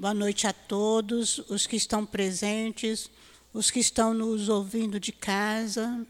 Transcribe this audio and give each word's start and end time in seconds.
Boa 0.00 0.14
noite 0.14 0.46
a 0.46 0.52
todos, 0.54 1.40
os 1.50 1.66
que 1.66 1.76
estão 1.76 2.06
presentes, 2.06 3.10
os 3.52 3.70
que 3.70 3.80
estão 3.80 4.14
nos 4.14 4.48
ouvindo 4.48 4.98
de 4.98 5.12
casa. 5.12 6.06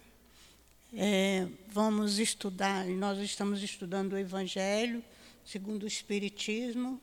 É, 0.95 1.48
vamos 1.66 2.21
estudar, 2.21 2.87
nós 2.87 3.19
estamos 3.19 3.65
estudando 3.65 4.12
o 4.12 4.16
Evangelho 4.16 5.03
segundo 5.45 5.83
o 5.83 5.89
Espiritismo, 5.89 7.01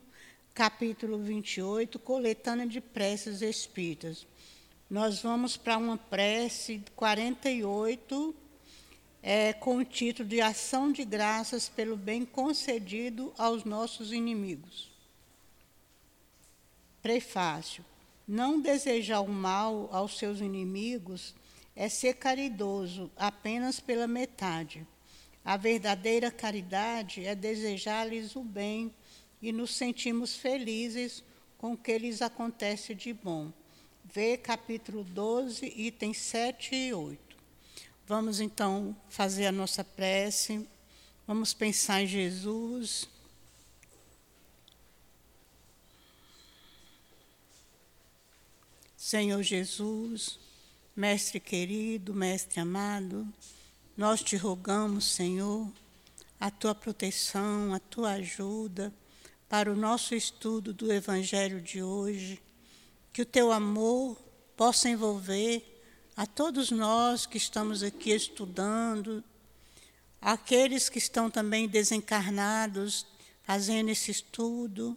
capítulo 0.54 1.18
28, 1.18 1.98
coletânea 1.98 2.66
de 2.66 2.80
preces 2.80 3.42
espíritas. 3.42 4.26
Nós 4.88 5.20
vamos 5.20 5.58
para 5.58 5.76
uma 5.76 5.98
prece 5.98 6.82
48, 6.96 8.34
é, 9.22 9.52
com 9.52 9.76
o 9.76 9.84
título 9.84 10.26
de 10.26 10.40
Ação 10.40 10.90
de 10.90 11.04
Graças 11.04 11.68
pelo 11.68 11.98
Bem 11.98 12.24
Concedido 12.24 13.30
aos 13.36 13.64
Nossos 13.64 14.10
Inimigos. 14.10 14.96
Prefácio. 17.02 17.84
Não 18.26 18.60
desejar 18.60 19.20
o 19.20 19.28
mal 19.28 19.88
aos 19.90 20.18
seus 20.18 20.40
inimigos 20.40 21.34
é 21.74 21.88
ser 21.88 22.14
caridoso 22.14 23.10
apenas 23.16 23.80
pela 23.80 24.06
metade. 24.06 24.86
A 25.44 25.56
verdadeira 25.56 26.30
caridade 26.30 27.24
é 27.24 27.34
desejar-lhes 27.34 28.36
o 28.36 28.42
bem 28.42 28.92
e 29.40 29.52
nos 29.52 29.74
sentimos 29.74 30.36
felizes 30.36 31.22
com 31.56 31.72
o 31.72 31.76
que 31.76 31.96
lhes 31.96 32.20
acontece 32.20 32.94
de 32.94 33.12
bom. 33.12 33.52
Vê 34.04 34.36
capítulo 34.36 35.04
12, 35.04 35.72
itens 35.76 36.18
7 36.18 36.74
e 36.74 36.92
8. 36.92 37.36
Vamos 38.06 38.40
então 38.40 38.96
fazer 39.08 39.46
a 39.46 39.52
nossa 39.52 39.84
prece. 39.84 40.66
Vamos 41.26 41.54
pensar 41.54 42.02
em 42.02 42.06
Jesus. 42.06 43.08
Senhor 49.08 49.42
Jesus, 49.42 50.38
Mestre 50.94 51.40
querido, 51.40 52.12
Mestre 52.12 52.60
amado, 52.60 53.26
nós 53.96 54.22
te 54.22 54.36
rogamos, 54.36 55.06
Senhor, 55.06 55.66
a 56.38 56.50
tua 56.50 56.74
proteção, 56.74 57.72
a 57.72 57.78
tua 57.78 58.10
ajuda 58.10 58.92
para 59.48 59.72
o 59.72 59.74
nosso 59.74 60.14
estudo 60.14 60.74
do 60.74 60.92
Evangelho 60.92 61.58
de 61.58 61.82
hoje, 61.82 62.38
que 63.10 63.22
o 63.22 63.24
teu 63.24 63.50
amor 63.50 64.14
possa 64.54 64.90
envolver 64.90 65.64
a 66.14 66.26
todos 66.26 66.70
nós 66.70 67.24
que 67.24 67.38
estamos 67.38 67.82
aqui 67.82 68.10
estudando, 68.10 69.24
aqueles 70.20 70.90
que 70.90 70.98
estão 70.98 71.30
também 71.30 71.66
desencarnados 71.66 73.06
fazendo 73.42 73.88
esse 73.88 74.10
estudo, 74.10 74.94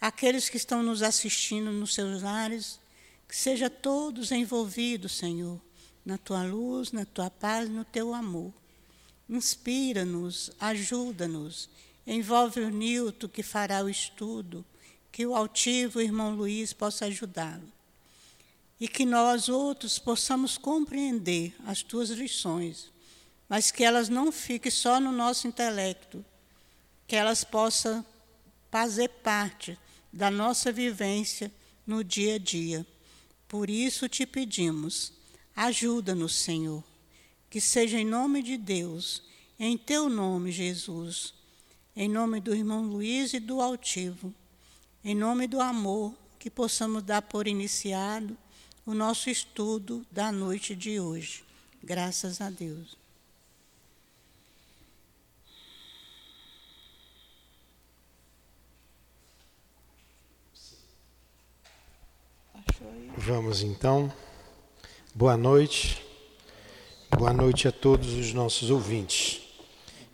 aqueles 0.00 0.48
que 0.48 0.56
estão 0.56 0.82
nos 0.82 1.04
assistindo 1.04 1.70
nos 1.70 1.94
seus 1.94 2.20
lares 2.20 2.80
que 3.28 3.36
seja 3.36 3.68
todos 3.68 4.32
envolvidos, 4.32 5.12
Senhor, 5.18 5.60
na 6.04 6.16
tua 6.16 6.42
luz, 6.44 6.90
na 6.92 7.04
tua 7.04 7.28
paz, 7.28 7.68
no 7.68 7.84
teu 7.84 8.14
amor. 8.14 8.52
Inspira-nos, 9.28 10.50
ajuda-nos. 10.58 11.68
Envolve 12.06 12.60
o 12.60 12.70
Nilton 12.70 13.28
que 13.28 13.42
fará 13.42 13.84
o 13.84 13.90
estudo, 13.90 14.64
que 15.12 15.26
o 15.26 15.34
altivo 15.36 16.00
irmão 16.00 16.34
Luiz 16.34 16.72
possa 16.72 17.04
ajudá-lo. 17.04 17.70
E 18.80 18.88
que 18.88 19.04
nós 19.04 19.50
outros 19.50 19.98
possamos 19.98 20.56
compreender 20.56 21.54
as 21.66 21.82
tuas 21.82 22.08
lições, 22.08 22.90
mas 23.46 23.70
que 23.70 23.84
elas 23.84 24.08
não 24.08 24.32
fiquem 24.32 24.70
só 24.72 24.98
no 24.98 25.12
nosso 25.12 25.46
intelecto, 25.46 26.24
que 27.06 27.16
elas 27.16 27.44
possam 27.44 28.04
fazer 28.70 29.08
parte 29.08 29.78
da 30.10 30.30
nossa 30.30 30.72
vivência 30.72 31.52
no 31.86 32.02
dia 32.02 32.36
a 32.36 32.38
dia. 32.38 32.86
Por 33.48 33.70
isso 33.70 34.08
te 34.10 34.26
pedimos, 34.26 35.10
ajuda-nos, 35.56 36.36
Senhor, 36.36 36.84
que 37.48 37.62
seja 37.62 37.98
em 37.98 38.04
nome 38.04 38.42
de 38.42 38.58
Deus, 38.58 39.22
em 39.58 39.78
teu 39.78 40.10
nome, 40.10 40.52
Jesus, 40.52 41.32
em 41.96 42.08
nome 42.10 42.40
do 42.40 42.54
irmão 42.54 42.84
Luiz 42.84 43.32
e 43.32 43.40
do 43.40 43.62
altivo, 43.62 44.34
em 45.02 45.14
nome 45.14 45.46
do 45.46 45.62
amor, 45.62 46.14
que 46.38 46.50
possamos 46.50 47.02
dar 47.02 47.22
por 47.22 47.48
iniciado 47.48 48.36
o 48.84 48.92
nosso 48.92 49.30
estudo 49.30 50.06
da 50.12 50.30
noite 50.30 50.76
de 50.76 51.00
hoje. 51.00 51.42
Graças 51.82 52.42
a 52.42 52.50
Deus. 52.50 52.97
Vamos 63.20 63.64
então. 63.64 64.12
Boa 65.12 65.36
noite. 65.36 66.00
Boa 67.10 67.32
noite 67.32 67.66
a 67.66 67.72
todos 67.72 68.14
os 68.14 68.32
nossos 68.32 68.70
ouvintes. 68.70 69.42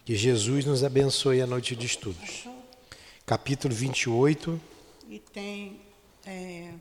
Que 0.06 0.16
Jesus 0.16 0.64
nos 0.64 0.82
abençoe 0.82 1.42
a 1.42 1.46
noite 1.46 1.76
de 1.76 1.84
estudos. 1.84 2.48
Capítulo 3.26 3.74
28. 3.74 4.58
E 5.10 5.18
tem 5.18 5.78
é, 6.24 6.72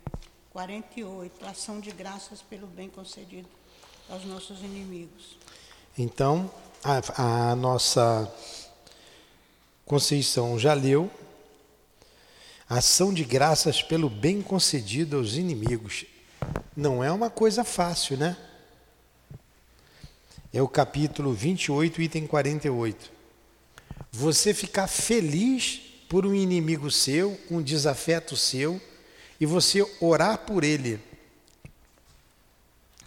48. 0.52 1.46
Ação 1.46 1.82
de 1.82 1.92
graças 1.92 2.42
pelo 2.42 2.68
bem 2.68 2.88
concedido 2.90 3.50
aos 4.10 4.24
nossos 4.24 4.62
inimigos. 4.62 5.38
Então, 5.98 6.50
a, 6.82 7.50
a 7.52 7.56
nossa 7.56 8.34
Conceição 9.86 10.58
já 10.58 10.74
leu. 10.74 11.12
Ação 12.70 13.14
de 13.14 13.26
graças 13.26 13.84
pelo 13.84 14.10
bem 14.10 14.42
concedido 14.42 15.18
aos 15.18 15.34
inimigos. 15.36 16.06
Não 16.76 17.04
é 17.04 17.12
uma 17.12 17.30
coisa 17.30 17.64
fácil, 17.64 18.18
né? 18.18 18.36
É 20.52 20.62
o 20.62 20.68
capítulo 20.68 21.34
28, 21.34 22.02
item 22.02 22.28
48. 22.28 23.12
Você 24.12 24.54
ficar 24.54 24.88
feliz 24.88 25.82
por 26.08 26.26
um 26.26 26.34
inimigo 26.34 26.92
seu, 26.92 27.40
um 27.50 27.62
desafeto 27.62 28.38
seu, 28.38 28.80
e 29.40 29.46
você 29.46 29.86
orar 30.00 30.38
por 30.40 30.64
ele. 30.64 31.00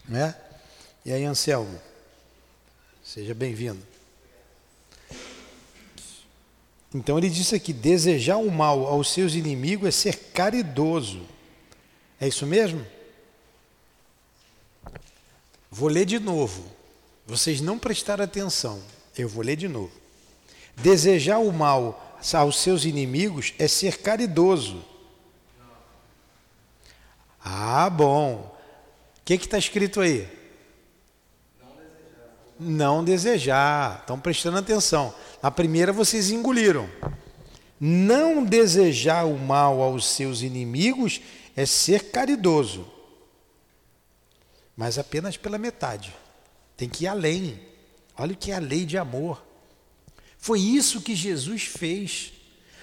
Né? 0.08 0.34
E 1.04 1.12
aí, 1.12 1.24
Anselmo, 1.24 1.80
seja 3.04 3.34
bem-vindo. 3.34 3.82
Então 6.94 7.18
ele 7.18 7.28
disse 7.28 7.54
aqui: 7.54 7.72
desejar 7.72 8.38
o 8.38 8.50
mal 8.50 8.86
aos 8.86 9.12
seus 9.12 9.34
inimigos 9.34 9.88
é 9.88 9.90
ser 9.90 10.16
caridoso. 10.32 11.22
É 12.20 12.26
isso 12.26 12.46
mesmo? 12.46 12.84
Vou 15.76 15.90
ler 15.90 16.06
de 16.06 16.18
novo. 16.18 16.64
Vocês 17.26 17.60
não 17.60 17.78
prestaram 17.78 18.24
atenção. 18.24 18.80
Eu 19.14 19.28
vou 19.28 19.44
ler 19.44 19.56
de 19.56 19.68
novo. 19.68 19.92
Desejar 20.74 21.36
o 21.36 21.52
mal 21.52 22.18
aos 22.32 22.62
seus 22.62 22.86
inimigos 22.86 23.52
é 23.58 23.68
ser 23.68 23.98
caridoso. 23.98 24.82
Ah, 27.44 27.90
bom. 27.90 28.56
O 29.18 29.22
que 29.22 29.34
está 29.34 29.58
escrito 29.58 30.00
aí? 30.00 30.26
Não 32.58 33.04
desejar. 33.04 33.98
Estão 34.00 34.18
prestando 34.18 34.56
atenção. 34.56 35.14
A 35.42 35.50
primeira 35.50 35.92
vocês 35.92 36.30
engoliram. 36.30 36.88
Não 37.78 38.42
desejar 38.42 39.26
o 39.26 39.38
mal 39.38 39.82
aos 39.82 40.06
seus 40.06 40.40
inimigos 40.40 41.20
é 41.54 41.66
ser 41.66 42.10
caridoso 42.10 42.95
mas 44.76 44.98
apenas 44.98 45.36
pela 45.36 45.56
metade. 45.56 46.14
Tem 46.76 46.88
que 46.88 47.04
ir 47.04 47.08
além. 47.08 47.58
Olha 48.16 48.34
o 48.34 48.36
que 48.36 48.50
é 48.50 48.56
a 48.56 48.60
lei 48.60 48.84
de 48.84 48.98
amor. 48.98 49.42
Foi 50.36 50.60
isso 50.60 51.00
que 51.00 51.14
Jesus 51.14 51.64
fez. 51.64 52.32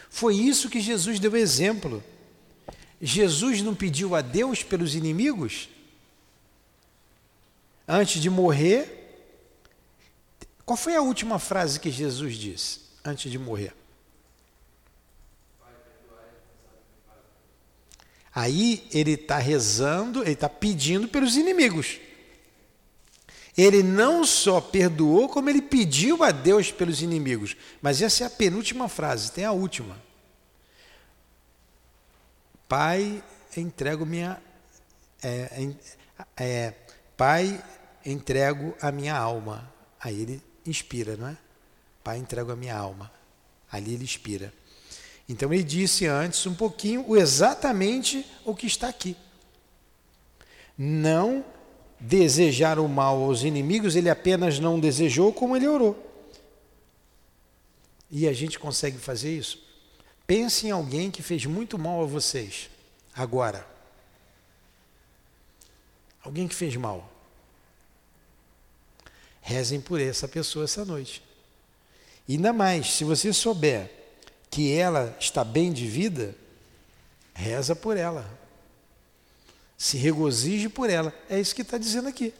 Foi 0.09 0.35
isso 0.35 0.69
que 0.69 0.81
Jesus 0.81 1.19
deu 1.19 1.35
exemplo. 1.35 2.03
Jesus 3.01 3.61
não 3.61 3.75
pediu 3.75 4.15
a 4.15 4.21
Deus 4.21 4.63
pelos 4.63 4.95
inimigos? 4.95 5.69
Antes 7.87 8.21
de 8.21 8.29
morrer, 8.29 9.03
qual 10.65 10.77
foi 10.77 10.95
a 10.95 11.01
última 11.01 11.37
frase 11.37 11.79
que 11.79 11.91
Jesus 11.91 12.37
disse 12.37 12.79
antes 13.03 13.29
de 13.29 13.37
morrer? 13.37 13.73
Aí 18.33 18.87
ele 18.91 19.11
está 19.11 19.37
rezando, 19.37 20.21
ele 20.21 20.31
está 20.31 20.49
pedindo 20.49 21.07
pelos 21.07 21.35
inimigos. 21.35 21.99
Ele 23.55 23.83
não 23.83 24.25
só 24.25 24.59
perdoou, 24.59 25.29
como 25.29 25.49
ele 25.49 25.61
pediu 25.61 26.23
a 26.23 26.31
Deus 26.31 26.71
pelos 26.71 27.01
inimigos. 27.03 27.55
Mas 27.81 28.01
essa 28.01 28.23
é 28.23 28.27
a 28.27 28.31
penúltima 28.31 28.89
frase, 28.89 29.31
tem 29.31 29.45
a 29.45 29.51
última. 29.51 30.01
Pai, 32.67 33.23
entrego 33.55 34.05
minha. 34.05 34.41
É, 35.21 35.69
é, 36.35 36.73
pai, 37.15 37.63
entrego 38.03 38.75
a 38.81 38.91
minha 38.91 39.15
alma. 39.15 39.71
Aí 39.99 40.19
ele 40.19 40.41
inspira, 40.65 41.15
não 41.15 41.27
é? 41.27 41.37
Pai, 42.03 42.17
entrego 42.17 42.51
a 42.51 42.55
minha 42.55 42.75
alma. 42.75 43.11
Ali 43.71 43.93
ele 43.93 44.03
inspira. 44.03 44.51
Então 45.27 45.53
ele 45.53 45.63
disse 45.63 46.05
antes 46.05 46.45
um 46.45 46.53
pouquinho 46.53 47.15
exatamente 47.15 48.25
o 48.43 48.55
que 48.55 48.67
está 48.67 48.89
aqui. 48.89 49.15
Não 50.77 51.45
desejar 51.99 52.79
o 52.79 52.87
mal 52.87 53.21
aos 53.23 53.43
inimigos, 53.43 53.95
ele 53.95 54.09
apenas 54.09 54.59
não 54.59 54.79
desejou 54.79 55.31
como 55.31 55.55
ele 55.55 55.67
orou. 55.67 56.11
E 58.11 58.27
a 58.27 58.33
gente 58.33 58.59
consegue 58.59 58.97
fazer 58.97 59.35
isso? 59.35 59.63
Pense 60.27 60.67
em 60.67 60.71
alguém 60.71 61.09
que 61.09 61.23
fez 61.23 61.45
muito 61.45 61.79
mal 61.79 62.03
a 62.03 62.05
vocês, 62.05 62.69
agora. 63.13 63.65
Alguém 66.21 66.47
que 66.47 66.55
fez 66.55 66.75
mal. 66.75 67.09
Rezem 69.41 69.81
por 69.81 69.99
essa 69.99 70.27
pessoa 70.27 70.65
essa 70.65 70.85
noite. 70.85 71.23
E 72.27 72.35
ainda 72.35 72.53
mais, 72.53 72.93
se 72.93 73.03
você 73.03 73.33
souber 73.33 74.02
que 74.53 74.71
ela 74.71 75.17
está 75.19 75.43
bem 75.43 75.73
de 75.73 75.87
vida, 75.87 76.35
reza 77.33 77.75
por 77.75 77.97
ela. 77.97 78.29
Se 79.75 79.97
regozije 79.97 80.69
por 80.69 80.91
ela. 80.91 81.11
É 81.27 81.39
isso 81.39 81.55
que 81.55 81.63
está 81.63 81.75
dizendo 81.75 82.07
aqui. 82.07 82.31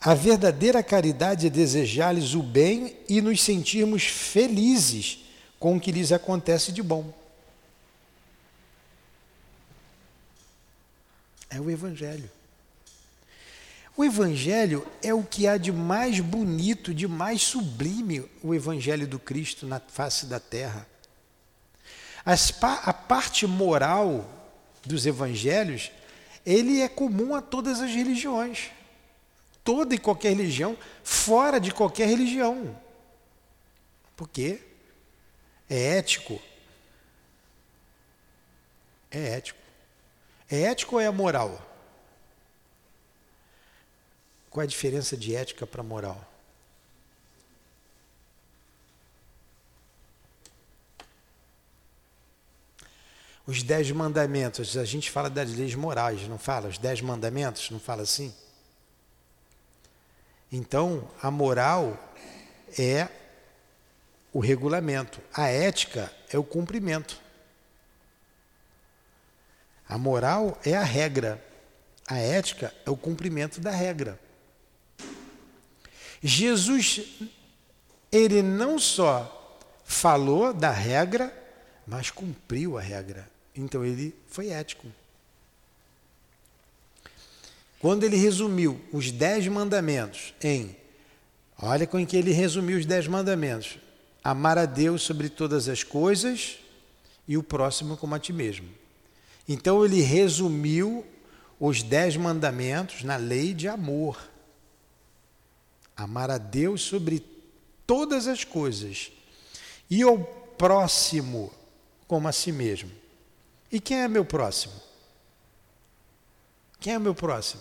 A 0.00 0.14
verdadeira 0.14 0.82
caridade 0.82 1.48
é 1.48 1.50
desejar-lhes 1.50 2.32
o 2.32 2.42
bem 2.42 2.96
e 3.10 3.20
nos 3.20 3.42
sentirmos 3.42 4.04
felizes 4.04 5.18
com 5.60 5.76
o 5.76 5.80
que 5.80 5.92
lhes 5.92 6.10
acontece 6.10 6.72
de 6.72 6.82
bom. 6.82 7.12
É 11.50 11.60
o 11.60 11.70
Evangelho. 11.70 12.37
O 13.98 14.04
Evangelho 14.04 14.86
é 15.02 15.12
o 15.12 15.24
que 15.24 15.48
há 15.48 15.56
de 15.56 15.72
mais 15.72 16.20
bonito, 16.20 16.94
de 16.94 17.08
mais 17.08 17.42
sublime, 17.42 18.30
o 18.40 18.54
Evangelho 18.54 19.08
do 19.08 19.18
Cristo 19.18 19.66
na 19.66 19.80
face 19.80 20.26
da 20.26 20.38
terra. 20.38 20.86
a 22.24 22.92
parte 22.92 23.44
moral 23.44 24.24
dos 24.86 25.04
Evangelhos, 25.04 25.90
ele 26.46 26.80
é 26.80 26.88
comum 26.88 27.34
a 27.34 27.42
todas 27.42 27.80
as 27.80 27.90
religiões. 27.90 28.70
Toda 29.64 29.96
e 29.96 29.98
qualquer 29.98 30.28
religião, 30.28 30.78
fora 31.02 31.58
de 31.58 31.72
qualquer 31.72 32.06
religião. 32.06 32.80
Por 34.16 34.28
quê? 34.28 34.62
É 35.68 35.96
ético. 35.98 36.40
É 39.10 39.38
ético. 39.38 39.58
É 40.48 40.62
ético 40.62 40.94
ou 40.94 41.00
é 41.00 41.10
moral? 41.10 41.67
Qual 44.58 44.64
é 44.64 44.66
a 44.66 44.68
diferença 44.68 45.16
de 45.16 45.36
ética 45.36 45.64
para 45.68 45.84
moral? 45.84 46.20
Os 53.46 53.62
dez 53.62 53.88
mandamentos, 53.92 54.76
a 54.76 54.84
gente 54.84 55.12
fala 55.12 55.30
das 55.30 55.54
leis 55.54 55.76
morais, 55.76 56.26
não 56.26 56.40
fala? 56.40 56.68
Os 56.68 56.76
dez 56.76 57.00
mandamentos, 57.00 57.70
não 57.70 57.78
fala 57.78 58.02
assim? 58.02 58.34
Então, 60.50 61.08
a 61.22 61.30
moral 61.30 61.96
é 62.76 63.08
o 64.32 64.40
regulamento, 64.40 65.20
a 65.32 65.46
ética 65.46 66.12
é 66.30 66.36
o 66.36 66.42
cumprimento. 66.42 67.16
A 69.88 69.96
moral 69.96 70.58
é 70.64 70.76
a 70.76 70.82
regra, 70.82 71.40
a 72.08 72.18
ética 72.18 72.74
é 72.84 72.90
o 72.90 72.96
cumprimento 72.96 73.60
da 73.60 73.70
regra. 73.70 74.18
Jesus, 76.22 77.00
ele 78.10 78.42
não 78.42 78.78
só 78.78 79.58
falou 79.84 80.52
da 80.52 80.70
regra, 80.70 81.32
mas 81.86 82.10
cumpriu 82.10 82.76
a 82.76 82.80
regra. 82.80 83.28
Então 83.54 83.84
ele 83.84 84.14
foi 84.26 84.48
ético. 84.48 84.86
Quando 87.80 88.04
ele 88.04 88.16
resumiu 88.16 88.80
os 88.92 89.10
dez 89.10 89.46
mandamentos 89.46 90.34
em, 90.42 90.76
olha 91.60 91.86
com 91.86 92.04
que 92.04 92.16
ele 92.16 92.32
resumiu 92.32 92.78
os 92.78 92.84
dez 92.84 93.06
mandamentos: 93.06 93.78
amar 94.22 94.58
a 94.58 94.66
Deus 94.66 95.02
sobre 95.02 95.28
todas 95.28 95.68
as 95.68 95.82
coisas 95.82 96.58
e 97.26 97.36
o 97.36 97.42
próximo 97.42 97.96
como 97.96 98.14
a 98.14 98.18
ti 98.18 98.32
mesmo. 98.32 98.68
Então 99.48 99.84
ele 99.84 100.00
resumiu 100.00 101.06
os 101.58 101.82
dez 101.82 102.16
mandamentos 102.16 103.02
na 103.02 103.16
lei 103.16 103.54
de 103.54 103.68
amor. 103.68 104.18
Amar 105.98 106.30
a 106.30 106.38
Deus 106.38 106.82
sobre 106.82 107.24
todas 107.84 108.28
as 108.28 108.44
coisas 108.44 109.10
e 109.90 110.00
ao 110.00 110.16
próximo 110.16 111.52
como 112.06 112.28
a 112.28 112.32
si 112.32 112.52
mesmo. 112.52 112.88
E 113.70 113.80
quem 113.80 113.98
é 114.02 114.06
meu 114.06 114.24
próximo? 114.24 114.74
Quem 116.78 116.94
é 116.94 116.98
meu 117.00 117.16
próximo? 117.16 117.60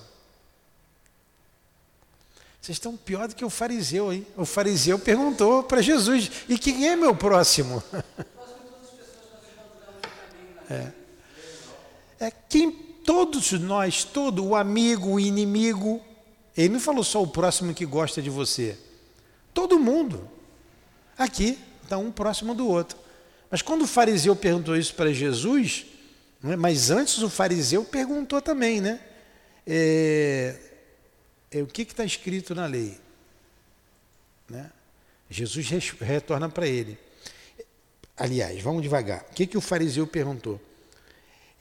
Vocês 2.61 2.75
estão 2.75 2.95
pior 2.95 3.27
do 3.27 3.35
que 3.35 3.43
o 3.43 3.49
fariseu, 3.49 4.13
hein? 4.13 4.27
O 4.37 4.45
fariseu 4.45 4.99
perguntou 4.99 5.63
para 5.63 5.81
Jesus: 5.81 6.29
e 6.47 6.59
quem 6.59 6.87
é 6.87 6.95
meu 6.95 7.15
próximo? 7.15 7.83
É. 10.69 10.91
é 12.19 12.29
quem 12.29 12.69
todos 12.69 13.53
nós, 13.53 14.03
todo 14.03 14.43
o 14.43 14.53
amigo, 14.53 15.11
o 15.11 15.19
inimigo, 15.19 16.01
ele 16.57 16.69
não 16.69 16.79
falou 16.79 17.03
só 17.03 17.21
o 17.21 17.27
próximo 17.27 17.73
que 17.73 17.85
gosta 17.85 18.21
de 18.21 18.29
você. 18.29 18.75
Todo 19.53 19.77
mundo. 19.77 20.27
Aqui 21.15 21.59
está 21.83 21.97
um 21.97 22.11
próximo 22.11 22.55
do 22.55 22.67
outro. 22.67 22.97
Mas 23.49 23.61
quando 23.61 23.83
o 23.83 23.87
fariseu 23.87 24.35
perguntou 24.35 24.75
isso 24.75 24.93
para 24.95 25.13
Jesus, 25.13 25.85
né, 26.41 26.55
mas 26.55 26.89
antes 26.89 27.19
o 27.19 27.29
fariseu 27.29 27.85
perguntou 27.85 28.41
também, 28.41 28.81
né? 28.81 28.99
É, 29.65 30.55
é, 31.51 31.61
o 31.61 31.67
que 31.67 31.83
está 31.83 32.03
escrito 32.03 32.55
na 32.55 32.65
lei? 32.65 32.99
Né? 34.49 34.71
Jesus 35.29 35.69
retorna 36.01 36.49
para 36.49 36.67
ele. 36.67 36.97
Aliás, 38.17 38.59
vamos 38.61 38.81
devagar. 38.81 39.25
O 39.29 39.33
que, 39.33 39.45
que 39.45 39.57
o 39.57 39.61
fariseu 39.61 40.07
perguntou? 40.07 40.59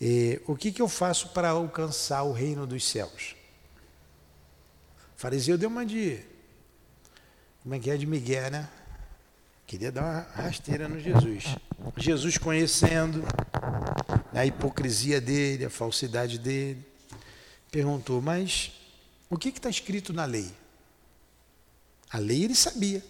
É, 0.00 0.40
o 0.46 0.56
que, 0.56 0.72
que 0.72 0.80
eu 0.80 0.88
faço 0.88 1.28
para 1.28 1.50
alcançar 1.50 2.22
o 2.22 2.32
reino 2.32 2.66
dos 2.66 2.84
céus? 2.84 3.35
O 5.16 5.18
fariseu 5.18 5.56
deu 5.56 5.70
uma 5.70 5.84
de. 5.84 6.20
Como 7.62 7.74
é 7.74 7.78
que 7.78 7.90
é 7.90 7.96
de 7.96 8.06
Miguel, 8.06 8.50
né? 8.50 8.68
Queria 9.66 9.90
dar 9.90 10.02
uma 10.02 10.20
rasteira 10.42 10.88
no 10.88 11.00
Jesus. 11.00 11.56
Jesus 11.96 12.36
conhecendo 12.36 13.24
a 14.32 14.44
hipocrisia 14.44 15.20
dele, 15.20 15.64
a 15.64 15.70
falsidade 15.70 16.38
dele, 16.38 16.84
perguntou: 17.70 18.20
Mas 18.20 18.72
o 19.30 19.38
que 19.38 19.48
está 19.48 19.70
escrito 19.70 20.12
na 20.12 20.26
lei? 20.26 20.52
A 22.10 22.18
lei 22.18 22.44
ele 22.44 22.54
sabia. 22.54 23.02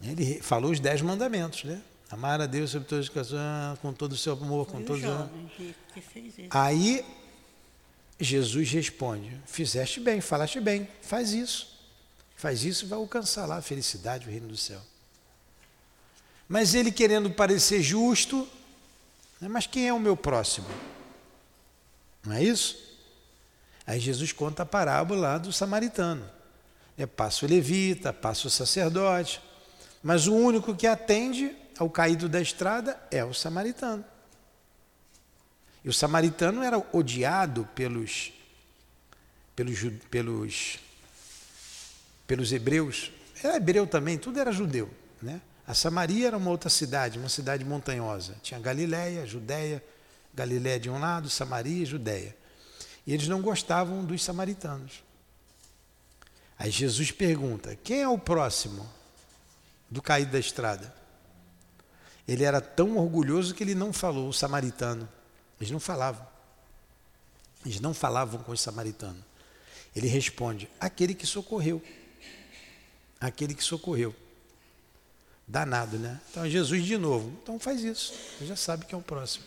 Ele 0.00 0.40
falou 0.40 0.72
os 0.72 0.80
dez 0.80 1.02
mandamentos, 1.02 1.64
né? 1.64 1.80
Amar 2.10 2.40
a 2.40 2.46
Deus 2.46 2.70
sobre 2.70 2.88
todas 2.88 3.04
as 3.04 3.08
coisas, 3.10 3.38
com 3.80 3.92
todo 3.92 4.12
o 4.12 4.16
seu 4.16 4.32
amor, 4.32 4.66
com 4.66 4.82
todo 4.82 5.00
o. 5.06 5.30
Aí 6.50 7.04
Jesus 8.18 8.70
responde: 8.70 9.40
Fizeste 9.46 10.00
bem, 10.00 10.20
falaste 10.20 10.60
bem, 10.60 10.88
faz 11.02 11.32
isso. 11.32 11.72
Faz 12.36 12.64
isso 12.64 12.84
e 12.84 12.88
vai 12.88 12.98
alcançar 12.98 13.46
lá 13.46 13.58
a 13.58 13.62
felicidade, 13.62 14.26
o 14.26 14.30
reino 14.30 14.48
do 14.48 14.56
céu. 14.56 14.80
Mas 16.48 16.74
ele 16.74 16.90
querendo 16.90 17.30
parecer 17.30 17.80
justo, 17.80 18.48
né, 19.40 19.48
mas 19.48 19.66
quem 19.66 19.88
é 19.88 19.92
o 19.92 20.00
meu 20.00 20.16
próximo? 20.16 20.66
Não 22.24 22.34
é 22.34 22.42
isso? 22.42 22.76
Aí 23.86 23.98
Jesus 23.98 24.32
conta 24.32 24.62
a 24.62 24.66
parábola 24.66 25.20
lá 25.20 25.38
do 25.38 25.52
samaritano. 25.52 26.28
É, 26.96 27.06
passa 27.06 27.46
o 27.46 27.48
levita, 27.48 28.12
passa 28.12 28.46
o 28.46 28.50
sacerdote, 28.50 29.40
mas 30.02 30.26
o 30.26 30.34
único 30.34 30.74
que 30.74 30.86
atende 30.86 31.56
ao 31.78 31.88
caído 31.88 32.28
da 32.28 32.40
estrada 32.40 33.00
é 33.10 33.24
o 33.24 33.32
samaritano. 33.32 34.04
E 35.84 35.88
o 35.88 35.92
samaritano 35.92 36.62
era 36.62 36.78
odiado 36.92 37.68
pelos, 37.74 38.32
pelos, 39.56 39.80
pelos, 40.10 40.78
pelos 42.26 42.52
hebreus. 42.52 43.10
Era 43.42 43.56
hebreu 43.56 43.86
também, 43.86 44.16
tudo 44.16 44.38
era 44.38 44.52
judeu. 44.52 44.88
Né? 45.20 45.40
A 45.66 45.74
Samaria 45.74 46.28
era 46.28 46.36
uma 46.36 46.50
outra 46.50 46.70
cidade, 46.70 47.18
uma 47.18 47.28
cidade 47.28 47.64
montanhosa. 47.64 48.36
Tinha 48.42 48.60
Galiléia, 48.60 49.26
Judéia, 49.26 49.82
Galiléia 50.34 50.78
de 50.78 50.90
um 50.90 50.98
lado, 50.98 51.28
Samaria 51.28 51.82
e 51.82 51.86
Judéia. 51.86 52.36
E 53.06 53.12
eles 53.12 53.28
não 53.28 53.42
gostavam 53.42 54.04
dos 54.04 54.22
samaritanos. 54.22 55.02
Aí 56.58 56.70
Jesus 56.70 57.10
pergunta: 57.10 57.76
quem 57.82 58.02
é 58.02 58.08
o 58.08 58.18
próximo 58.18 58.88
do 59.90 60.00
caído 60.00 60.32
da 60.32 60.38
estrada? 60.38 60.94
Ele 62.26 62.44
era 62.44 62.60
tão 62.60 62.96
orgulhoso 62.96 63.54
que 63.54 63.64
ele 63.64 63.74
não 63.74 63.92
falou 63.92 64.28
o 64.28 64.32
samaritano. 64.32 65.08
Eles 65.62 65.70
não 65.70 65.78
falavam. 65.78 66.26
Eles 67.64 67.78
não 67.78 67.94
falavam 67.94 68.42
com 68.42 68.50
os 68.50 68.60
samaritanos. 68.60 69.22
Ele 69.94 70.08
responde: 70.08 70.68
aquele 70.80 71.14
que 71.14 71.24
socorreu. 71.24 71.80
aquele 73.20 73.54
que 73.54 73.62
socorreu. 73.62 74.12
Danado, 75.46 76.00
né? 76.00 76.20
Então 76.28 76.50
Jesus 76.50 76.84
de 76.84 76.96
novo. 76.96 77.32
Então 77.40 77.60
faz 77.60 77.84
isso. 77.84 78.12
Você 78.12 78.46
já 78.46 78.56
sabe 78.56 78.86
que 78.86 78.94
é 78.94 78.98
o 78.98 79.02
próximo. 79.02 79.44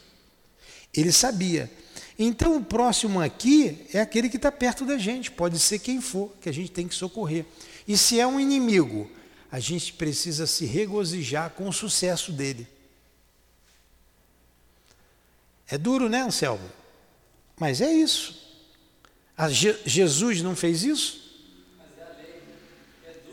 Ele 0.94 1.12
sabia. 1.12 1.70
Então 2.18 2.56
o 2.56 2.64
próximo 2.64 3.20
aqui 3.20 3.86
é 3.94 4.00
aquele 4.00 4.30
que 4.30 4.38
está 4.38 4.50
perto 4.50 4.86
da 4.86 4.98
gente. 4.98 5.30
Pode 5.30 5.60
ser 5.60 5.80
quem 5.80 6.00
for, 6.00 6.34
que 6.40 6.48
a 6.48 6.54
gente 6.54 6.72
tem 6.72 6.88
que 6.88 6.96
socorrer. 6.96 7.46
E 7.86 7.98
se 7.98 8.22
é 8.22 8.26
um 8.26 8.40
inimigo, 8.40 9.12
a 9.52 9.60
gente 9.60 9.92
precisa 9.92 10.48
se 10.48 10.66
regozijar 10.66 11.50
com 11.50 11.68
o 11.68 11.74
sucesso 11.74 12.32
dele. 12.32 12.66
É 15.68 15.78
duro, 15.78 16.08
né, 16.08 16.22
Anselmo? 16.22 16.70
Mas 17.60 17.82
é 17.82 17.92
isso. 17.92 18.44
Je 19.50 19.78
Jesus 19.86 20.42
não 20.42 20.56
fez 20.56 20.84
isso? 20.84 21.26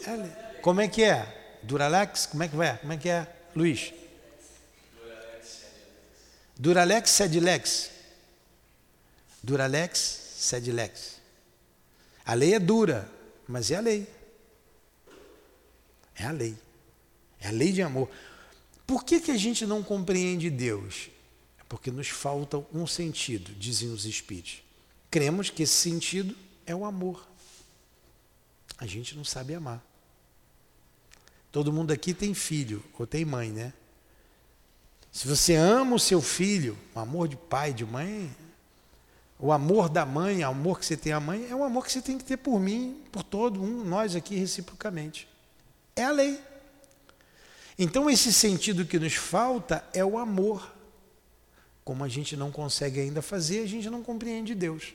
É 0.04 0.16
lei. 0.16 0.32
Como 0.62 0.80
é 0.80 0.88
que 0.88 1.02
é? 1.02 1.60
Duralex? 1.62 2.26
Como 2.26 2.42
é 2.42 2.48
que 2.48 2.56
vai? 2.56 2.78
Como 2.78 2.92
é 2.92 2.96
que 2.96 3.08
é, 3.08 3.26
Luiz? 3.54 3.92
Duralex 6.56 7.10
sedilex. 7.10 7.90
Duralex 9.42 9.98
sedilex. 10.36 11.20
A 12.24 12.34
lei 12.34 12.54
é 12.54 12.58
dura, 12.60 13.08
mas 13.48 13.70
é 13.70 13.76
a 13.76 13.80
lei. 13.80 14.06
É 16.14 16.24
a 16.24 16.30
lei. 16.30 16.56
É 17.40 17.48
a 17.48 17.50
lei 17.50 17.72
de 17.72 17.82
amor. 17.82 18.08
Por 18.86 19.04
que, 19.04 19.20
que 19.20 19.30
a 19.30 19.36
gente 19.36 19.66
não 19.66 19.82
compreende 19.82 20.50
Deus? 20.50 21.10
Porque 21.72 21.90
nos 21.90 22.08
falta 22.08 22.62
um 22.70 22.86
sentido, 22.86 23.50
dizem 23.54 23.90
os 23.90 24.04
Espíritos. 24.04 24.62
Cremos 25.10 25.48
que 25.48 25.62
esse 25.62 25.72
sentido 25.72 26.36
é 26.66 26.74
o 26.74 26.84
amor. 26.84 27.26
A 28.76 28.86
gente 28.86 29.16
não 29.16 29.24
sabe 29.24 29.54
amar. 29.54 29.82
Todo 31.50 31.72
mundo 31.72 31.90
aqui 31.90 32.12
tem 32.12 32.34
filho 32.34 32.84
ou 32.98 33.06
tem 33.06 33.24
mãe, 33.24 33.48
né? 33.48 33.72
Se 35.10 35.26
você 35.26 35.54
ama 35.54 35.96
o 35.96 35.98
seu 35.98 36.20
filho, 36.20 36.78
o 36.94 37.00
amor 37.00 37.26
de 37.26 37.36
pai, 37.38 37.72
de 37.72 37.86
mãe, 37.86 38.30
o 39.38 39.50
amor 39.50 39.88
da 39.88 40.04
mãe, 40.04 40.44
o 40.44 40.48
amor 40.48 40.78
que 40.78 40.84
você 40.84 40.94
tem 40.94 41.14
à 41.14 41.20
mãe, 41.20 41.46
é 41.48 41.56
um 41.56 41.64
amor 41.64 41.86
que 41.86 41.92
você 41.92 42.02
tem 42.02 42.18
que 42.18 42.24
ter 42.24 42.36
por 42.36 42.60
mim, 42.60 43.02
por 43.10 43.22
todo 43.22 43.62
um, 43.62 43.82
nós 43.82 44.14
aqui 44.14 44.36
reciprocamente. 44.36 45.26
É 45.96 46.04
a 46.04 46.10
lei. 46.10 46.38
Então, 47.78 48.10
esse 48.10 48.30
sentido 48.30 48.84
que 48.84 48.98
nos 48.98 49.14
falta 49.14 49.82
é 49.94 50.04
o 50.04 50.18
amor. 50.18 50.81
Como 51.84 52.04
a 52.04 52.08
gente 52.08 52.36
não 52.36 52.50
consegue 52.50 53.00
ainda 53.00 53.20
fazer, 53.20 53.62
a 53.62 53.66
gente 53.66 53.90
não 53.90 54.02
compreende 54.02 54.54
Deus. 54.54 54.94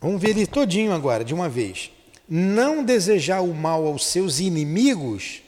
Vamos 0.00 0.20
ver 0.20 0.30
ele 0.30 0.46
todinho 0.46 0.92
agora, 0.92 1.24
de 1.24 1.34
uma 1.34 1.48
vez. 1.48 1.90
Não 2.26 2.82
desejar 2.82 3.40
o 3.42 3.52
mal 3.52 3.86
aos 3.86 4.06
seus 4.06 4.38
inimigos 4.38 5.42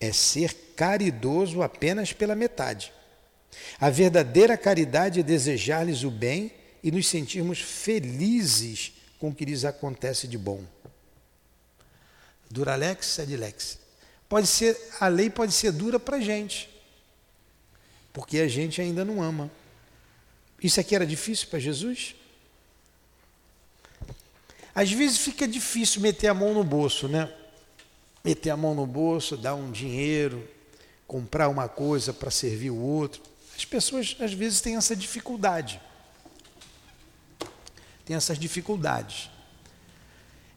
é 0.00 0.12
ser 0.12 0.52
caridoso 0.74 1.62
apenas 1.62 2.12
pela 2.12 2.34
metade. 2.34 2.92
A 3.78 3.90
verdadeira 3.90 4.56
caridade 4.56 5.20
é 5.20 5.22
desejar-lhes 5.22 6.02
o 6.02 6.10
bem 6.10 6.50
e 6.82 6.90
nos 6.90 7.06
sentirmos 7.06 7.60
felizes 7.60 8.92
com 9.20 9.28
o 9.28 9.34
que 9.34 9.44
lhes 9.44 9.64
acontece 9.64 10.26
de 10.26 10.36
bom. 10.36 10.64
Duralex, 12.50 13.06
sedilex. 13.06 13.78
Pode 14.28 14.46
ser, 14.46 14.76
a 14.98 15.08
lei 15.08 15.30
pode 15.30 15.52
ser 15.52 15.70
dura 15.70 16.00
para 16.00 16.16
a 16.16 16.20
gente, 16.20 16.68
porque 18.12 18.38
a 18.38 18.48
gente 18.48 18.80
ainda 18.80 19.04
não 19.04 19.22
ama. 19.22 19.50
Isso 20.62 20.78
aqui 20.78 20.94
era 20.94 21.06
difícil 21.06 21.48
para 21.48 21.58
Jesus? 21.58 22.14
Às 24.74 24.90
vezes 24.92 25.18
fica 25.18 25.46
difícil 25.46 26.00
meter 26.00 26.28
a 26.28 26.34
mão 26.34 26.54
no 26.54 26.64
bolso, 26.64 27.08
né? 27.08 27.32
Meter 28.24 28.50
a 28.50 28.56
mão 28.56 28.74
no 28.74 28.86
bolso, 28.86 29.36
dar 29.36 29.54
um 29.54 29.70
dinheiro, 29.70 30.48
comprar 31.06 31.48
uma 31.48 31.68
coisa 31.68 32.12
para 32.12 32.30
servir 32.30 32.70
o 32.70 32.80
outro. 32.80 33.20
As 33.56 33.64
pessoas 33.64 34.16
às 34.20 34.32
vezes 34.32 34.60
têm 34.60 34.76
essa 34.76 34.94
dificuldade. 34.94 35.80
Tem 38.04 38.16
essas 38.16 38.38
dificuldades. 38.38 39.30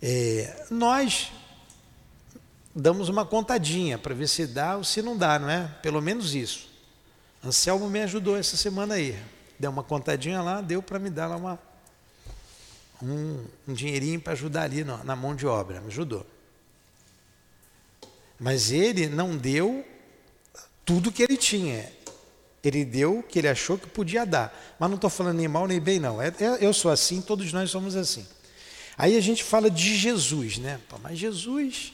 É, 0.02 0.68
nós 0.70 1.32
damos 2.74 3.10
uma 3.10 3.26
contadinha 3.26 3.98
para 3.98 4.14
ver 4.14 4.28
se 4.28 4.46
dá 4.46 4.78
ou 4.78 4.84
se 4.84 5.02
não 5.02 5.18
dá, 5.18 5.40
não 5.40 5.50
é? 5.50 5.68
Pelo 5.82 6.02
menos 6.02 6.36
isso. 6.36 6.75
Anselmo 7.46 7.90
me 7.90 8.02
ajudou 8.02 8.36
essa 8.36 8.58
semana 8.58 8.96
aí. 8.96 9.18
Deu 9.60 9.70
uma 9.70 9.84
contadinha 9.84 10.42
lá, 10.42 10.62
deu 10.62 10.82
para 10.82 10.98
me 10.98 11.10
dar 11.10 11.28
lá 11.28 11.36
uma, 11.36 11.60
um, 13.02 13.46
um 13.68 13.74
dinheirinho 13.74 14.20
para 14.20 14.34
ajudar 14.34 14.64
ali 14.64 14.84
na, 14.84 15.04
na 15.04 15.16
mão 15.16 15.36
de 15.36 15.46
obra, 15.46 15.80
me 15.80 15.88
ajudou. 15.88 16.26
Mas 18.40 18.72
ele 18.72 19.08
não 19.08 19.38
deu 19.38 19.86
tudo 20.84 21.12
que 21.12 21.24
ele 21.24 21.38
tinha. 21.38 21.90
Ele 22.64 22.84
deu 22.84 23.20
o 23.20 23.24
que 23.24 23.40
ele 23.40 23.48
achou 23.48 23.78
que 23.78 23.88
podia 23.88 24.26
dar. 24.26 24.76
Mas 24.80 24.90
não 24.90 24.96
estou 24.96 25.10
falando 25.10 25.38
nem 25.38 25.48
mal 25.48 25.68
nem 25.68 25.80
bem, 25.80 26.00
não. 26.00 26.22
É, 26.22 26.28
é, 26.28 26.58
eu 26.60 26.74
sou 26.74 26.92
assim, 26.92 27.22
todos 27.22 27.54
nós 27.54 27.70
somos 27.70 27.96
assim. 27.96 28.26
Aí 28.98 29.16
a 29.16 29.22
gente 29.22 29.44
fala 29.44 29.70
de 29.70 29.96
Jesus, 29.96 30.58
né? 30.58 30.80
Mas 31.02 31.20
Jesus. 31.20 31.94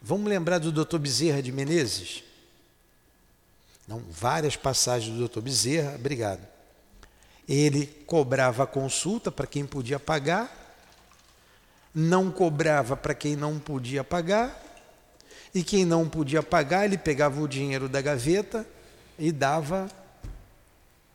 Vamos 0.00 0.28
lembrar 0.28 0.58
do 0.58 0.72
Dr. 0.72 0.98
Bezerra 0.98 1.42
de 1.42 1.52
Menezes? 1.52 2.22
Não, 3.88 4.02
várias 4.10 4.54
passagens 4.54 5.16
do 5.16 5.26
Dr. 5.26 5.40
Bezerra, 5.40 5.94
obrigado. 5.94 6.46
Ele 7.48 7.86
cobrava 8.06 8.66
consulta 8.66 9.32
para 9.32 9.46
quem 9.46 9.64
podia 9.64 9.98
pagar, 9.98 10.76
não 11.94 12.30
cobrava 12.30 12.94
para 12.94 13.14
quem 13.14 13.34
não 13.34 13.58
podia 13.58 14.04
pagar, 14.04 14.62
e 15.54 15.64
quem 15.64 15.86
não 15.86 16.06
podia 16.06 16.42
pagar, 16.42 16.84
ele 16.84 16.98
pegava 16.98 17.40
o 17.40 17.48
dinheiro 17.48 17.88
da 17.88 18.02
gaveta 18.02 18.66
e 19.18 19.32
dava 19.32 19.88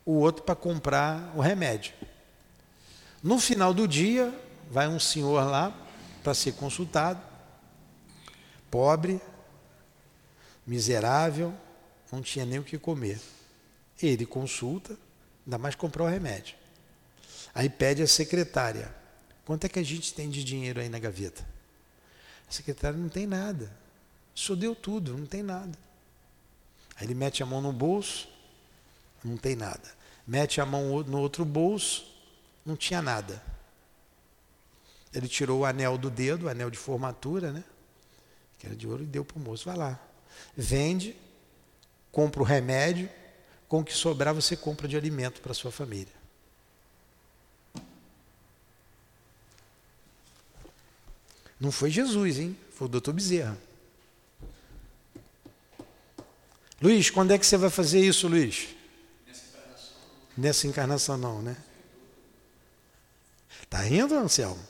o 0.03 0.13
outro 0.13 0.41
para 0.43 0.55
comprar 0.55 1.31
o 1.35 1.41
remédio. 1.41 1.93
No 3.21 3.39
final 3.39 3.71
do 3.71 3.87
dia, 3.87 4.33
vai 4.71 4.87
um 4.87 4.99
senhor 4.99 5.47
lá 5.47 5.71
para 6.23 6.33
ser 6.33 6.53
consultado, 6.53 7.21
pobre, 8.71 9.21
miserável, 10.65 11.53
não 12.15 12.21
tinha 12.21 12.45
nem 12.45 12.59
o 12.59 12.63
que 12.63 12.77
comer. 12.77 13.19
Ele 14.01 14.25
consulta, 14.25 14.97
Ainda 15.45 15.57
mais 15.57 15.75
comprar 15.75 16.05
o 16.05 16.07
remédio. 16.07 16.55
Aí 17.53 17.69
pede 17.69 18.01
a 18.01 18.07
secretária: 18.07 18.93
quanto 19.45 19.65
é 19.65 19.69
que 19.69 19.79
a 19.79 19.83
gente 19.83 20.13
tem 20.13 20.29
de 20.29 20.43
dinheiro 20.43 20.79
aí 20.79 20.89
na 20.89 20.99
gaveta? 20.99 21.45
A 22.47 22.51
secretária 22.51 22.97
não 22.97 23.09
tem 23.09 23.27
nada. 23.27 23.71
Só 24.33 24.55
deu 24.55 24.73
tudo, 24.75 25.17
não 25.17 25.25
tem 25.25 25.43
nada. 25.43 25.77
Aí 26.95 27.05
ele 27.05 27.13
mete 27.13 27.43
a 27.43 27.45
mão 27.45 27.61
no 27.61 27.73
bolso, 27.73 28.27
não 29.23 29.37
tem 29.37 29.55
nada. 29.55 29.91
Mete 30.25 30.61
a 30.61 30.65
mão 30.65 31.03
no 31.03 31.19
outro 31.19 31.43
bolso, 31.43 32.05
não 32.65 32.75
tinha 32.75 33.01
nada. 33.01 33.43
Ele 35.13 35.27
tirou 35.27 35.59
o 35.59 35.65
anel 35.65 35.97
do 35.97 36.09
dedo, 36.09 36.45
o 36.45 36.49
anel 36.49 36.71
de 36.71 36.77
formatura, 36.77 37.51
né? 37.51 37.63
Que 38.57 38.65
era 38.65 38.75
de 38.75 38.87
ouro, 38.87 39.03
e 39.03 39.05
deu 39.05 39.23
para 39.23 39.37
o 39.37 39.41
moço. 39.41 39.65
Vai 39.65 39.75
lá. 39.75 39.99
Vende, 40.55 41.15
compra 42.13 42.41
o 42.41 42.45
remédio, 42.45 43.09
com 43.67 43.79
o 43.79 43.83
que 43.83 43.91
sobrar 43.91 44.33
você 44.35 44.55
compra 44.55 44.87
de 44.87 44.95
alimento 44.95 45.41
para 45.41 45.51
sua 45.53 45.71
família. 45.71 46.13
Não 51.59 51.71
foi 51.71 51.89
Jesus, 51.89 52.37
hein? 52.37 52.55
Foi 52.71 52.85
o 52.85 52.89
doutor 52.89 53.13
Bezerra. 53.13 53.57
Luiz, 56.79 57.09
quando 57.09 57.31
é 57.31 57.39
que 57.39 57.45
você 57.45 57.57
vai 57.57 57.71
fazer 57.71 57.99
isso, 57.99 58.27
Luiz? 58.27 58.75
Nessa 59.25 59.47
encarnação. 59.47 59.95
Nessa 60.37 60.67
encarnação 60.67 61.17
não, 61.17 61.41
né? 61.41 61.57
Tá 63.69 63.79
rindo, 63.79 64.13
Anselmo? 64.13 64.63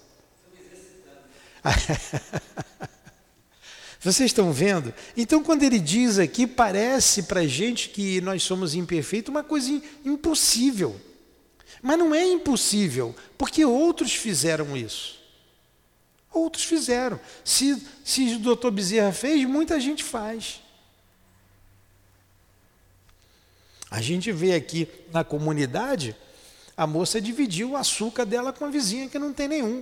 Vocês 4.03 4.31
estão 4.31 4.51
vendo? 4.51 4.93
Então, 5.15 5.41
quando 5.41 5.63
ele 5.63 5.79
diz 5.79 6.19
aqui, 6.19 6.45
parece 6.45 7.23
para 7.23 7.39
a 7.39 7.47
gente 7.47 7.87
que 7.87 8.19
nós 8.19 8.43
somos 8.43 8.75
imperfeitos 8.75 9.29
uma 9.29 9.43
coisa 9.43 9.81
impossível. 10.03 10.99
Mas 11.81 11.97
não 11.97 12.13
é 12.13 12.25
impossível, 12.25 13.15
porque 13.37 13.63
outros 13.63 14.13
fizeram 14.13 14.75
isso. 14.75 15.21
Outros 16.33 16.65
fizeram. 16.65 17.17
Se, 17.45 17.81
se 18.03 18.35
o 18.35 18.39
doutor 18.39 18.71
Bezerra 18.71 19.13
fez, 19.13 19.45
muita 19.45 19.79
gente 19.79 20.03
faz. 20.03 20.59
A 23.89 24.01
gente 24.01 24.33
vê 24.33 24.53
aqui 24.53 24.87
na 25.13 25.23
comunidade, 25.23 26.13
a 26.75 26.85
moça 26.85 27.21
dividiu 27.21 27.71
o 27.71 27.77
açúcar 27.77 28.25
dela 28.25 28.51
com 28.51 28.65
a 28.65 28.69
vizinha 28.69 29.07
que 29.07 29.19
não 29.19 29.31
tem 29.31 29.47
nenhum. 29.47 29.81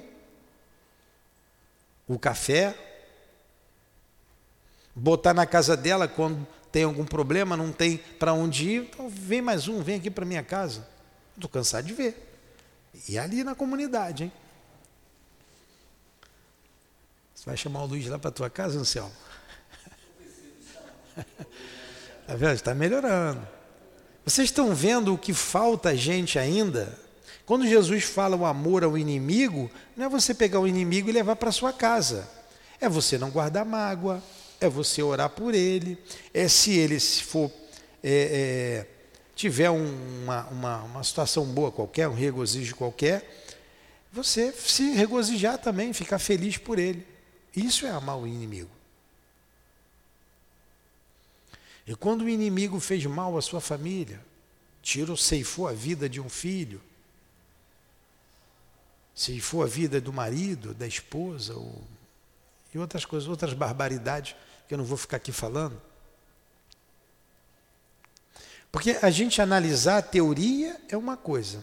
O 2.08 2.20
café, 2.20 2.91
botar 4.96 5.34
na 5.34 5.46
casa 5.46 5.76
dela 5.76 6.08
quando 6.08 6.48
tem 6.72 6.84
algum 6.84 7.06
problema, 7.06 7.58
não 7.58 7.72
tem 7.72 7.98
para 7.98 8.34
onde 8.34 8.70
ir, 8.70 8.82
então 8.84 9.10
vem 9.10 9.42
mais 9.42 9.68
um, 9.68 9.82
vem 9.82 9.98
aqui 9.98 10.10
para 10.10 10.26
minha 10.26 10.44
casa. 10.44 10.88
Estou 11.36 11.50
cansado 11.50 11.86
de 11.86 11.94
ver. 11.94 12.32
E 13.08 13.18
ali 13.18 13.44
na 13.44 13.56
comunidade, 13.56 14.26
hein? 14.26 14.32
Você 17.34 17.46
vai 17.46 17.58
chamar 17.58 17.84
o 17.84 17.88
Luiz 17.88 18.08
lá 18.08 18.20
para 18.20 18.32
tua 18.32 18.50
casa, 18.50 18.80
Anselmo? 18.80 19.12
Está 22.22 22.36
vendo? 22.38 22.54
Está 22.54 22.76
melhorando. 22.76 23.46
Vocês 24.24 24.50
estão 24.50 24.76
vendo 24.76 25.14
o 25.14 25.18
que 25.18 25.34
falta 25.34 25.90
a 25.90 25.96
gente 25.96 26.38
ainda? 26.38 26.98
Quando 27.46 27.68
Jesus 27.68 28.04
fala 28.04 28.36
o 28.36 28.46
amor 28.46 28.84
ao 28.84 28.98
inimigo, 28.98 29.70
não 29.98 30.06
é 30.06 30.10
você 30.10 30.34
pegar 30.34 30.60
o 30.60 30.68
inimigo 30.68 31.10
e 31.10 31.12
levar 31.12 31.36
para 31.36 31.52
sua 31.52 31.74
casa. 31.74 32.30
É 32.80 32.88
você 32.88 33.18
não 33.18 33.32
guardar 33.32 33.66
mágoa, 33.66 34.24
é 34.62 34.70
você 34.70 35.02
orar 35.02 35.30
por 35.32 35.56
ele, 35.56 35.98
é 36.32 36.48
se 36.48 36.78
ele 36.78 37.00
se 37.00 37.24
for 37.24 37.52
é, 38.04 38.86
é, 38.86 38.88
tiver 39.36 39.72
uma, 39.72 40.48
uma, 40.50 40.84
uma 40.84 41.04
situação 41.04 41.46
boa 41.46 41.72
qualquer, 41.72 42.08
um 42.08 42.14
regozijo 42.14 42.76
qualquer, 42.76 43.50
você 44.14 44.52
se 44.52 44.92
regozijar 44.92 45.58
também, 45.58 45.92
ficar 45.94 46.20
feliz 46.20 46.58
por 46.58 46.78
ele. 46.78 47.06
Isso 47.56 47.88
é 47.88 47.90
amar 47.90 48.20
o 48.20 48.28
inimigo. 48.28 48.70
E 51.88 51.96
quando 51.96 52.22
o 52.22 52.30
inimigo 52.30 52.80
fez 52.80 53.04
mal 53.06 53.36
à 53.36 53.42
sua 53.42 53.60
família, 53.60 54.24
tirou, 54.82 55.18
ceifou 55.18 55.68
a 55.68 55.74
vida 55.74 56.08
de 56.08 56.22
um 56.22 56.30
filho, 56.30 56.82
ceifou 59.16 59.64
a 59.64 59.68
vida 59.68 60.00
do 60.00 60.14
marido, 60.14 60.74
da 60.74 60.86
esposa, 60.86 61.56
ou, 61.56 61.82
e 62.74 62.78
outras 62.78 63.06
coisas, 63.06 63.28
outras 63.28 63.54
barbaridades 63.54 64.36
que 64.72 64.76
eu 64.76 64.78
não 64.78 64.86
vou 64.86 64.98
ficar 64.98 65.18
aqui 65.18 65.34
falando. 65.34 65.82
Porque 68.72 68.98
a 69.02 69.10
gente 69.10 69.42
analisar 69.42 69.98
a 69.98 70.02
teoria 70.02 70.80
é 70.88 70.96
uma 70.96 71.18
coisa. 71.18 71.62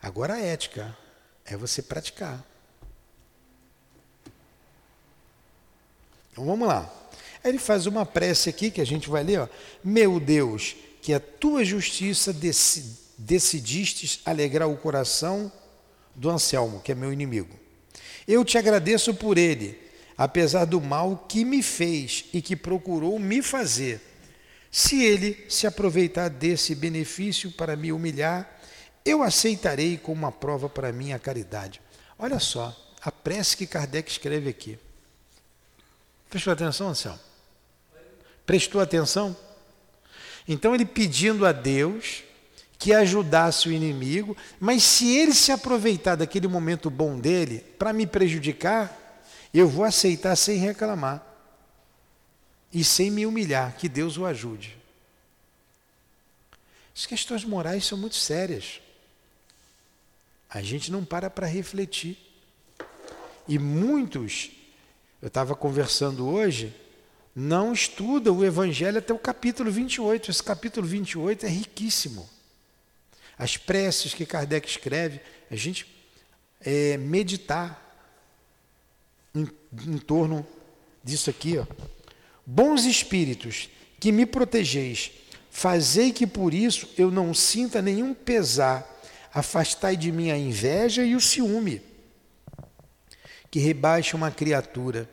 Agora 0.00 0.36
a 0.36 0.40
ética 0.40 0.96
é 1.44 1.58
você 1.58 1.82
praticar. 1.82 2.42
Então 6.32 6.46
vamos 6.46 6.66
lá. 6.66 6.90
Ele 7.44 7.58
faz 7.58 7.84
uma 7.84 8.06
prece 8.06 8.48
aqui 8.48 8.70
que 8.70 8.80
a 8.80 8.86
gente 8.86 9.10
vai 9.10 9.22
ler, 9.22 9.40
ó. 9.40 9.48
Meu 9.84 10.18
Deus, 10.18 10.74
que 11.02 11.12
a 11.12 11.20
tua 11.20 11.62
justiça 11.62 12.34
decidistes 13.18 14.22
alegrar 14.24 14.66
o 14.66 14.78
coração 14.78 15.52
do 16.14 16.30
Anselmo, 16.30 16.80
que 16.80 16.92
é 16.92 16.94
meu 16.94 17.12
inimigo. 17.12 17.54
Eu 18.26 18.46
te 18.46 18.56
agradeço 18.56 19.12
por 19.12 19.36
ele, 19.36 19.89
apesar 20.20 20.66
do 20.66 20.82
mal 20.82 21.24
que 21.26 21.46
me 21.46 21.62
fez 21.62 22.26
e 22.30 22.42
que 22.42 22.54
procurou 22.54 23.18
me 23.18 23.40
fazer. 23.40 24.02
Se 24.70 25.02
ele 25.02 25.46
se 25.48 25.66
aproveitar 25.66 26.28
desse 26.28 26.74
benefício 26.74 27.50
para 27.50 27.74
me 27.74 27.90
humilhar, 27.90 28.60
eu 29.02 29.22
aceitarei 29.22 29.96
como 29.96 30.26
uma 30.26 30.30
prova 30.30 30.68
para 30.68 30.92
minha 30.92 31.18
caridade. 31.18 31.80
Olha 32.18 32.38
só, 32.38 32.76
a 33.00 33.10
prece 33.10 33.56
que 33.56 33.66
Kardec 33.66 34.10
escreve 34.10 34.50
aqui. 34.50 34.78
Prestou 36.28 36.52
atenção, 36.52 36.90
Anselmo? 36.90 37.18
Prestou 38.44 38.82
atenção? 38.82 39.34
Então 40.46 40.74
ele 40.74 40.84
pedindo 40.84 41.46
a 41.46 41.52
Deus 41.52 42.24
que 42.78 42.92
ajudasse 42.92 43.70
o 43.70 43.72
inimigo, 43.72 44.36
mas 44.60 44.82
se 44.82 45.16
ele 45.16 45.32
se 45.32 45.50
aproveitar 45.50 46.16
daquele 46.16 46.46
momento 46.46 46.90
bom 46.90 47.18
dele 47.18 47.64
para 47.78 47.94
me 47.94 48.06
prejudicar, 48.06 48.99
eu 49.58 49.68
vou 49.68 49.84
aceitar 49.84 50.36
sem 50.36 50.58
reclamar 50.58 51.26
e 52.72 52.84
sem 52.84 53.10
me 53.10 53.26
humilhar, 53.26 53.76
que 53.76 53.88
Deus 53.88 54.16
o 54.16 54.24
ajude. 54.24 54.76
As 56.94 57.06
questões 57.06 57.44
morais 57.44 57.84
são 57.84 57.98
muito 57.98 58.16
sérias. 58.16 58.80
A 60.48 60.62
gente 60.62 60.92
não 60.92 61.04
para 61.04 61.30
para 61.30 61.46
refletir. 61.46 62.18
E 63.48 63.58
muitos, 63.58 64.50
eu 65.20 65.28
estava 65.28 65.54
conversando 65.54 66.28
hoje, 66.28 66.74
não 67.34 67.72
estudam 67.72 68.36
o 68.36 68.44
Evangelho 68.44 68.98
até 68.98 69.12
o 69.12 69.18
capítulo 69.18 69.70
28. 69.70 70.30
Esse 70.30 70.42
capítulo 70.42 70.86
28 70.86 71.46
é 71.46 71.48
riquíssimo. 71.48 72.28
As 73.38 73.56
preces 73.56 74.12
que 74.12 74.26
Kardec 74.26 74.68
escreve, 74.68 75.20
a 75.50 75.56
gente 75.56 75.86
é, 76.60 76.96
meditar 76.98 77.89
em, 79.34 79.48
em 79.86 79.98
torno 79.98 80.46
disso 81.02 81.30
aqui. 81.30 81.58
Ó. 81.58 81.66
Bons 82.44 82.84
espíritos, 82.84 83.68
que 83.98 84.10
me 84.10 84.26
protegeis, 84.26 85.12
fazei 85.50 86.12
que 86.12 86.26
por 86.26 86.54
isso 86.54 86.88
eu 86.96 87.10
não 87.10 87.34
sinta 87.34 87.82
nenhum 87.82 88.14
pesar 88.14 88.90
afastai 89.32 89.96
de 89.96 90.10
mim 90.10 90.30
a 90.30 90.36
inveja 90.36 91.04
e 91.04 91.14
o 91.14 91.20
ciúme, 91.20 91.80
que 93.50 93.60
rebaixa 93.60 94.16
uma 94.16 94.30
criatura. 94.30 95.08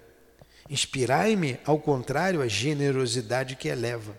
Inspirai-me, 0.70 1.60
ao 1.64 1.80
contrário, 1.80 2.42
a 2.42 2.48
generosidade 2.48 3.56
que 3.56 3.68
eleva. 3.68 4.18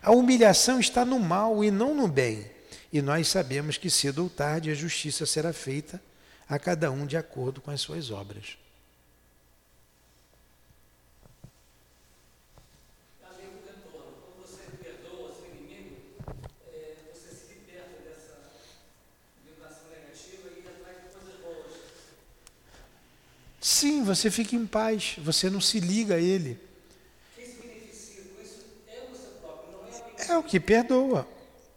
A 0.00 0.12
humilhação 0.12 0.80
está 0.80 1.04
no 1.04 1.18
mal 1.18 1.62
e 1.62 1.70
não 1.70 1.94
no 1.94 2.08
bem, 2.08 2.50
e 2.92 3.02
nós 3.02 3.28
sabemos 3.28 3.76
que 3.76 3.90
cedo 3.90 4.22
ou 4.22 4.30
tarde 4.30 4.70
a 4.70 4.74
justiça 4.74 5.26
será 5.26 5.52
feita 5.52 6.00
a 6.48 6.58
cada 6.58 6.90
um 6.90 7.04
de 7.04 7.16
acordo 7.16 7.60
com 7.60 7.70
as 7.70 7.80
suas 7.80 8.10
obras. 8.10 8.56
Sim, 23.78 24.02
você 24.02 24.28
fica 24.28 24.56
em 24.56 24.66
paz, 24.66 25.14
você 25.18 25.48
não 25.48 25.60
se 25.60 25.78
liga 25.78 26.16
a 26.16 26.20
ele. 26.20 26.58
É 30.28 30.36
o 30.36 30.42
que 30.42 30.58
perdoa. 30.58 31.28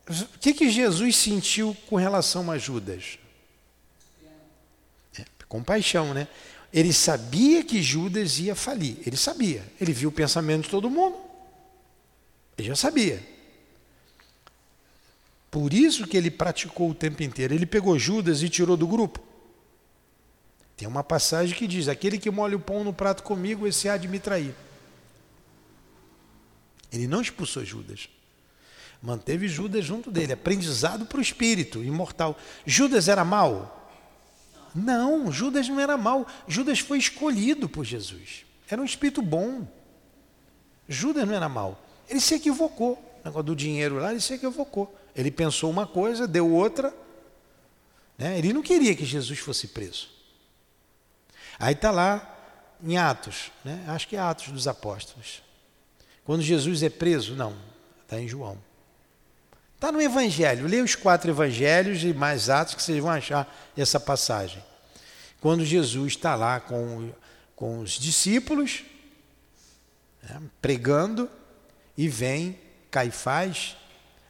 O 0.09 0.39
que, 0.39 0.51
que 0.51 0.67
Jesus 0.67 1.15
sentiu 1.15 1.77
com 1.87 1.97
relação 1.97 2.49
a 2.49 2.57
Judas? 2.57 3.19
É, 5.15 5.23
compaixão, 5.47 6.11
né? 6.11 6.27
Ele 6.73 6.91
sabia 6.91 7.63
que 7.63 7.83
Judas 7.83 8.39
ia 8.39 8.55
falir. 8.55 8.97
Ele 9.05 9.15
sabia. 9.15 9.63
Ele 9.79 9.93
viu 9.93 10.09
o 10.09 10.11
pensamento 10.11 10.63
de 10.63 10.69
todo 10.71 10.89
mundo. 10.89 11.17
Ele 12.57 12.69
já 12.69 12.75
sabia. 12.75 13.21
Por 15.51 15.71
isso 15.71 16.07
que 16.07 16.17
ele 16.17 16.31
praticou 16.31 16.89
o 16.89 16.95
tempo 16.95 17.21
inteiro. 17.21 17.53
Ele 17.53 17.67
pegou 17.67 17.99
Judas 17.99 18.41
e 18.41 18.49
tirou 18.49 18.75
do 18.75 18.87
grupo. 18.87 19.30
Tem 20.81 20.87
uma 20.87 21.03
passagem 21.03 21.55
que 21.55 21.67
diz: 21.67 21.87
Aquele 21.87 22.17
que 22.17 22.31
molha 22.31 22.57
o 22.57 22.59
pão 22.59 22.83
no 22.83 22.91
prato 22.91 23.21
comigo, 23.21 23.67
esse 23.67 23.87
há 23.87 23.97
de 23.97 24.07
me 24.07 24.17
trair. 24.19 24.55
Ele 26.91 27.05
não 27.05 27.21
expulsou 27.21 27.63
Judas. 27.63 28.09
Manteve 28.99 29.47
Judas 29.47 29.85
junto 29.85 30.09
dele, 30.09 30.33
aprendizado 30.33 31.05
para 31.05 31.19
o 31.19 31.21
espírito 31.21 31.83
imortal. 31.83 32.35
Judas 32.65 33.07
era 33.07 33.23
mal? 33.23 33.91
Não, 34.73 35.31
Judas 35.31 35.69
não 35.69 35.79
era 35.79 35.95
mal. 35.97 36.25
Judas 36.47 36.79
foi 36.79 36.97
escolhido 36.97 37.69
por 37.69 37.85
Jesus. 37.85 38.43
Era 38.67 38.81
um 38.81 38.85
espírito 38.85 39.21
bom. 39.21 39.67
Judas 40.89 41.27
não 41.27 41.35
era 41.35 41.47
mal. 41.47 41.79
Ele 42.09 42.19
se 42.19 42.33
equivocou. 42.33 42.93
O 43.23 43.25
negócio 43.27 43.43
do 43.43 43.55
dinheiro 43.55 43.97
lá, 43.97 44.09
ele 44.09 44.19
se 44.19 44.33
equivocou. 44.33 44.91
Ele 45.15 45.29
pensou 45.29 45.69
uma 45.69 45.85
coisa, 45.85 46.27
deu 46.27 46.51
outra. 46.51 46.91
Né? 48.17 48.39
Ele 48.39 48.51
não 48.51 48.63
queria 48.63 48.95
que 48.95 49.05
Jesus 49.05 49.37
fosse 49.37 49.67
preso. 49.67 50.10
Aí 51.61 51.75
está 51.75 51.91
lá 51.91 52.27
em 52.83 52.97
Atos, 52.97 53.51
né? 53.63 53.85
acho 53.87 54.07
que 54.07 54.15
é 54.15 54.19
Atos 54.19 54.47
dos 54.47 54.67
Apóstolos. 54.67 55.43
Quando 56.25 56.41
Jesus 56.41 56.81
é 56.81 56.89
preso, 56.89 57.35
não, 57.35 57.55
está 58.01 58.19
em 58.19 58.27
João. 58.27 58.57
Está 59.75 59.91
no 59.91 60.01
Evangelho, 60.01 60.67
leia 60.67 60.83
os 60.83 60.95
quatro 60.95 61.29
Evangelhos 61.29 62.03
e 62.03 62.15
mais 62.15 62.49
Atos 62.49 62.73
que 62.73 62.81
vocês 62.81 62.99
vão 62.99 63.11
achar 63.11 63.47
essa 63.77 63.99
passagem. 63.99 64.63
Quando 65.39 65.63
Jesus 65.63 66.13
está 66.13 66.33
lá 66.33 66.59
com, 66.59 67.11
com 67.55 67.79
os 67.79 67.91
discípulos, 67.91 68.83
né, 70.23 70.41
pregando, 70.59 71.29
e 71.95 72.07
vem 72.07 72.59
Caifás, 72.89 73.77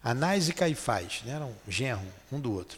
Anás 0.04 0.50
e 0.50 0.54
Caifás, 0.54 1.22
né, 1.24 1.36
eram 1.36 1.56
genro 1.66 2.06
um 2.30 2.42
do 2.42 2.52
outro. 2.52 2.78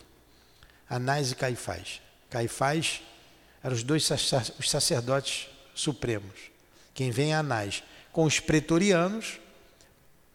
Anás 0.87 1.31
e 1.31 1.35
Caifás. 1.35 2.01
Caifás 2.29 3.01
eram 3.63 3.76
os 3.76 3.84
dois 3.84 4.10
os 4.60 4.69
sacerdotes 4.69 5.47
supremos. 5.73 6.52
Quem 6.93 7.10
vem 7.10 7.32
é 7.32 7.36
Anás, 7.36 7.82
com 8.12 8.26
os 8.26 8.39
pretorianos 8.39 9.39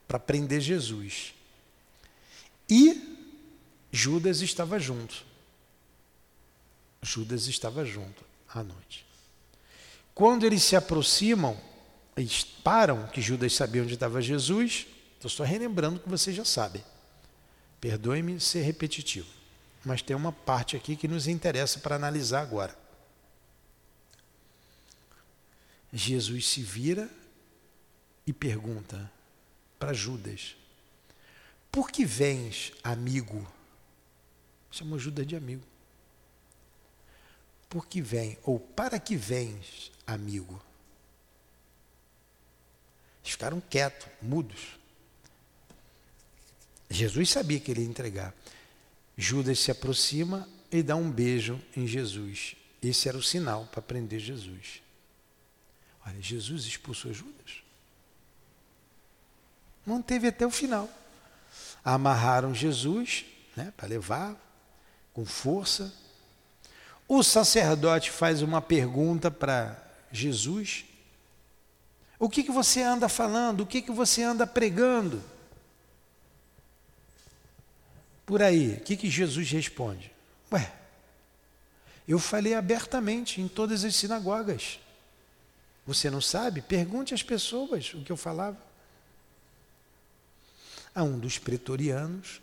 para 0.09 0.19
prender 0.19 0.61
Jesus. 0.61 1.35
E 2.69 3.19
Judas 3.93 4.41
estava 4.41 4.79
junto. 4.79 5.25
Judas 7.03 7.47
estava 7.47 7.85
junto 7.85 8.25
à 8.53 8.62
noite. 8.62 9.07
Quando 10.14 10.45
eles 10.45 10.64
se 10.64 10.75
aproximam, 10.75 11.57
eles 12.17 12.43
param, 12.43 13.07
que 13.07 13.21
Judas 13.21 13.53
sabia 13.55 13.83
onde 13.83 13.95
estava 13.95 14.21
Jesus. 14.21 14.87
Estou 15.14 15.31
só 15.31 15.45
relembrando 15.45 16.01
que 16.01 16.09
vocês 16.09 16.35
já 16.35 16.45
sabem. 16.45 16.83
Perdoe-me 17.81 18.41
ser 18.41 18.62
repetitivo, 18.62 19.29
mas 19.85 20.03
tem 20.03 20.17
uma 20.17 20.33
parte 20.33 20.77
aqui 20.77 20.97
que 20.97 21.07
nos 21.07 21.29
interessa 21.29 21.79
para 21.79 21.95
analisar 21.95 22.41
agora. 22.41 22.77
Jesus 25.92 26.46
se 26.46 26.62
vira 26.62 27.11
e 28.27 28.33
pergunta 28.33 29.11
para 29.79 29.92
Judas: 29.92 30.57
Por 31.70 31.90
que 31.90 32.05
vens, 32.05 32.72
amigo? 32.83 33.46
Chamou 34.70 34.98
Judas 34.98 35.27
de 35.27 35.35
amigo. 35.35 35.64
Por 37.68 37.87
que 37.87 38.01
vem, 38.01 38.38
ou 38.42 38.59
para 38.59 38.98
que 38.98 39.16
vens, 39.16 39.92
amigo? 40.07 40.62
Eles 43.22 43.33
ficaram 43.33 43.61
quietos, 43.61 44.09
mudos. 44.22 44.79
Jesus 46.88 47.29
sabia 47.29 47.61
que 47.61 47.70
ele 47.70 47.83
ia 47.83 47.88
entregar. 47.88 48.35
Judas 49.16 49.59
se 49.59 49.70
aproxima 49.70 50.48
e 50.70 50.83
dá 50.83 50.96
um 50.96 51.11
beijo 51.11 51.61
em 51.77 51.87
Jesus. 51.87 52.57
Esse 52.83 53.09
era 53.09 53.18
o 53.18 53.22
sinal 53.22 53.66
para 53.66 53.83
prender 53.83 54.20
Jesus. 54.20 54.81
Olha, 56.09 56.23
Jesus 56.23 56.64
expulsou 56.64 57.12
Judas. 57.12 57.62
Não 59.85 60.01
teve 60.01 60.29
até 60.29 60.47
o 60.47 60.51
final. 60.51 60.88
Amarraram 61.85 62.55
Jesus 62.55 63.27
né, 63.55 63.73
para 63.77 63.88
levar 63.88 64.35
com 65.12 65.25
força. 65.27 65.92
O 67.07 67.23
sacerdote 67.23 68.11
faz 68.11 68.40
uma 68.42 68.62
pergunta 68.62 69.31
para 69.31 69.77
Jesus. 70.11 70.87
O 72.18 72.29
que, 72.29 72.42
que 72.42 72.51
você 72.51 72.83
anda 72.83 73.09
falando? 73.09 73.61
O 73.61 73.66
que, 73.66 73.83
que 73.83 73.92
você 73.92 74.23
anda 74.23 74.47
pregando? 74.47 75.23
Por 78.25 78.42
aí, 78.42 78.75
o 78.75 78.81
que, 78.81 78.97
que 78.97 79.11
Jesus 79.11 79.51
responde? 79.51 80.12
Ué, 80.53 80.73
eu 82.07 82.18
falei 82.18 82.55
abertamente 82.55 83.40
em 83.40 83.49
todas 83.49 83.85
as 83.85 83.94
sinagogas. 83.94 84.79
Você 85.88 86.11
não 86.11 86.20
sabe? 86.20 86.61
Pergunte 86.61 87.14
às 87.14 87.22
pessoas 87.22 87.94
o 87.94 88.03
que 88.03 88.12
eu 88.12 88.16
falava. 88.16 88.59
A 90.94 91.03
um 91.03 91.18
dos 91.18 91.38
pretorianos 91.38 92.42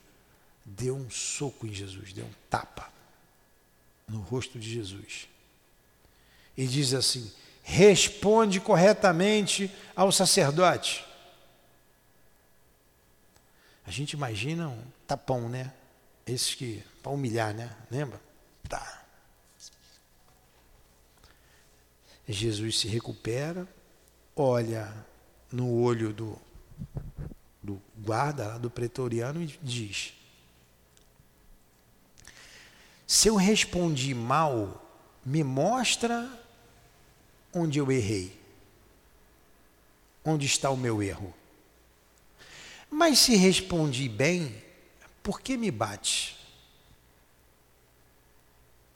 deu 0.65 0.95
um 0.95 1.12
soco 1.12 1.67
em 1.67 1.71
Jesus, 1.71 2.12
deu 2.12 2.25
um 2.25 2.34
tapa 2.49 2.91
no 4.08 4.19
rosto 4.19 4.58
de 4.58 4.67
Jesus. 4.67 5.27
E 6.58 6.65
diz 6.65 6.95
assim: 6.95 7.31
responde 7.62 8.60
corretamente 8.60 9.71
ao 9.95 10.12
sacerdote. 10.12 11.05
A 13.86 13.91
gente 13.91 14.13
imagina 14.13 14.69
um 14.69 14.84
tapão, 15.05 15.47
né? 15.47 15.71
Esses 16.25 16.55
que, 16.55 16.84
para 17.03 17.12
humilhar, 17.12 17.53
né? 17.53 17.69
Lembra? 17.91 18.19
Tá. 18.67 19.05
Jesus 22.27 22.79
se 22.79 22.88
recupera, 22.88 23.67
olha 24.35 24.93
no 25.51 25.81
olho 25.81 26.11
do, 26.11 26.38
do 27.61 27.81
guarda, 27.97 28.57
do 28.57 28.69
pretoriano, 28.69 29.41
e 29.41 29.59
diz: 29.61 30.13
Se 33.05 33.27
eu 33.27 33.35
respondi 33.35 34.13
mal, 34.13 34.81
me 35.23 35.43
mostra 35.43 36.29
onde 37.53 37.79
eu 37.79 37.91
errei. 37.91 38.38
Onde 40.23 40.45
está 40.45 40.69
o 40.71 40.77
meu 40.77 41.01
erro? 41.01 41.33
Mas 42.89 43.19
se 43.19 43.35
respondi 43.35 44.09
bem, 44.09 44.63
por 45.21 45.39
que 45.39 45.55
me 45.55 45.69
bate? 45.69 46.35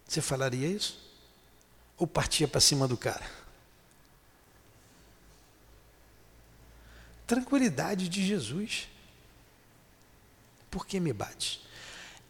Você 0.08 0.22
falaria 0.22 0.68
isso? 0.68 1.09
Ou 2.00 2.08
partia 2.08 2.48
para 2.48 2.60
cima 2.60 2.88
do 2.88 2.98
cara? 2.98 3.30
Tranquilidade 7.28 8.10
de 8.10 8.26
Jesus. 8.26 8.88
Por 10.72 10.88
que 10.88 11.00
me 11.00 11.14
bate? 11.14 11.62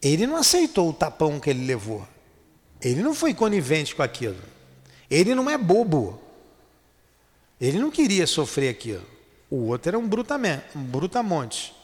Ele 0.01 0.27
não 0.27 0.35
aceitou 0.35 0.89
o 0.89 0.93
tapão 0.93 1.39
que 1.39 1.49
ele 1.49 1.65
levou. 1.65 2.05
Ele 2.81 3.01
não 3.01 3.13
foi 3.13 3.33
conivente 3.33 3.95
com 3.95 4.01
aquilo. 4.03 4.41
Ele 5.09 5.35
não 5.35 5.49
é 5.49 5.57
bobo. 5.57 6.21
Ele 7.61 7.79
não 7.79 7.91
queria 7.91 8.25
sofrer 8.25 8.69
aquilo. 8.69 9.05
O 9.49 9.67
outro 9.67 9.89
era 9.89 9.99
um, 9.99 10.09
um 10.75 10.83
brutamonte. 10.83 11.75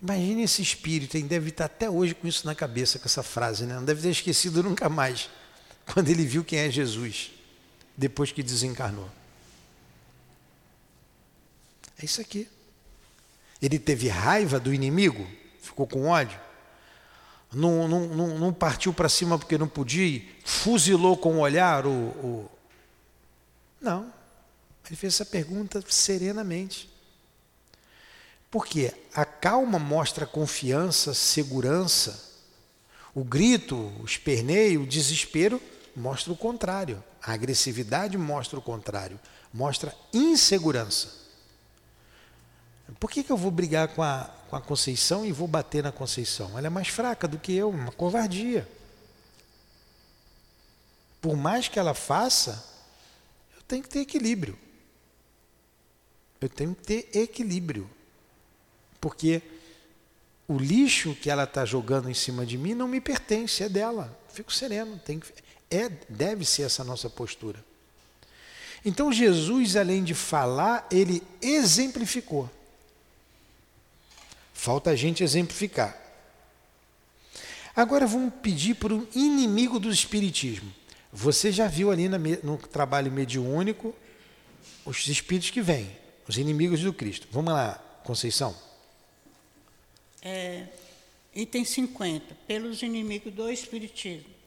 Imagine 0.00 0.44
esse 0.44 0.62
espírito, 0.62 1.16
ele 1.16 1.26
deve 1.26 1.48
estar 1.50 1.64
até 1.64 1.90
hoje 1.90 2.14
com 2.14 2.26
isso 2.26 2.46
na 2.46 2.54
cabeça, 2.54 2.98
com 2.98 3.06
essa 3.06 3.22
frase, 3.22 3.66
né? 3.66 3.74
não 3.74 3.84
deve 3.84 4.00
ter 4.00 4.10
esquecido 4.10 4.62
nunca 4.62 4.88
mais, 4.88 5.28
quando 5.92 6.08
ele 6.10 6.24
viu 6.24 6.44
quem 6.44 6.58
é 6.58 6.70
Jesus, 6.70 7.30
depois 7.96 8.30
que 8.30 8.42
desencarnou. 8.42 9.08
É 12.00 12.04
isso 12.04 12.20
aqui. 12.20 12.48
Ele 13.60 13.78
teve 13.78 14.08
raiva 14.08 14.60
do 14.60 14.72
inimigo, 14.72 15.26
ficou 15.60 15.86
com 15.86 16.06
ódio, 16.06 16.38
não, 17.52 17.88
não, 17.88 18.06
não, 18.06 18.38
não 18.38 18.52
partiu 18.52 18.92
para 18.92 19.08
cima 19.08 19.38
porque 19.38 19.56
não 19.56 19.66
podia, 19.66 20.22
fuzilou 20.44 21.16
com 21.16 21.36
o 21.36 21.40
olhar 21.40 21.86
o, 21.86 21.90
o... 21.90 22.50
Não. 23.80 24.12
Ele 24.86 24.96
fez 24.96 25.14
essa 25.14 25.24
pergunta 25.24 25.82
serenamente. 25.88 26.88
Porque 28.50 28.94
a 29.14 29.24
calma 29.24 29.78
mostra 29.78 30.26
confiança, 30.26 31.12
segurança. 31.14 32.36
O 33.14 33.24
grito, 33.24 33.76
o 34.00 34.04
esperneio, 34.04 34.82
o 34.82 34.86
desespero 34.86 35.60
mostra 35.98 36.32
o 36.32 36.36
contrário. 36.36 37.02
A 37.22 37.32
agressividade 37.32 38.16
mostra 38.16 38.58
o 38.58 38.62
contrário. 38.62 39.18
Mostra 39.52 39.94
insegurança. 40.12 41.18
Por 42.98 43.10
que, 43.10 43.22
que 43.22 43.30
eu 43.30 43.36
vou 43.36 43.50
brigar 43.50 43.88
com 43.88 44.02
a, 44.02 44.30
com 44.48 44.56
a 44.56 44.60
Conceição 44.60 45.26
e 45.26 45.32
vou 45.32 45.46
bater 45.46 45.82
na 45.82 45.92
Conceição? 45.92 46.56
Ela 46.56 46.68
é 46.68 46.70
mais 46.70 46.88
fraca 46.88 47.28
do 47.28 47.38
que 47.38 47.52
eu, 47.52 47.68
uma 47.68 47.92
covardia. 47.92 48.66
Por 51.20 51.36
mais 51.36 51.68
que 51.68 51.78
ela 51.78 51.94
faça, 51.94 52.64
eu 53.56 53.62
tenho 53.62 53.82
que 53.82 53.88
ter 53.88 54.00
equilíbrio. 54.00 54.58
Eu 56.40 56.48
tenho 56.48 56.74
que 56.74 56.82
ter 56.82 57.18
equilíbrio. 57.18 57.90
Porque 59.00 59.42
o 60.46 60.56
lixo 60.56 61.14
que 61.14 61.28
ela 61.28 61.44
está 61.44 61.64
jogando 61.64 62.08
em 62.08 62.14
cima 62.14 62.46
de 62.46 62.56
mim 62.56 62.74
não 62.74 62.88
me 62.88 63.00
pertence, 63.00 63.62
é 63.62 63.68
dela. 63.68 64.16
Fico 64.32 64.52
sereno. 64.52 64.98
Tem 64.98 65.18
que, 65.18 65.32
é, 65.70 65.88
deve 66.08 66.44
ser 66.44 66.62
essa 66.62 66.82
nossa 66.84 67.10
postura. 67.10 67.64
Então 68.84 69.12
Jesus, 69.12 69.76
além 69.76 70.04
de 70.04 70.14
falar, 70.14 70.86
ele 70.90 71.22
exemplificou. 71.42 72.48
Falta 74.54 74.90
a 74.90 74.96
gente 74.96 75.22
exemplificar. 75.22 75.96
Agora 77.74 78.06
vamos 78.06 78.34
pedir 78.42 78.74
para 78.74 78.92
um 78.92 79.06
inimigo 79.14 79.78
do 79.78 79.90
Espiritismo. 79.90 80.72
Você 81.12 81.52
já 81.52 81.68
viu 81.68 81.90
ali 81.90 82.08
no 82.08 82.58
trabalho 82.58 83.10
mediúnico 83.10 83.94
os 84.84 85.06
espíritos 85.06 85.50
que 85.50 85.60
vêm, 85.60 85.90
os 86.26 86.38
inimigos 86.38 86.80
do 86.80 86.92
Cristo. 86.92 87.28
Vamos 87.30 87.52
lá, 87.52 87.74
Conceição. 88.04 88.56
É, 90.22 90.66
item 91.34 91.64
50. 91.64 92.34
Pelos 92.46 92.82
inimigos 92.82 93.32
do 93.32 93.48
Espiritismo. 93.50 94.37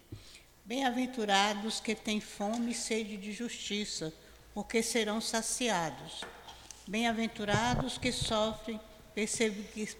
Bem-aventurados 0.72 1.82
que 1.82 1.94
têm 1.94 2.22
fome 2.22 2.72
e 2.72 2.74
sede 2.74 3.18
de 3.18 3.34
justiça, 3.34 4.14
porque 4.54 4.82
serão 4.82 5.20
saciados. 5.20 6.22
Bem-aventurados 6.88 7.98
que 7.98 8.10
sofrem 8.10 8.80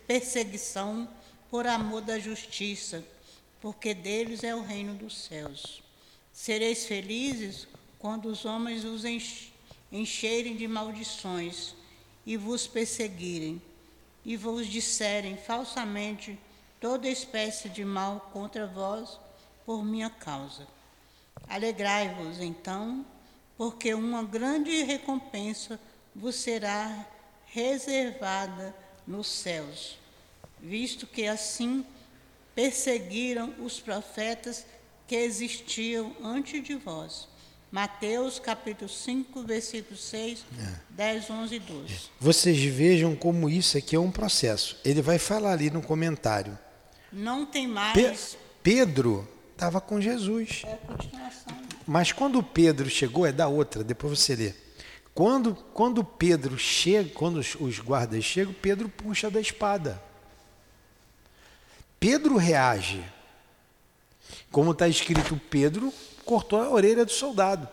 perseguição 0.08 1.10
por 1.50 1.68
amor 1.68 2.00
da 2.00 2.18
justiça, 2.18 3.04
porque 3.60 3.94
deles 3.94 4.46
é 4.46 4.56
o 4.56 4.64
reino 4.64 4.94
dos 4.94 5.26
céus. 5.26 5.84
Sereis 6.32 6.86
felizes 6.86 7.68
quando 8.00 8.28
os 8.28 8.46
homens 8.46 8.86
os 8.86 9.04
encherem 9.92 10.56
de 10.56 10.70
maldições 10.70 11.76
e 12.26 12.38
vos 12.38 12.66
perseguirem, 12.66 13.62
e 14.24 14.38
vos 14.38 14.68
disserem 14.68 15.36
falsamente 15.36 16.40
toda 16.80 17.10
espécie 17.10 17.68
de 17.68 17.84
mal 17.84 18.30
contra 18.32 18.66
vós 18.66 19.20
por 19.66 19.84
minha 19.84 20.10
causa. 20.10 20.68
Alegrai-vos, 21.48 22.40
então, 22.40 23.06
porque 23.58 23.94
uma 23.94 24.24
grande 24.24 24.84
recompensa 24.84 25.80
vos 26.16 26.36
será 26.36 27.08
reservada 27.46 28.74
nos 29.06 29.28
céus, 29.28 29.98
visto 30.62 31.06
que 31.06 31.28
assim 31.28 31.86
perseguiram 32.56 33.54
os 33.60 33.80
profetas 33.80 34.66
que 35.08 35.16
existiam 35.16 36.16
antes 36.24 36.64
de 36.64 36.76
vós. 36.76 37.28
Mateus 37.72 38.38
capítulo 38.38 38.90
5, 38.90 39.44
versículo 39.44 39.98
6, 39.98 40.46
é. 40.60 40.80
10, 40.90 41.30
11 41.30 41.56
e 41.56 41.60
12. 41.60 41.96
Vocês 42.20 42.62
vejam 42.64 43.16
como 43.16 43.50
isso 43.50 43.78
aqui 43.78 43.96
é 43.96 44.00
um 44.00 44.12
processo. 44.12 44.78
Ele 44.84 45.02
vai 45.02 45.18
falar 45.18 45.54
ali 45.54 45.70
no 45.70 45.82
comentário. 45.82 46.58
Não 47.12 47.46
tem 47.46 47.68
mais. 47.68 47.94
Pe 47.94 48.38
Pedro 48.62 49.28
estava 49.62 49.80
com 49.80 50.02
Jesus. 50.02 50.64
É 50.66 50.76
continuação. 50.76 51.62
Mas 51.86 52.12
quando 52.12 52.42
Pedro 52.42 52.90
chegou, 52.90 53.28
é 53.28 53.32
da 53.32 53.48
outra, 53.48 53.84
depois 53.84 54.20
você 54.20 54.36
lê. 54.36 54.54
Quando, 55.14 55.54
quando 55.54 56.04
Pedro 56.04 56.58
chega, 56.58 57.12
quando 57.12 57.38
os, 57.38 57.56
os 57.56 57.80
guardas 57.80 58.24
chegam, 58.24 58.54
Pedro 58.54 58.90
puxa 58.90 59.30
da 59.30 59.40
espada. 59.40 60.02
Pedro 62.00 62.38
reage. 62.38 63.04
Como 64.50 64.72
está 64.72 64.88
escrito, 64.88 65.40
Pedro 65.50 65.94
cortou 66.26 66.60
a 66.60 66.70
orelha 66.70 67.06
do 67.06 67.12
soldado 67.12 67.70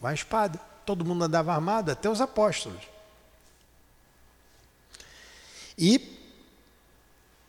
com 0.00 0.06
a 0.06 0.14
espada. 0.14 0.58
Todo 0.86 1.04
mundo 1.04 1.24
andava 1.24 1.52
armado, 1.52 1.90
até 1.90 2.08
os 2.08 2.20
apóstolos. 2.20 2.82
E 5.76 6.18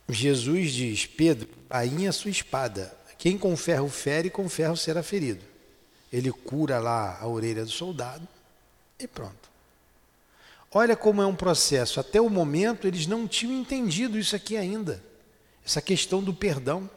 Jesus 0.09 0.73
diz: 0.73 1.05
Pedro, 1.05 1.47
painha 1.69 2.11
sua 2.11 2.31
espada. 2.31 3.02
Quem 3.23 3.37
com 3.37 3.55
ferro 3.55 3.87
fere, 3.87 4.29
com 4.29 4.49
ferro 4.49 4.75
será 4.75 5.01
ferido. 5.01 5.45
Ele 6.11 6.29
cura 6.29 6.77
lá 6.77 7.17
a 7.21 7.25
orelha 7.25 7.63
do 7.63 7.71
soldado 7.71 8.27
e 8.99 9.07
pronto. 9.07 9.49
Olha 10.69 10.93
como 10.93 11.21
é 11.21 11.25
um 11.25 11.33
processo. 11.33 12.01
Até 12.01 12.19
o 12.19 12.29
momento 12.29 12.85
eles 12.85 13.07
não 13.07 13.25
tinham 13.25 13.57
entendido 13.57 14.19
isso 14.19 14.35
aqui 14.35 14.57
ainda. 14.57 15.01
Essa 15.65 15.81
questão 15.81 16.21
do 16.21 16.33
perdão. 16.33 16.89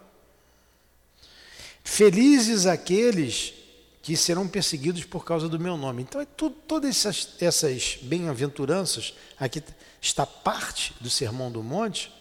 Felizes 1.84 2.66
aqueles 2.66 3.54
que 4.02 4.16
serão 4.16 4.48
perseguidos 4.48 5.04
por 5.04 5.24
causa 5.24 5.48
do 5.48 5.60
meu 5.60 5.76
nome. 5.76 6.02
Então, 6.02 6.20
é 6.20 6.26
tudo, 6.26 6.56
todas 6.66 6.90
essas, 6.90 7.36
essas 7.40 8.00
bem-aventuranças, 8.02 9.14
aqui 9.38 9.62
está 10.02 10.26
parte 10.26 10.92
do 11.00 11.08
Sermão 11.08 11.52
do 11.52 11.62
Monte, 11.62 12.12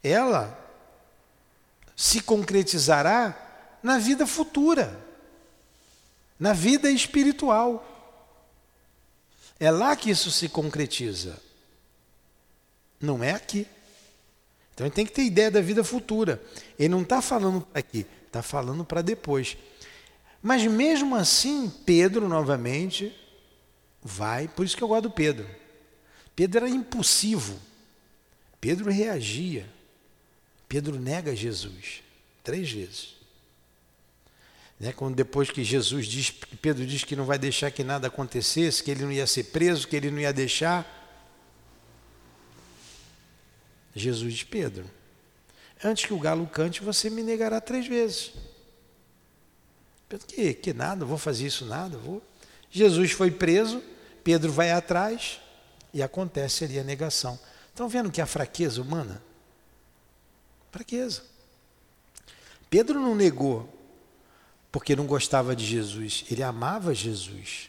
ela 0.00 0.61
se 2.02 2.20
concretizará 2.20 3.78
na 3.80 3.96
vida 3.96 4.26
futura, 4.26 5.00
na 6.36 6.52
vida 6.52 6.90
espiritual. 6.90 7.88
É 9.60 9.70
lá 9.70 9.94
que 9.94 10.10
isso 10.10 10.28
se 10.28 10.48
concretiza. 10.48 11.38
Não 13.00 13.22
é 13.22 13.30
aqui. 13.30 13.68
Então 14.74 14.84
ele 14.84 14.92
tem 14.92 15.06
que 15.06 15.12
ter 15.12 15.22
ideia 15.22 15.48
da 15.48 15.60
vida 15.60 15.84
futura. 15.84 16.42
Ele 16.76 16.88
não 16.88 17.02
está 17.02 17.22
falando 17.22 17.60
para 17.60 17.78
aqui, 17.78 18.04
está 18.26 18.42
falando 18.42 18.84
para 18.84 19.00
depois. 19.00 19.56
Mas 20.42 20.66
mesmo 20.66 21.14
assim, 21.14 21.72
Pedro 21.86 22.28
novamente 22.28 23.16
vai, 24.02 24.48
por 24.48 24.66
isso 24.66 24.76
que 24.76 24.82
eu 24.82 24.88
gosto 24.88 25.04
do 25.04 25.12
Pedro. 25.12 25.48
Pedro 26.34 26.66
era 26.66 26.68
impulsivo. 26.68 27.56
Pedro 28.60 28.90
reagia. 28.90 29.70
Pedro 30.72 30.98
nega 30.98 31.36
Jesus 31.36 32.02
três 32.42 32.72
vezes. 32.72 33.14
Né? 34.80 34.90
Quando 34.90 35.14
depois 35.14 35.50
que 35.50 35.62
Jesus 35.62 36.06
diz, 36.06 36.30
Pedro 36.62 36.86
diz 36.86 37.04
que 37.04 37.14
não 37.14 37.26
vai 37.26 37.38
deixar 37.38 37.70
que 37.70 37.84
nada 37.84 38.06
acontecesse, 38.06 38.82
que 38.82 38.90
ele 38.90 39.02
não 39.02 39.12
ia 39.12 39.26
ser 39.26 39.44
preso, 39.44 39.86
que 39.86 39.94
ele 39.94 40.10
não 40.10 40.18
ia 40.18 40.32
deixar. 40.32 40.90
Jesus 43.94 44.32
diz, 44.32 44.44
Pedro, 44.44 44.90
antes 45.84 46.06
que 46.06 46.14
o 46.14 46.18
galo 46.18 46.46
cante, 46.46 46.82
você 46.82 47.10
me 47.10 47.22
negará 47.22 47.60
três 47.60 47.86
vezes. 47.86 48.32
Pedro, 50.08 50.26
que, 50.26 50.54
que 50.54 50.72
nada, 50.72 51.04
vou 51.04 51.18
fazer 51.18 51.48
isso 51.48 51.66
nada, 51.66 51.98
vou. 51.98 52.22
Jesus 52.70 53.12
foi 53.12 53.30
preso, 53.30 53.82
Pedro 54.24 54.50
vai 54.50 54.70
atrás 54.70 55.38
e 55.92 56.02
acontece 56.02 56.64
ali 56.64 56.78
a 56.78 56.82
negação. 56.82 57.38
Estão 57.68 57.90
vendo 57.90 58.10
que 58.10 58.22
a 58.22 58.26
fraqueza 58.26 58.80
humana? 58.80 59.22
Fraqueza. 60.72 61.22
Pedro 62.70 62.98
não 62.98 63.14
negou 63.14 63.68
porque 64.72 64.96
não 64.96 65.06
gostava 65.06 65.54
de 65.54 65.66
Jesus, 65.66 66.24
ele 66.30 66.42
amava 66.42 66.94
Jesus. 66.94 67.68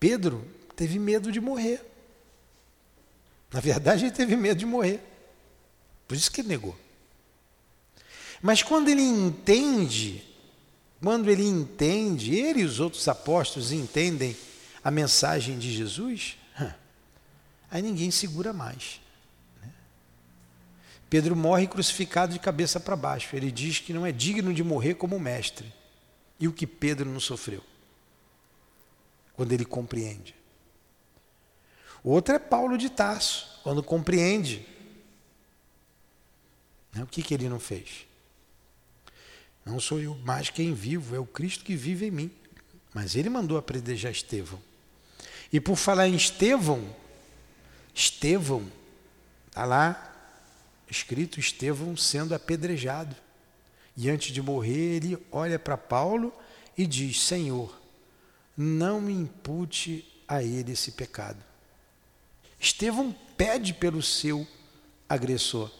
Pedro 0.00 0.42
teve 0.74 0.98
medo 0.98 1.30
de 1.30 1.38
morrer. 1.38 1.84
Na 3.52 3.60
verdade, 3.60 4.06
ele 4.06 4.12
teve 4.12 4.34
medo 4.36 4.56
de 4.56 4.64
morrer. 4.64 5.02
Por 6.08 6.16
isso 6.16 6.32
que 6.32 6.40
ele 6.40 6.48
negou. 6.48 6.74
Mas 8.40 8.62
quando 8.62 8.88
ele 8.88 9.02
entende, 9.02 10.24
quando 11.02 11.30
ele 11.30 11.46
entende, 11.46 12.34
ele 12.34 12.60
e 12.60 12.64
os 12.64 12.80
outros 12.80 13.06
apóstolos 13.06 13.70
entendem 13.70 14.34
a 14.82 14.90
mensagem 14.90 15.58
de 15.58 15.70
Jesus, 15.70 16.38
aí 17.70 17.82
ninguém 17.82 18.10
segura 18.10 18.54
mais. 18.54 18.98
Pedro 21.10 21.34
morre 21.34 21.66
crucificado 21.66 22.32
de 22.32 22.38
cabeça 22.38 22.78
para 22.78 22.94
baixo. 22.94 23.34
Ele 23.34 23.50
diz 23.50 23.80
que 23.80 23.92
não 23.92 24.06
é 24.06 24.12
digno 24.12 24.54
de 24.54 24.62
morrer 24.62 24.94
como 24.94 25.18
mestre. 25.18 25.74
E 26.38 26.46
o 26.46 26.52
que 26.52 26.68
Pedro 26.68 27.10
não 27.10 27.18
sofreu? 27.18 27.64
Quando 29.34 29.50
ele 29.50 29.64
compreende. 29.64 30.36
O 32.04 32.10
outro 32.10 32.34
é 32.34 32.38
Paulo 32.38 32.78
de 32.78 32.88
Tarso, 32.88 33.60
quando 33.64 33.82
compreende. 33.82 34.64
O 36.96 37.06
que, 37.06 37.22
que 37.22 37.34
ele 37.34 37.48
não 37.48 37.58
fez? 37.58 38.06
Não 39.64 39.80
sou 39.80 40.00
eu 40.00 40.14
mais 40.24 40.48
quem 40.48 40.72
vivo, 40.72 41.14
é 41.14 41.18
o 41.18 41.26
Cristo 41.26 41.64
que 41.64 41.74
vive 41.74 42.06
em 42.06 42.10
mim. 42.10 42.30
Mas 42.94 43.16
ele 43.16 43.28
mandou 43.28 43.58
apredejar 43.58 44.12
Estevão. 44.12 44.60
E 45.52 45.60
por 45.60 45.76
falar 45.76 46.06
em 46.06 46.14
Estevão, 46.14 46.94
Estevão, 47.92 48.70
está 49.48 49.64
lá 49.64 50.09
escrito 50.90 51.38
Estevão 51.38 51.96
sendo 51.96 52.34
apedrejado. 52.34 53.14
E 53.96 54.10
antes 54.10 54.32
de 54.32 54.42
morrer, 54.42 54.96
ele 54.96 55.18
olha 55.30 55.58
para 55.58 55.76
Paulo 55.76 56.32
e 56.76 56.86
diz: 56.86 57.22
Senhor, 57.22 57.78
não 58.56 59.00
me 59.00 59.12
impute 59.12 60.04
a 60.26 60.42
ele 60.42 60.72
esse 60.72 60.92
pecado. 60.92 61.38
Estevão 62.58 63.14
pede 63.36 63.72
pelo 63.72 64.02
seu 64.02 64.46
agressor, 65.08 65.70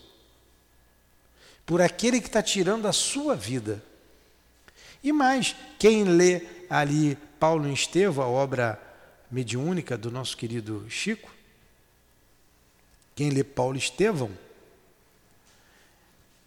por 1.67 1.81
aquele 1.81 2.21
que 2.21 2.27
está 2.27 2.43
tirando 2.43 2.87
a 2.87 2.93
sua 2.93 3.35
vida. 3.35 3.83
E 5.03 5.13
mais, 5.13 5.55
quem 5.79 6.05
lê 6.05 6.43
ali 6.69 7.17
Paulo 7.39 7.69
em 7.69 7.73
Estevão, 7.73 8.25
a 8.25 8.29
obra 8.29 8.81
mediúnica 9.31 9.97
do 9.97 10.11
nosso 10.11 10.37
querido 10.37 10.85
Chico, 10.89 11.31
quem 13.15 13.31
lê 13.31 13.45
Paulo 13.45 13.77
Estevão, 13.77 14.31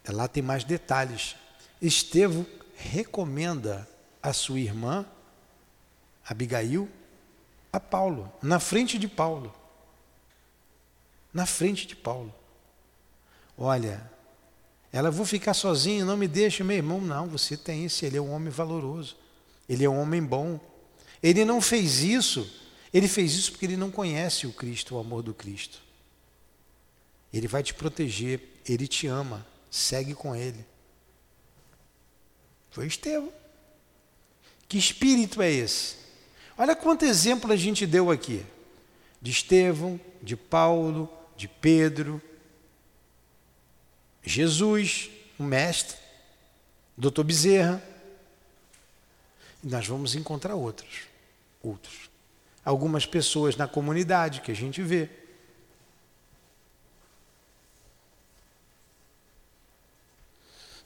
Lá 0.07 0.27
tem 0.27 0.43
mais 0.43 0.63
detalhes. 0.63 1.35
Estevão 1.81 2.45
recomenda 2.75 3.87
a 4.21 4.33
sua 4.33 4.59
irmã, 4.59 5.05
Abigail, 6.25 6.89
a 7.71 7.79
Paulo, 7.79 8.31
na 8.41 8.59
frente 8.59 8.97
de 8.99 9.07
Paulo. 9.07 9.53
Na 11.33 11.45
frente 11.45 11.87
de 11.87 11.95
Paulo. 11.95 12.33
Olha, 13.57 14.09
ela 14.91 15.09
vou 15.09 15.25
ficar 15.25 15.53
sozinha, 15.53 16.05
não 16.05 16.17
me 16.17 16.27
deixe, 16.27 16.63
meu 16.63 16.77
irmão. 16.77 17.01
Não, 17.01 17.27
você 17.27 17.57
tem 17.57 17.85
esse, 17.85 18.05
ele 18.05 18.17
é 18.17 18.21
um 18.21 18.31
homem 18.31 18.49
valoroso. 18.49 19.15
Ele 19.67 19.83
é 19.83 19.89
um 19.89 19.99
homem 19.99 20.21
bom. 20.21 20.59
Ele 21.21 21.45
não 21.45 21.61
fez 21.61 22.01
isso, 22.01 22.49
ele 22.93 23.07
fez 23.07 23.33
isso 23.33 23.51
porque 23.51 23.65
ele 23.65 23.77
não 23.77 23.89
conhece 23.89 24.45
o 24.45 24.53
Cristo, 24.53 24.95
o 24.95 24.99
amor 24.99 25.23
do 25.23 25.33
Cristo. 25.33 25.81
Ele 27.31 27.47
vai 27.47 27.63
te 27.63 27.73
proteger, 27.73 28.41
ele 28.67 28.87
te 28.87 29.07
ama 29.07 29.52
segue 29.73 30.13
com 30.13 30.35
ele. 30.35 30.63
Foi 32.69 32.85
Estevão. 32.85 33.33
Que 34.69 34.77
espírito 34.77 35.41
é 35.41 35.49
esse? 35.49 35.95
Olha 36.55 36.75
quanto 36.75 37.05
exemplo 37.05 37.51
a 37.51 37.55
gente 37.55 37.87
deu 37.87 38.11
aqui: 38.11 38.45
de 39.19 39.31
Estevão, 39.31 39.99
de 40.21 40.35
Paulo, 40.35 41.11
de 41.35 41.47
Pedro, 41.47 42.21
Jesus, 44.23 45.09
o 45.39 45.43
Mestre, 45.43 45.97
Doutor 46.95 47.23
Bezerra. 47.23 47.83
E 49.63 49.67
nós 49.67 49.87
vamos 49.87 50.13
encontrar 50.13 50.53
outros, 50.53 51.07
outros. 51.63 52.11
Algumas 52.63 53.07
pessoas 53.07 53.55
na 53.55 53.67
comunidade 53.67 54.41
que 54.41 54.51
a 54.51 54.55
gente 54.55 54.83
vê. 54.83 55.09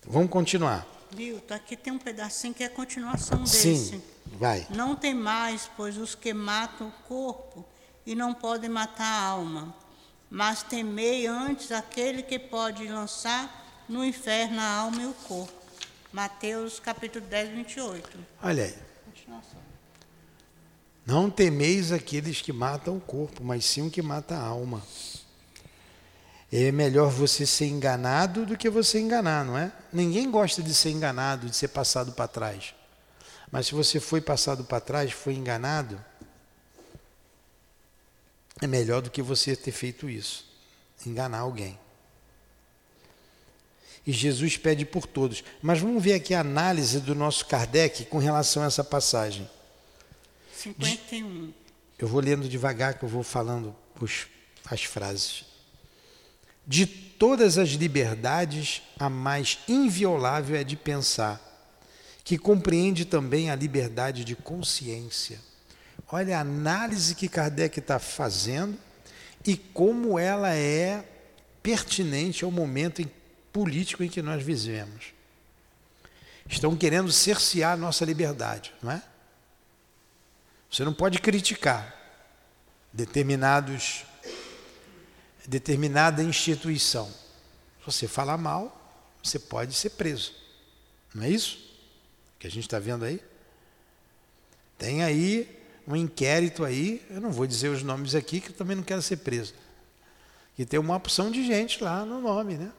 Vamos 0.10 0.30
continuar. 0.30 0.88
Vilto, 1.12 1.54
aqui 1.54 1.76
tem 1.76 1.92
um 1.92 2.00
pedacinho 2.00 2.54
que 2.54 2.64
é 2.64 2.68
a 2.68 2.70
continuação 2.70 3.46
Sim, 3.46 3.74
desse. 3.74 4.02
vai. 4.38 4.66
Não 4.70 4.96
tem 4.96 5.14
mais, 5.14 5.70
pois 5.76 5.98
os 5.98 6.16
que 6.16 6.34
matam 6.34 6.88
o 6.88 6.92
corpo 7.08 7.66
e 8.06 8.16
não 8.16 8.34
podem 8.34 8.70
matar 8.70 9.06
a 9.06 9.22
alma, 9.26 9.76
mas 10.30 10.64
temei 10.64 11.28
antes 11.28 11.72
aquele 11.72 12.24
que 12.24 12.40
pode 12.40 12.88
lançar 12.88 13.84
no 13.88 14.04
inferno 14.04 14.60
a 14.60 14.66
alma 14.66 15.02
e 15.02 15.06
o 15.08 15.14
corpo. 15.14 15.54
Mateus 16.12 16.80
capítulo 16.80 17.26
10, 17.26 17.50
28. 17.50 18.18
Olha 18.42 18.64
aí. 18.64 18.76
Não 21.06 21.30
temeis 21.30 21.92
aqueles 21.92 22.42
que 22.42 22.52
matam 22.52 22.98
o 22.98 23.02
corpo, 23.02 23.44
mas 23.44 23.66
sim 23.66 23.88
o 23.88 23.92
que 23.92 24.02
mata 24.02 24.36
a 24.36 24.42
alma. 24.42 24.82
É 26.52 26.72
melhor 26.72 27.10
você 27.10 27.46
ser 27.46 27.66
enganado 27.66 28.46
do 28.46 28.58
que 28.58 28.70
você 28.70 29.00
enganar, 29.00 29.44
não 29.44 29.58
é? 29.58 29.72
Ninguém 29.92 30.32
gosta 30.32 30.64
de 30.64 30.74
ser 30.74 30.92
enganado, 30.92 31.50
de 31.50 31.56
ser 31.56 31.68
passado 31.70 32.14
para 32.14 32.28
trás. 32.28 32.74
Mas 33.52 33.68
se 33.68 33.76
você 33.76 34.00
foi 34.00 34.22
passado 34.22 34.64
para 34.64 34.80
trás, 34.80 35.12
foi 35.12 35.34
enganado, 35.34 36.04
é 38.62 38.68
melhor 38.68 39.02
do 39.02 39.10
que 39.10 39.22
você 39.22 39.56
ter 39.56 39.72
feito 39.72 40.10
isso 40.10 40.48
enganar 41.06 41.40
alguém. 41.40 41.78
E 44.06 44.12
Jesus 44.12 44.56
pede 44.58 44.86
por 44.86 45.06
todos. 45.06 45.44
Mas 45.62 45.80
vamos 45.80 46.02
ver 46.02 46.14
aqui 46.14 46.34
a 46.34 46.40
análise 46.40 47.00
do 47.02 47.14
nosso 47.14 47.46
Kardec 47.46 48.06
com 48.06 48.18
relação 48.18 48.64
a 48.64 48.68
essa 48.68 48.84
passagem. 48.84 49.50
51. 50.56 51.54
Eu 52.00 52.08
vou 52.08 52.22
lendo 52.22 52.48
devagar 52.48 52.98
que 52.98 53.04
eu 53.04 53.10
vou 53.10 53.24
falando 53.24 53.76
os, 54.00 54.28
as 54.66 54.84
frases. 54.84 55.44
De 56.68 56.86
todas 56.86 57.58
as 57.58 57.70
liberdades, 57.70 58.82
a 59.00 59.10
mais 59.10 59.60
inviolável 59.70 60.58
é 60.58 60.64
de 60.66 60.76
pensar, 60.76 61.42
que 62.26 62.38
compreende 62.38 63.06
também 63.06 63.50
a 63.50 63.56
liberdade 63.56 64.26
de 64.26 64.36
consciência. 64.36 65.40
Olha 66.12 66.38
a 66.38 66.42
análise 66.42 67.16
que 67.16 67.30
Kardec 67.30 67.80
está 67.80 68.00
fazendo 68.00 68.78
e 69.46 69.56
como 69.56 70.20
ela 70.20 70.54
é 70.54 71.04
pertinente 71.64 72.44
ao 72.44 72.52
momento 72.52 73.10
político 73.54 74.04
em 74.04 74.10
que 74.10 74.22
nós 74.22 74.44
vivemos. 74.44 75.14
Estão 76.50 76.76
querendo 76.76 77.12
cercear 77.12 77.74
a 77.74 77.78
nossa 77.78 78.04
liberdade, 78.06 78.74
não 78.82 78.92
é? 78.92 79.02
Você 80.70 80.84
não 80.84 80.94
pode 80.94 81.20
criticar 81.20 81.96
determinados 82.92 84.04
determinada 85.48 86.22
instituição. 86.22 87.08
Se 87.80 87.86
você 87.86 88.08
falar 88.08 88.38
mal, 88.38 88.78
você 89.24 89.40
pode 89.40 89.74
ser 89.74 89.92
preso. 89.92 90.34
Não 91.16 91.24
é 91.24 91.30
isso? 91.30 91.58
Que 92.38 92.46
a 92.46 92.52
gente 92.52 92.66
está 92.66 92.78
vendo 92.78 93.06
aí? 93.06 93.22
Tem 94.78 95.04
aí 95.04 95.58
um 95.88 95.96
inquérito 95.96 96.66
aí, 96.66 97.04
eu 97.10 97.22
não 97.22 97.32
vou 97.32 97.48
dizer 97.48 97.70
os 97.70 97.82
nomes 97.82 98.14
aqui, 98.14 98.42
que 98.42 98.50
eu 98.50 98.56
também 98.56 98.76
não 98.76 98.84
quero 98.84 99.02
ser 99.02 99.18
preso. 99.18 99.54
E 100.58 100.66
tem 100.66 100.80
uma 100.80 100.96
opção 100.96 101.32
de 101.32 101.46
gente 101.46 101.82
lá 101.82 102.04
no 102.04 102.20
nome, 102.20 102.56
né? 102.56 102.72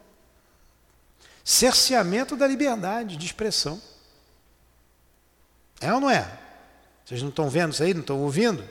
Cerceamento 1.42 2.36
da 2.36 2.46
liberdade 2.46 3.16
de 3.16 3.24
expressão. 3.24 3.80
É 5.80 5.92
ou 5.94 6.00
não 6.00 6.10
é? 6.10 6.38
Vocês 7.04 7.22
não 7.22 7.30
estão 7.30 7.48
vendo 7.48 7.72
isso 7.72 7.82
aí? 7.82 7.94
Não 7.94 8.02
estão 8.02 8.20
ouvindo? 8.20 8.68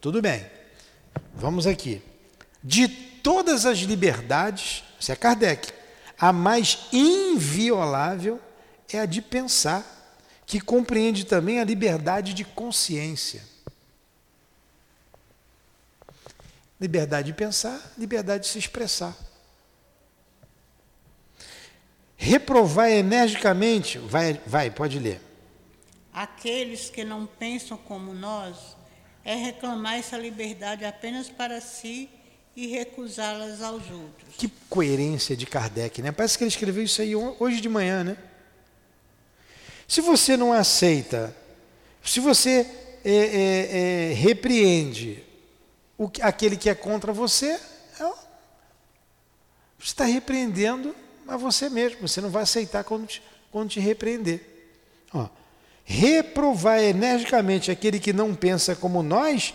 Tudo 0.00 0.22
bem. 0.22 0.46
Vamos 1.34 1.66
aqui. 1.66 2.00
De 2.62 3.09
todas 3.22 3.66
as 3.66 3.78
liberdades, 3.78 4.84
isso 4.98 5.12
é 5.12 5.16
Kardec, 5.16 5.72
a 6.18 6.32
mais 6.32 6.86
inviolável 6.92 8.40
é 8.92 8.98
a 8.98 9.06
de 9.06 9.22
pensar, 9.22 9.84
que 10.44 10.60
compreende 10.60 11.24
também 11.24 11.60
a 11.60 11.64
liberdade 11.64 12.34
de 12.34 12.44
consciência. 12.44 13.42
Liberdade 16.80 17.28
de 17.28 17.32
pensar, 17.32 17.92
liberdade 17.96 18.44
de 18.44 18.48
se 18.50 18.58
expressar. 18.58 19.16
Reprovar 22.16 22.90
energicamente, 22.90 23.98
vai, 23.98 24.34
vai, 24.46 24.70
pode 24.70 24.98
ler. 24.98 25.22
Aqueles 26.12 26.90
que 26.90 27.04
não 27.04 27.26
pensam 27.26 27.78
como 27.78 28.12
nós 28.12 28.76
é 29.24 29.34
reclamar 29.34 29.94
essa 29.94 30.18
liberdade 30.18 30.84
apenas 30.84 31.30
para 31.30 31.60
si 31.60 32.10
e 32.56 32.66
recusá-las 32.66 33.62
aos 33.62 33.90
outros. 33.90 34.36
Que 34.36 34.48
coerência 34.68 35.36
de 35.36 35.46
Kardec, 35.46 36.02
né? 36.02 36.12
Parece 36.12 36.36
que 36.36 36.44
ele 36.44 36.48
escreveu 36.48 36.82
isso 36.82 37.00
aí 37.00 37.14
hoje 37.14 37.60
de 37.60 37.68
manhã, 37.68 38.04
né? 38.04 38.16
Se 39.86 40.00
você 40.00 40.36
não 40.36 40.52
aceita, 40.52 41.34
se 42.04 42.20
você 42.20 42.66
é, 43.04 43.12
é, 43.12 44.10
é, 44.10 44.14
repreende 44.14 45.24
o, 45.98 46.10
aquele 46.22 46.56
que 46.56 46.68
é 46.70 46.74
contra 46.74 47.12
você, 47.12 47.52
é, 47.52 48.04
você 49.78 49.92
está 49.92 50.04
repreendendo 50.04 50.94
a 51.26 51.36
você 51.36 51.68
mesmo. 51.68 52.06
Você 52.06 52.20
não 52.20 52.30
vai 52.30 52.42
aceitar 52.42 52.84
quando 52.84 53.06
te, 53.06 53.22
quando 53.50 53.70
te 53.70 53.80
repreender. 53.80 54.40
Ó, 55.12 55.28
reprovar 55.84 56.80
energicamente 56.80 57.70
aquele 57.70 57.98
que 57.98 58.12
não 58.12 58.34
pensa 58.34 58.76
como 58.76 59.02
nós 59.02 59.54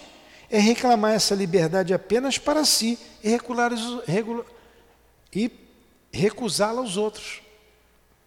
é 0.50 0.60
reclamar 0.60 1.14
essa 1.14 1.36
liberdade 1.36 1.94
apenas 1.94 2.38
para 2.38 2.64
si 2.66 3.00
e, 3.24 3.30
recusá-la 6.12 6.82
aos 6.82 6.98
outros. 6.98 7.42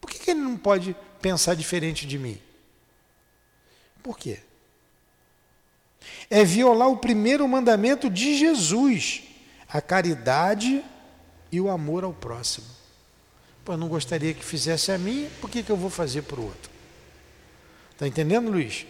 Por 0.01 0.11
que, 0.11 0.19
que 0.19 0.31
ele 0.31 0.41
não 0.41 0.57
pode 0.57 0.97
pensar 1.21 1.55
diferente 1.55 2.07
de 2.07 2.19
mim? 2.19 2.41
Por 4.03 4.19
quê? 4.19 4.41
é 6.31 6.45
violar 6.45 6.89
o 6.89 6.97
primeiro 6.97 7.47
mandamento 7.49 8.11
de 8.11 8.37
Jesus, 8.37 9.23
a 9.69 9.81
caridade 9.81 10.85
e 11.51 11.61
o 11.61 11.71
amor 11.71 12.05
ao 12.05 12.13
próximo. 12.13 12.67
Pô, 13.65 13.73
eu 13.73 13.79
não 13.79 13.89
gostaria 13.89 14.35
que 14.35 14.45
fizesse 14.45 14.93
a 14.93 14.99
mim, 14.99 15.29
por 15.41 15.51
que, 15.51 15.63
que 15.63 15.71
eu 15.71 15.77
vou 15.77 15.91
fazer 15.91 16.23
para 16.23 16.41
o 16.41 16.45
outro? 16.45 16.71
Está 17.93 18.07
entendendo, 18.07 18.51
Luiz? 18.51 18.87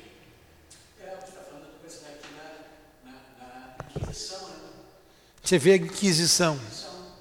Você 5.49 5.59
vê 5.59 5.73
a 5.73 5.77
Inquisição. 5.77 6.61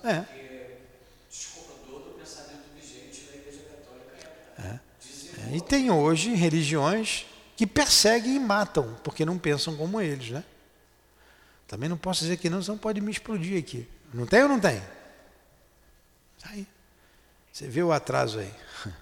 É. 0.04 0.26
É. 4.60 4.80
é. 5.40 5.56
E 5.56 5.62
tem 5.62 5.90
hoje 5.90 6.34
religiões 6.34 7.26
que 7.56 7.66
perseguem 7.66 8.36
e 8.36 8.40
matam, 8.40 8.98
porque 9.02 9.24
não 9.24 9.38
pensam 9.38 9.78
como 9.78 10.02
eles, 10.02 10.32
né? 10.32 10.44
Também 11.70 11.88
não 11.88 11.96
posso 11.96 12.20
dizer 12.20 12.36
que 12.36 12.50
não, 12.50 12.62
senão 12.62 12.78
pode 12.78 13.00
me 13.00 13.10
explodir 13.10 13.58
aqui. 13.58 13.88
Não 14.14 14.26
tem 14.26 14.44
ou 14.44 14.50
não 14.50 14.60
tem? 14.60 14.84
Aí. 16.44 16.68
Você 17.50 17.66
vê 17.70 17.82
o 17.82 17.94
atraso 17.94 18.40
aí. 18.40 18.54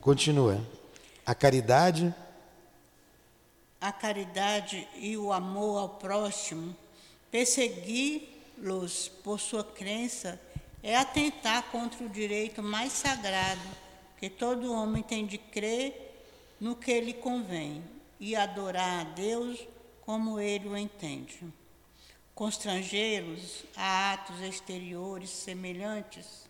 Continua. 0.00 0.64
A 1.26 1.34
caridade. 1.34 2.14
A 3.82 3.90
caridade 3.90 4.86
e 4.94 5.16
o 5.16 5.32
amor 5.32 5.76
ao 5.76 5.88
próximo, 5.88 6.76
persegui-los 7.32 9.08
por 9.24 9.40
sua 9.40 9.64
crença, 9.64 10.40
é 10.80 10.96
atentar 10.96 11.64
contra 11.64 12.04
o 12.04 12.08
direito 12.08 12.62
mais 12.62 12.92
sagrado 12.92 13.60
que 14.18 14.30
todo 14.30 14.72
homem 14.72 15.02
tem 15.02 15.26
de 15.26 15.36
crer 15.36 16.14
no 16.60 16.76
que 16.76 17.00
lhe 17.00 17.12
convém 17.12 17.82
e 18.20 18.36
adorar 18.36 19.00
a 19.00 19.04
Deus 19.04 19.58
como 20.06 20.38
ele 20.38 20.68
o 20.68 20.76
entende. 20.76 21.40
Constrangê-los 22.36 23.64
a 23.76 24.12
atos 24.12 24.40
exteriores 24.42 25.28
semelhantes 25.28 26.48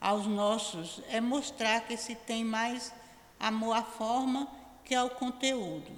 aos 0.00 0.24
nossos 0.24 1.02
é 1.08 1.20
mostrar 1.20 1.80
que 1.80 1.96
se 1.96 2.14
tem 2.14 2.44
mais 2.44 2.92
amor 3.40 3.76
à 3.76 3.82
forma 3.82 4.48
que 4.84 4.94
ao 4.94 5.10
conteúdo, 5.10 5.90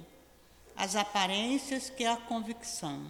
às 0.81 0.95
aparências 0.95 1.91
que 1.91 2.03
à 2.03 2.17
convicção. 2.17 3.05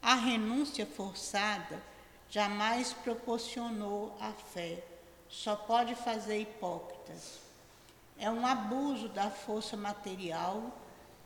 A 0.00 0.14
renúncia 0.14 0.86
forçada 0.86 1.82
jamais 2.30 2.94
proporcionou 3.04 4.16
a 4.18 4.32
fé 4.32 4.82
só 5.28 5.54
pode 5.54 5.94
fazer 5.94 6.40
hipócritas. 6.40 7.40
É 8.18 8.30
um 8.30 8.46
abuso 8.46 9.06
da 9.10 9.30
força 9.30 9.76
material 9.76 10.74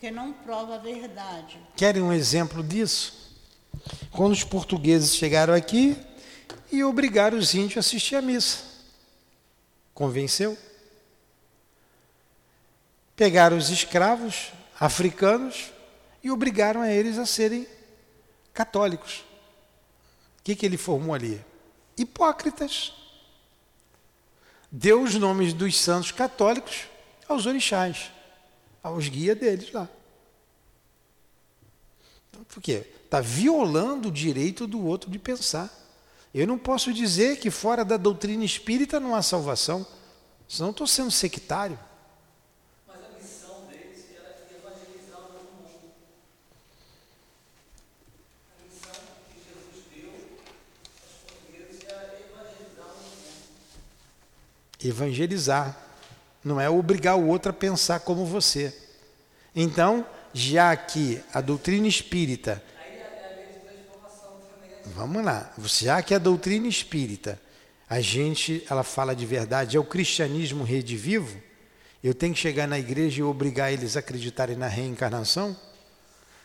que 0.00 0.10
não 0.10 0.32
prova 0.32 0.74
a 0.74 0.78
verdade. 0.78 1.60
Querem 1.76 2.02
um 2.02 2.12
exemplo 2.12 2.60
disso? 2.64 3.32
Quando 4.10 4.32
os 4.32 4.42
portugueses 4.42 5.14
chegaram 5.14 5.54
aqui 5.54 5.96
e 6.72 6.82
obrigaram 6.82 7.38
os 7.38 7.54
índios 7.54 7.76
a 7.76 7.80
assistir 7.80 8.16
à 8.16 8.20
missa. 8.20 8.64
Convenceu? 9.94 10.58
Pegaram 13.14 13.56
os 13.56 13.70
escravos 13.70 14.50
africanos 14.82 15.70
e 16.24 16.30
obrigaram 16.32 16.80
a 16.80 16.90
eles 16.90 17.16
a 17.16 17.24
serem 17.24 17.68
católicos. 18.52 19.24
O 20.40 20.42
que, 20.42 20.56
que 20.56 20.66
ele 20.66 20.76
formou 20.76 21.14
ali? 21.14 21.40
Hipócritas 21.96 22.92
deu 24.72 25.04
os 25.04 25.14
nomes 25.14 25.52
dos 25.52 25.78
santos 25.78 26.10
católicos 26.10 26.88
aos 27.28 27.46
orixás, 27.46 28.10
aos 28.82 29.08
guias 29.08 29.38
deles 29.38 29.70
lá. 29.70 29.88
Então, 32.28 32.42
por 32.42 32.60
quê? 32.60 32.84
Está 33.04 33.20
violando 33.20 34.08
o 34.08 34.12
direito 34.12 34.66
do 34.66 34.84
outro 34.84 35.08
de 35.08 35.18
pensar. 35.18 35.70
Eu 36.34 36.44
não 36.44 36.58
posso 36.58 36.92
dizer 36.92 37.38
que 37.38 37.52
fora 37.52 37.84
da 37.84 37.96
doutrina 37.96 38.44
espírita 38.44 38.98
não 38.98 39.14
há 39.14 39.22
salvação, 39.22 39.86
senão 40.48 40.70
estou 40.70 40.88
sendo 40.88 41.12
sectário. 41.12 41.78
Evangelizar. 54.84 55.76
não 56.44 56.60
é 56.60 56.68
obrigar 56.68 57.16
o 57.16 57.28
outro 57.28 57.50
a 57.50 57.52
pensar 57.54 58.00
como 58.00 58.26
você. 58.26 58.76
Então, 59.54 60.04
já 60.32 60.74
que 60.76 61.20
a 61.32 61.40
doutrina 61.40 61.86
espírita. 61.86 62.62
Vamos 64.86 65.24
lá, 65.24 65.52
já 65.64 66.02
que 66.02 66.14
a 66.14 66.18
doutrina 66.18 66.66
espírita, 66.66 67.40
a 67.88 68.00
gente, 68.00 68.64
ela 68.68 68.82
fala 68.82 69.14
de 69.14 69.24
verdade, 69.24 69.76
é 69.76 69.80
o 69.80 69.84
cristianismo 69.84 70.64
rede 70.64 70.96
vivo, 70.96 71.40
eu 72.02 72.12
tenho 72.12 72.34
que 72.34 72.40
chegar 72.40 72.66
na 72.66 72.78
igreja 72.78 73.20
e 73.20 73.22
obrigar 73.22 73.72
eles 73.72 73.96
a 73.96 74.00
acreditarem 74.00 74.56
na 74.56 74.66
reencarnação, 74.66 75.56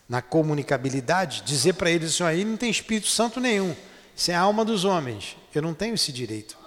na 0.08 0.22
comunicabilidade, 0.22 1.42
dizer 1.42 1.74
para 1.74 1.90
eles 1.90 2.14
assim, 2.14 2.24
aí 2.24 2.46
não 2.46 2.58
tem 2.58 2.70
Espírito 2.70 3.08
Santo 3.08 3.40
nenhum, 3.40 3.76
isso 4.16 4.32
é 4.32 4.36
a 4.36 4.42
alma 4.42 4.64
dos 4.64 4.86
homens. 4.86 5.36
Eu 5.54 5.62
não 5.62 5.74
tenho 5.74 5.96
esse 5.96 6.12
direito. 6.12 6.58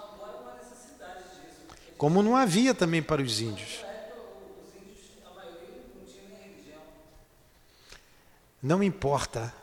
Como 2.01 2.23
não 2.23 2.35
havia 2.35 2.73
também 2.73 2.99
para 2.99 3.21
os 3.21 3.41
índios. 3.41 3.85
Não 8.59 8.81
importa, 8.81 9.53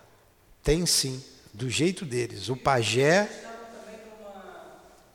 tem 0.62 0.86
sim, 0.86 1.20
do 1.52 1.68
jeito 1.68 2.04
deles. 2.04 2.48
O 2.48 2.56
pajé, 2.56 3.28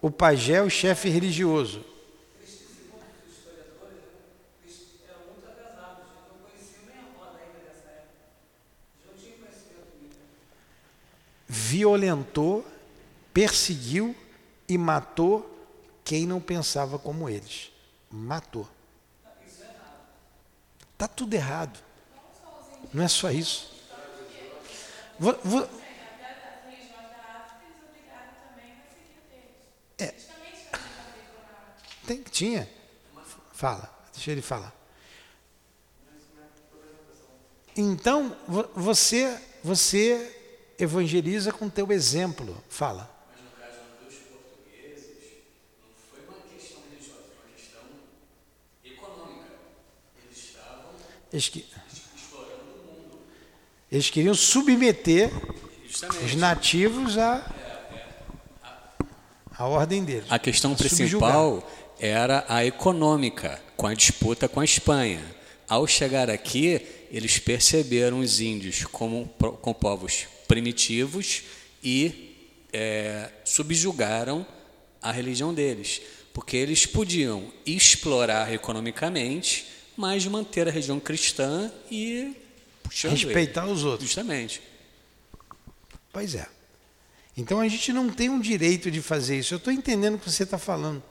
o 0.01 0.11
pajé 0.11 0.55
é 0.55 0.61
o 0.61 0.69
chefe 0.69 1.07
religioso. 1.07 1.85
Violentou, 11.47 12.67
perseguiu 13.33 14.13
e 14.67 14.77
matou 14.77 15.52
quem 16.03 16.25
não 16.25 16.39
pensava 16.39 16.99
como 16.99 17.29
eles. 17.29 17.71
Matou. 18.09 18.67
Está 20.93 21.07
tudo 21.07 21.33
errado. 21.33 21.79
Não 22.93 23.03
é 23.03 23.07
só 23.07 23.31
isso. 23.31 23.73
Vou, 25.19 25.39
vou... 25.43 25.69
É. 29.97 30.13
Tem, 32.05 32.21
tinha. 32.23 32.69
Fala, 33.53 33.89
deixa 34.13 34.31
ele 34.31 34.41
falar. 34.41 34.73
Então, 37.75 38.35
você, 38.75 39.39
você 39.63 40.73
evangeliza 40.77 41.51
com 41.51 41.69
teu 41.69 41.91
exemplo. 41.91 42.61
Fala. 42.69 43.09
Mas 43.31 43.41
no 43.43 43.51
caso 43.51 43.79
dos 44.03 44.15
portugueses, 44.15 45.07
não 45.81 45.93
foi 46.11 46.19
uma 46.25 46.41
questão 46.41 46.81
religiosa, 46.89 47.21
foi 47.23 47.35
uma 47.35 47.55
questão 47.55 47.83
econômica. 48.83 49.55
Eles 50.23 50.37
estavam 50.37 50.93
Eles, 51.33 51.49
que, 51.49 51.65
eles 53.91 54.09
queriam 54.11 54.35
submeter 54.35 55.31
Justamente. 55.87 56.25
os 56.25 56.35
nativos 56.35 57.17
à, 57.17 57.51
à 59.57 59.65
ordem 59.65 60.03
deles. 60.03 60.25
A 60.29 60.37
questão 60.37 60.77
Subjugar. 60.77 61.31
principal 61.31 61.71
era 61.99 62.45
a 62.47 62.63
econômica, 62.63 63.59
com 63.75 63.87
a 63.87 63.95
disputa 63.95 64.47
com 64.47 64.59
a 64.59 64.63
Espanha. 64.63 65.23
Ao 65.67 65.87
chegar 65.87 66.29
aqui, 66.29 66.79
eles 67.09 67.39
perceberam 67.39 68.19
os 68.19 68.39
índios 68.39 68.85
como, 68.85 69.27
como 69.61 69.73
povos 69.73 70.27
primitivos 70.47 71.41
e 71.83 72.59
é, 72.71 73.31
subjugaram 73.43 74.45
a 75.01 75.11
religião 75.11 75.51
deles, 75.51 75.99
porque 76.31 76.57
eles 76.57 76.85
podiam 76.85 77.51
explorar 77.65 78.53
economicamente, 78.53 79.72
mas 79.97 80.25
manter 80.25 80.67
a 80.67 80.71
religião 80.71 80.99
cristã 80.99 81.71
e 81.89 82.35
puxando 82.83 83.13
ele. 83.13 83.25
Respeitar 83.25 83.65
os 83.67 83.83
outros. 83.83 84.09
Justamente. 84.09 84.61
Pois 86.11 86.35
é. 86.35 86.47
Então 87.35 87.59
a 87.59 87.67
gente 87.67 87.91
não 87.91 88.09
tem 88.09 88.29
um 88.29 88.39
direito 88.39 88.91
de 88.91 89.01
fazer 89.01 89.39
isso. 89.39 89.53
Eu 89.53 89.57
estou 89.57 89.73
entendendo 89.73 90.15
o 90.15 90.19
que 90.19 90.29
você 90.29 90.43
está 90.43 90.57
falando. 90.57 91.01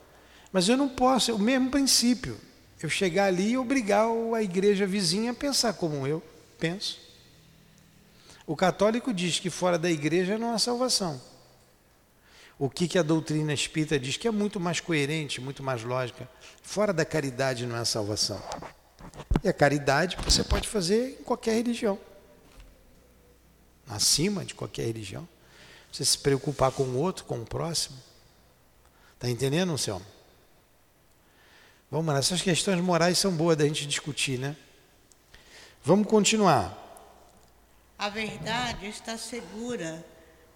Mas 0.53 0.69
eu 0.69 0.77
não 0.77 0.89
posso, 0.89 1.31
é 1.31 1.35
o 1.35 1.39
mesmo 1.39 1.71
princípio. 1.71 2.39
Eu 2.81 2.89
chegar 2.89 3.27
ali 3.27 3.53
e 3.53 3.59
obrigar 3.59 4.07
a 4.37 4.43
igreja 4.43 4.87
vizinha 4.87 5.31
a 5.31 5.35
pensar 5.35 5.73
como 5.75 6.07
eu 6.07 6.23
penso. 6.59 7.01
O 8.47 8.57
católico 8.57 9.15
diz 9.15 9.39
que 9.39 9.51
fora 9.51 9.79
da 9.79 9.91
igreja 9.91 10.37
não 10.37 10.53
há 10.53 10.59
salvação. 10.59 11.21
O 12.63 12.71
que, 12.71 12.87
que 12.87 12.97
a 12.97 13.03
doutrina 13.03 13.53
espírita 13.53 13.99
diz 13.99 14.17
que 14.17 14.29
é 14.29 14.31
muito 14.31 14.61
mais 14.61 14.79
coerente, 14.79 15.41
muito 15.41 15.65
mais 15.65 15.83
lógica. 15.83 16.31
Fora 16.63 16.93
da 16.93 17.05
caridade 17.05 17.67
não 17.67 17.75
há 17.75 17.85
salvação. 17.85 18.41
E 19.43 19.49
a 19.49 19.53
caridade 19.53 20.17
você 20.25 20.45
pode 20.45 20.69
fazer 20.69 21.19
em 21.19 21.25
qualquer 21.25 21.57
religião 21.57 21.99
acima 23.89 24.45
de 24.45 24.55
qualquer 24.55 24.87
religião. 24.87 25.29
Você 25.91 26.05
se 26.05 26.17
preocupar 26.17 26.71
com 26.71 26.85
o 26.85 26.99
outro, 26.99 27.25
com 27.25 27.41
o 27.41 27.45
próximo. 27.45 27.99
Está 29.15 29.29
entendendo, 29.29 29.73
Anselmo? 29.73 30.07
Vamos 31.91 32.15
lá, 32.15 32.21
essas 32.21 32.43
questões 32.43 32.81
morais 32.81 33.19
são 33.19 33.33
boas 33.33 33.57
da 33.57 33.67
gente 33.67 33.89
discutir, 33.89 34.39
né? 34.39 34.55
Vamos 35.83 36.07
continuar. 36.07 36.79
A 37.99 38.09
verdade 38.09 38.87
está 38.87 39.19
segura 39.19 40.07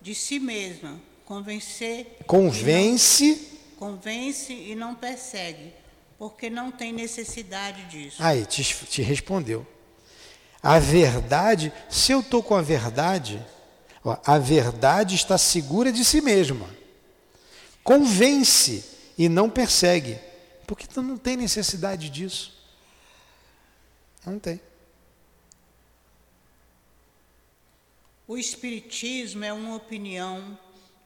de 0.00 0.14
si 0.14 0.38
mesma, 0.38 1.00
convencer 1.26 2.18
Convence. 2.26 3.58
não, 3.78 3.90
convence 3.90 4.52
e 4.52 4.74
não 4.74 4.94
persegue, 4.94 5.74
porque 6.18 6.48
não 6.48 6.70
tem 6.70 6.92
necessidade 6.92 7.84
disso. 7.86 8.16
Aí, 8.22 8.46
te, 8.46 8.64
te 8.64 9.02
respondeu. 9.02 9.66
A 10.62 10.78
verdade, 10.78 11.72
se 11.90 12.12
eu 12.12 12.20
estou 12.20 12.42
com 12.42 12.54
a 12.54 12.62
verdade, 12.62 13.44
ó, 14.02 14.16
a 14.24 14.38
verdade 14.38 15.14
está 15.14 15.36
segura 15.36 15.92
de 15.92 16.04
si 16.04 16.20
mesma. 16.20 16.68
Convence 17.84 18.84
e 19.18 19.28
não 19.28 19.50
persegue. 19.50 20.18
Porque 20.66 20.86
tu 20.86 21.02
não 21.02 21.16
tem 21.16 21.36
necessidade 21.36 22.10
disso. 22.10 22.52
Não 24.24 24.38
tem. 24.38 24.60
O 28.26 28.36
Espiritismo 28.36 29.44
é 29.44 29.52
uma 29.52 29.76
opinião, 29.76 30.58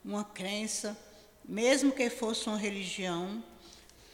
uma 0.05 0.25
crença, 0.25 0.97
mesmo 1.45 1.93
que 1.93 2.09
fosse 2.09 2.49
uma 2.49 2.59
religião, 2.59 3.43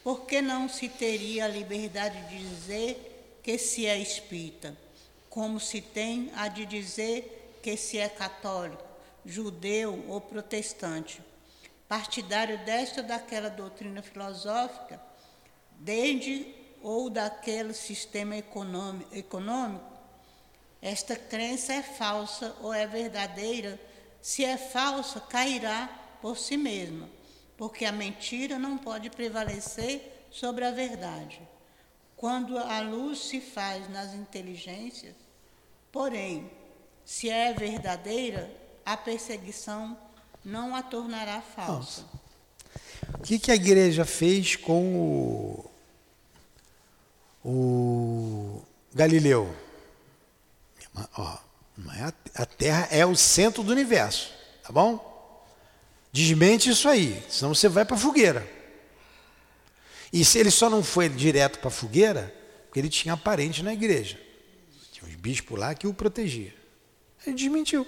por 0.03 0.25
que 0.25 0.41
não 0.41 0.69
se 0.69 0.87
teria 0.87 1.45
a 1.45 1.47
liberdade 1.47 2.19
de 2.29 2.37
dizer 2.47 3.39
que 3.43 3.57
se 3.57 3.85
é 3.85 3.97
espírita, 3.97 4.75
como 5.29 5.59
se 5.59 5.81
tem 5.81 6.31
a 6.35 6.47
de 6.47 6.65
dizer 6.65 7.59
que 7.61 7.75
se 7.75 7.97
é 7.97 8.07
católico, 8.07 8.83
judeu 9.25 10.05
ou 10.07 10.21
protestante? 10.21 11.21
Partidário 11.87 12.57
desta 12.65 13.01
ou 13.01 13.07
daquela 13.07 13.49
doutrina 13.49 14.01
filosófica, 14.01 15.01
desde 15.79 16.53
ou 16.81 17.09
daquele 17.09 17.73
sistema 17.73 18.35
econômico, 18.37 19.97
esta 20.81 21.15
crença 21.15 21.73
é 21.73 21.81
falsa 21.81 22.55
ou 22.61 22.73
é 22.73 22.85
verdadeira? 22.85 23.79
Se 24.21 24.43
é 24.43 24.57
falsa, 24.57 25.19
cairá 25.19 25.89
por 26.21 26.37
si 26.37 26.57
mesma, 26.57 27.09
porque 27.55 27.85
a 27.85 27.91
mentira 27.91 28.59
não 28.59 28.77
pode 28.77 29.09
prevalecer 29.09 30.27
sobre 30.31 30.65
a 30.65 30.71
verdade. 30.71 31.41
Quando 32.15 32.57
a 32.57 32.79
luz 32.81 33.19
se 33.19 33.39
faz 33.39 33.89
nas 33.89 34.13
inteligências, 34.13 35.15
porém, 35.91 36.49
se 37.05 37.29
é 37.29 37.53
verdadeira, 37.53 38.51
a 38.85 38.97
perseguição 38.97 39.97
não 40.43 40.75
a 40.75 40.81
tornará 40.81 41.41
falsa. 41.41 42.05
O 43.13 43.21
que, 43.21 43.37
que 43.37 43.51
a 43.51 43.55
igreja 43.55 44.05
fez 44.05 44.55
com 44.55 44.99
o, 44.99 45.71
o 47.45 48.61
Galileu? 48.93 49.53
Ó, 51.17 51.37
a, 52.35 52.45
Terra 52.45 52.87
é 52.89 53.05
o 53.05 53.15
centro 53.15 53.63
do 53.63 53.71
universo, 53.71 54.31
tá 54.63 54.71
bom? 54.71 55.45
Desmente 56.11 56.69
isso 56.69 56.89
aí, 56.89 57.23
senão 57.29 57.53
você 57.53 57.69
vai 57.69 57.85
para 57.85 57.95
a 57.95 57.99
fogueira. 57.99 58.47
E 60.11 60.25
se 60.25 60.39
ele 60.39 60.49
só 60.49 60.69
não 60.69 60.83
foi 60.83 61.09
direto 61.09 61.59
para 61.59 61.67
a 61.67 61.71
fogueira, 61.71 62.33
porque 62.65 62.79
ele 62.79 62.89
tinha 62.89 63.15
parente 63.15 63.61
na 63.61 63.73
igreja. 63.73 64.19
Tinha 64.91 65.07
uns 65.07 65.15
bispos 65.15 65.59
lá 65.59 65.75
que 65.75 65.85
o 65.85 65.93
protegia. 65.93 66.55
Ele 67.25 67.35
desmentiu. 67.35 67.85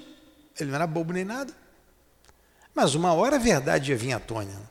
Ele 0.60 0.70
não 0.70 0.76
era 0.76 0.86
bobo 0.86 1.14
nem 1.14 1.24
nada. 1.24 1.54
Mas 2.76 2.94
uma 2.94 3.14
hora 3.14 3.38
a 3.38 3.40
verdade 3.40 3.92
ia 3.92 3.98
vir 3.98 4.14
à 4.14 4.20
tona. 4.20 4.52
né? 4.52 4.62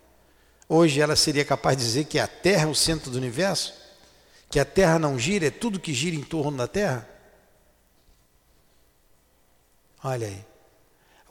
Hoje 0.68 1.00
ela 1.00 1.16
seria 1.16 1.44
capaz 1.44 1.76
de 1.76 1.82
dizer 1.82 2.04
que 2.04 2.18
a 2.18 2.26
Terra 2.26 2.64
é 2.64 2.66
o 2.66 2.74
centro 2.74 3.10
do 3.10 3.16
universo? 3.16 3.74
Que 4.50 4.60
a 4.60 4.64
Terra 4.64 4.98
não 4.98 5.18
gira, 5.18 5.46
é 5.46 5.50
tudo 5.50 5.80
que 5.80 5.92
gira 5.92 6.14
em 6.14 6.22
torno 6.22 6.58
da 6.58 6.68
Terra? 6.68 7.08
Olha 10.02 10.26
aí. 10.26 10.44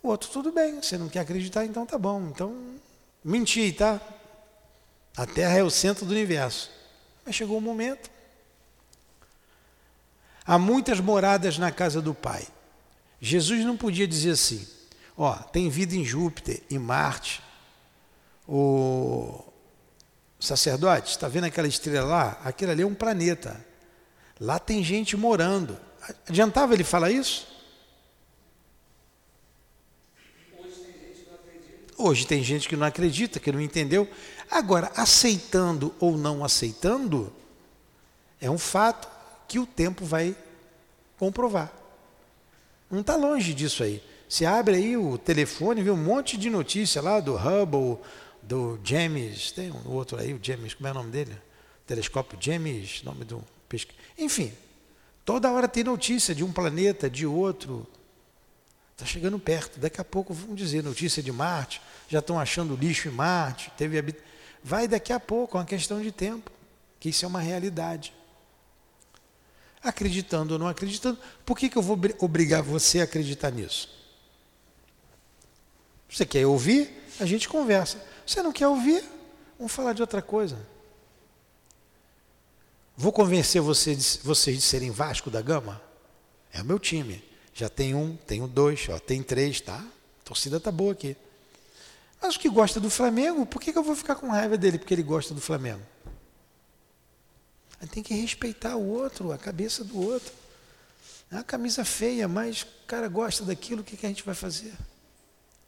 O 0.01 0.09
outro, 0.09 0.29
tudo 0.29 0.51
bem, 0.51 0.81
você 0.81 0.97
não 0.97 1.09
quer 1.09 1.21
acreditar, 1.21 1.65
então 1.65 1.85
tá 1.85 1.97
bom. 1.97 2.27
Então, 2.27 2.75
menti, 3.23 3.71
tá? 3.71 3.99
A 5.15 5.25
Terra 5.25 5.57
é 5.57 5.63
o 5.63 5.69
centro 5.69 6.05
do 6.05 6.11
universo. 6.11 6.69
Mas 7.25 7.35
chegou 7.35 7.57
o 7.57 7.61
momento. 7.61 8.09
Há 10.45 10.57
muitas 10.57 10.99
moradas 10.99 11.57
na 11.57 11.71
casa 11.71 12.01
do 12.01 12.13
Pai. 12.13 12.47
Jesus 13.19 13.65
não 13.65 13.75
podia 13.75 14.07
dizer 14.07 14.31
assim: 14.31 14.65
ó, 15.17 15.33
tem 15.33 15.69
vida 15.69 15.95
em 15.95 16.05
Júpiter, 16.05 16.61
em 16.69 16.77
Marte. 16.77 17.41
O 18.47 19.43
sacerdote, 20.39 21.09
está 21.09 21.27
vendo 21.27 21.45
aquela 21.45 21.67
estrela 21.67 22.07
lá? 22.07 22.41
Aquilo 22.45 22.71
ali 22.71 22.83
é 22.83 22.85
um 22.85 22.93
planeta. 22.93 23.59
Lá 24.39 24.59
tem 24.59 24.83
gente 24.83 25.17
morando. 25.17 25.77
Adiantava 26.29 26.73
ele 26.73 26.83
falar 26.83 27.11
isso? 27.11 27.56
Hoje 31.97 32.27
tem 32.27 32.43
gente 32.43 32.69
que 32.69 32.75
não 32.75 32.85
acredita, 32.85 33.39
que 33.39 33.51
não 33.51 33.59
entendeu. 33.59 34.07
Agora, 34.51 34.91
aceitando 34.95 35.93
ou 35.99 36.15
não 36.15 36.45
aceitando, 36.45 37.33
é 38.39 38.49
um 38.49 38.57
fato 38.57 39.09
que 39.47 39.57
o 39.57 39.65
tempo 39.65 40.05
vai 40.05 40.35
comprovar. 41.17 41.73
Não 42.89 43.01
está 43.01 43.15
longe 43.15 43.53
disso 43.53 43.81
aí. 43.81 44.01
Você 44.29 44.45
abre 44.45 44.75
aí 44.75 44.95
o 44.95 45.17
telefone, 45.17 45.81
vê 45.81 45.89
um 45.89 45.97
monte 45.97 46.37
de 46.37 46.49
notícia 46.49 47.01
lá 47.01 47.19
do 47.19 47.35
Hubble, 47.35 47.97
do 48.43 48.79
James, 48.83 49.51
tem 49.51 49.71
um 49.71 49.89
outro 49.91 50.19
aí, 50.19 50.33
o 50.33 50.39
James, 50.41 50.73
como 50.73 50.87
é 50.87 50.91
o 50.91 50.93
nome 50.93 51.11
dele? 51.11 51.35
Telescópio 51.85 52.37
James, 52.39 53.01
nome 53.03 53.25
do 53.25 53.43
pesquisa. 53.67 53.97
Enfim, 54.17 54.53
toda 55.25 55.51
hora 55.51 55.67
tem 55.67 55.83
notícia 55.83 56.35
de 56.35 56.43
um 56.43 56.51
planeta, 56.51 57.09
de 57.09 57.25
outro. 57.25 57.87
Está 58.97 59.05
chegando 59.05 59.37
perto. 59.37 59.79
Daqui 59.79 60.01
a 60.01 60.03
pouco 60.03 60.33
vamos 60.33 60.55
dizer 60.55 60.83
notícia 60.83 61.21
de 61.21 61.31
Marte. 61.31 61.79
Já 62.09 62.17
estão 62.17 62.39
achando 62.39 62.75
lixo 62.75 63.07
em 63.07 63.11
Marte. 63.11 63.71
Teve 63.77 63.99
habit... 63.99 64.19
Vai 64.63 64.87
daqui 64.87 65.13
a 65.13 65.19
pouco, 65.19 65.55
é 65.55 65.59
uma 65.59 65.67
questão 65.67 66.01
de 66.01 66.11
tempo. 66.11 66.51
Que 66.99 67.09
isso 67.09 67.23
é 67.23 67.27
uma 67.27 67.39
realidade. 67.39 68.11
Acreditando 69.83 70.55
ou 70.55 70.59
não 70.59 70.67
acreditando, 70.67 71.19
por 71.45 71.55
que, 71.55 71.69
que 71.69 71.77
eu 71.77 71.81
vou 71.83 71.97
obrigar 72.17 72.63
você 72.63 72.99
a 72.99 73.03
acreditar 73.03 73.51
nisso? 73.51 73.87
Você 76.09 76.25
quer 76.25 76.47
ouvir? 76.47 76.91
A 77.19 77.25
gente 77.27 77.47
conversa. 77.47 78.03
Você 78.25 78.41
não 78.41 78.51
quer 78.51 78.67
ouvir? 78.67 79.03
Vamos 79.59 79.71
falar 79.71 79.93
de 79.93 80.01
outra 80.01 80.23
coisa. 80.23 80.57
Vou 82.95 83.11
convencer 83.11 83.61
vocês, 83.61 84.19
vocês 84.23 84.57
de 84.57 84.63
serem 84.63 84.89
Vasco 84.89 85.29
da 85.29 85.39
Gama? 85.39 85.79
É 86.51 86.63
o 86.63 86.65
meu 86.65 86.79
time. 86.79 87.23
Já 87.57 87.67
tem 87.67 87.95
um, 87.95 88.15
tenho 88.15 88.47
dois, 88.47 88.87
ó, 88.87 88.99
tem 88.99 89.23
três, 89.23 89.59
tá? 89.59 89.79
A 89.79 90.23
torcida 90.23 90.59
tá 90.59 90.71
boa 90.71 90.93
aqui. 90.93 91.17
Mas 92.21 92.35
o 92.35 92.39
que 92.39 92.47
gosta 92.47 92.79
do 92.79 92.87
Flamengo, 92.87 93.47
por 93.47 93.59
que, 93.59 93.73
que 93.73 93.79
eu 93.79 93.83
vou 93.83 93.95
ficar 93.95 94.13
com 94.13 94.27
raiva 94.27 94.55
dele 94.55 94.77
porque 94.77 94.93
ele 94.93 95.01
gosta 95.01 95.33
do 95.33 95.41
Flamengo? 95.41 95.81
Tem 97.89 98.03
que 98.03 98.13
respeitar 98.13 98.75
o 98.75 98.87
outro, 98.87 99.31
a 99.31 99.39
cabeça 99.39 99.83
do 99.83 99.99
outro. 99.99 100.31
É 101.31 101.35
uma 101.35 101.43
camisa 101.43 101.83
feia, 101.83 102.27
mas 102.27 102.61
o 102.61 102.67
cara 102.85 103.07
gosta 103.07 103.43
daquilo, 103.43 103.81
o 103.81 103.83
que, 103.83 103.97
que 103.97 104.05
a 104.05 104.09
gente 104.09 104.23
vai 104.23 104.35
fazer? 104.35 104.75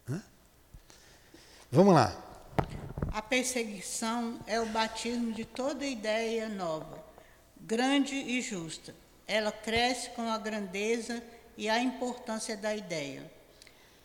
Hã? 0.08 0.22
Vamos 1.72 1.96
lá. 1.96 2.16
A 3.12 3.22
perseguição 3.24 4.40
é 4.46 4.62
o 4.62 4.68
batismo 4.68 5.34
de 5.34 5.44
toda 5.44 5.84
ideia 5.84 6.48
nova, 6.50 7.04
grande 7.60 8.14
e 8.14 8.44
justa. 8.44 8.94
Ela 9.26 9.52
cresce 9.52 10.12
com 10.12 10.30
a 10.30 10.38
grandeza 10.38 11.16
e 11.16 11.39
a 11.68 11.82
importância 11.82 12.56
da 12.56 12.76
ideia. 12.76 13.30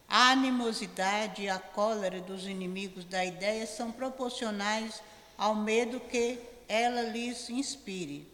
A 0.09 0.31
animosidade 0.31 1.43
e 1.43 1.49
a 1.49 1.59
cólera 1.59 2.21
dos 2.21 2.47
inimigos 2.47 3.05
da 3.05 3.25
ideia 3.25 3.67
são 3.67 3.93
proporcionais 3.93 5.03
ao 5.37 5.55
medo 5.55 6.01
que 6.01 6.39
ela 6.69 7.03
lhes 7.03 7.49
inspire. 7.51 8.27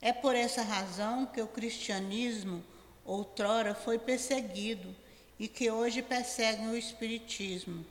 É 0.00 0.12
por 0.12 0.34
essa 0.34 0.62
razão 0.62 1.26
que 1.26 1.40
o 1.40 1.46
cristianismo 1.46 2.62
outrora 3.04 3.74
foi 3.74 3.98
perseguido 3.98 4.94
e 5.38 5.48
que 5.48 5.70
hoje 5.70 6.02
perseguem 6.02 6.68
o 6.68 6.76
espiritismo. 6.76 7.84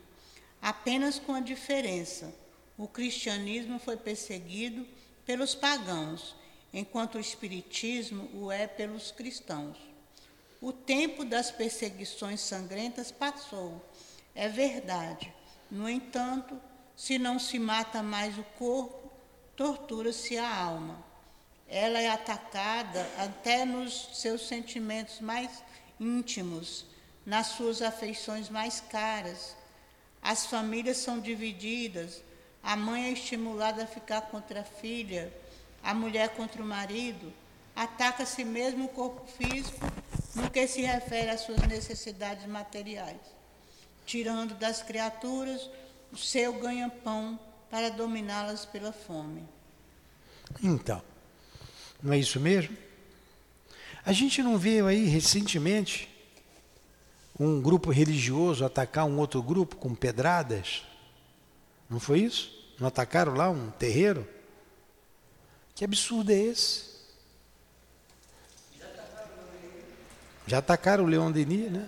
Apenas 0.61 1.19
com 1.19 1.33
a 1.33 1.39
diferença: 1.39 2.33
o 2.77 2.87
cristianismo 2.87 3.79
foi 3.79 3.97
perseguido 3.97 4.85
pelos 5.25 5.55
pagãos, 5.55 6.35
enquanto 6.73 7.15
o 7.15 7.19
espiritismo 7.19 8.29
o 8.33 8.51
é 8.51 8.67
pelos 8.67 9.11
cristãos. 9.11 9.94
O 10.65 10.73
tempo 10.73 11.23
das 11.23 11.51
perseguições 11.51 12.41
sangrentas 12.41 13.11
passou, 13.11 13.87
é 14.33 14.49
verdade. 14.49 15.31
No 15.69 15.87
entanto, 15.87 16.59
se 16.95 17.19
não 17.19 17.37
se 17.37 17.59
mata 17.59 18.01
mais 18.01 18.35
o 18.35 18.43
corpo, 18.57 19.11
tortura-se 19.55 20.39
a 20.39 20.57
alma. 20.57 21.05
Ela 21.67 21.99
é 21.99 22.09
atacada 22.09 23.07
até 23.19 23.63
nos 23.63 24.09
seus 24.13 24.47
sentimentos 24.47 25.19
mais 25.19 25.51
íntimos, 25.99 26.87
nas 27.23 27.45
suas 27.49 27.83
afeições 27.83 28.49
mais 28.49 28.81
caras. 28.81 29.55
As 30.19 30.47
famílias 30.47 30.97
são 30.97 31.19
divididas, 31.19 32.23
a 32.63 32.75
mãe 32.75 33.05
é 33.05 33.11
estimulada 33.11 33.83
a 33.83 33.87
ficar 33.87 34.21
contra 34.21 34.61
a 34.61 34.63
filha, 34.63 35.31
a 35.83 35.93
mulher 35.93 36.29
contra 36.29 36.59
o 36.59 36.65
marido, 36.65 37.31
ataca-se 37.75 38.43
mesmo 38.43 38.85
o 38.85 38.89
corpo 38.89 39.27
físico 39.27 39.85
no 40.35 40.49
que 40.51 40.67
se 40.67 40.81
refere 40.81 41.29
às 41.29 41.41
suas 41.41 41.61
necessidades 41.61 42.45
materiais, 42.45 43.21
tirando 44.05 44.53
das 44.55 44.83
criaturas 44.83 45.69
o 46.11 46.17
seu 46.17 46.53
ganha-pão 46.53 47.39
para 47.69 47.89
dominá-las 47.89 48.65
pela 48.65 48.91
fome. 48.91 49.43
Então, 50.61 51.01
não 52.03 52.13
é 52.13 52.19
isso 52.19 52.39
mesmo? 52.39 52.77
A 54.05 54.11
gente 54.11 54.43
não 54.43 54.57
viu 54.57 54.87
aí 54.87 55.05
recentemente 55.05 56.09
um 57.39 57.61
grupo 57.61 57.91
religioso 57.91 58.63
atacar 58.63 59.05
um 59.05 59.17
outro 59.17 59.41
grupo 59.41 59.77
com 59.77 59.95
pedradas? 59.95 60.83
Não 61.89 61.99
foi 61.99 62.19
isso? 62.19 62.53
Não 62.79 62.87
atacaram 62.87 63.33
lá 63.33 63.49
um 63.49 63.71
terreiro? 63.71 64.27
Que 65.73 65.83
absurdo 65.83 66.31
é 66.31 66.35
esse? 66.35 66.94
Já 70.47 70.59
atacaram 70.59 71.03
o 71.03 71.07
Leão 71.07 71.31
Denis, 71.31 71.71
né? 71.71 71.87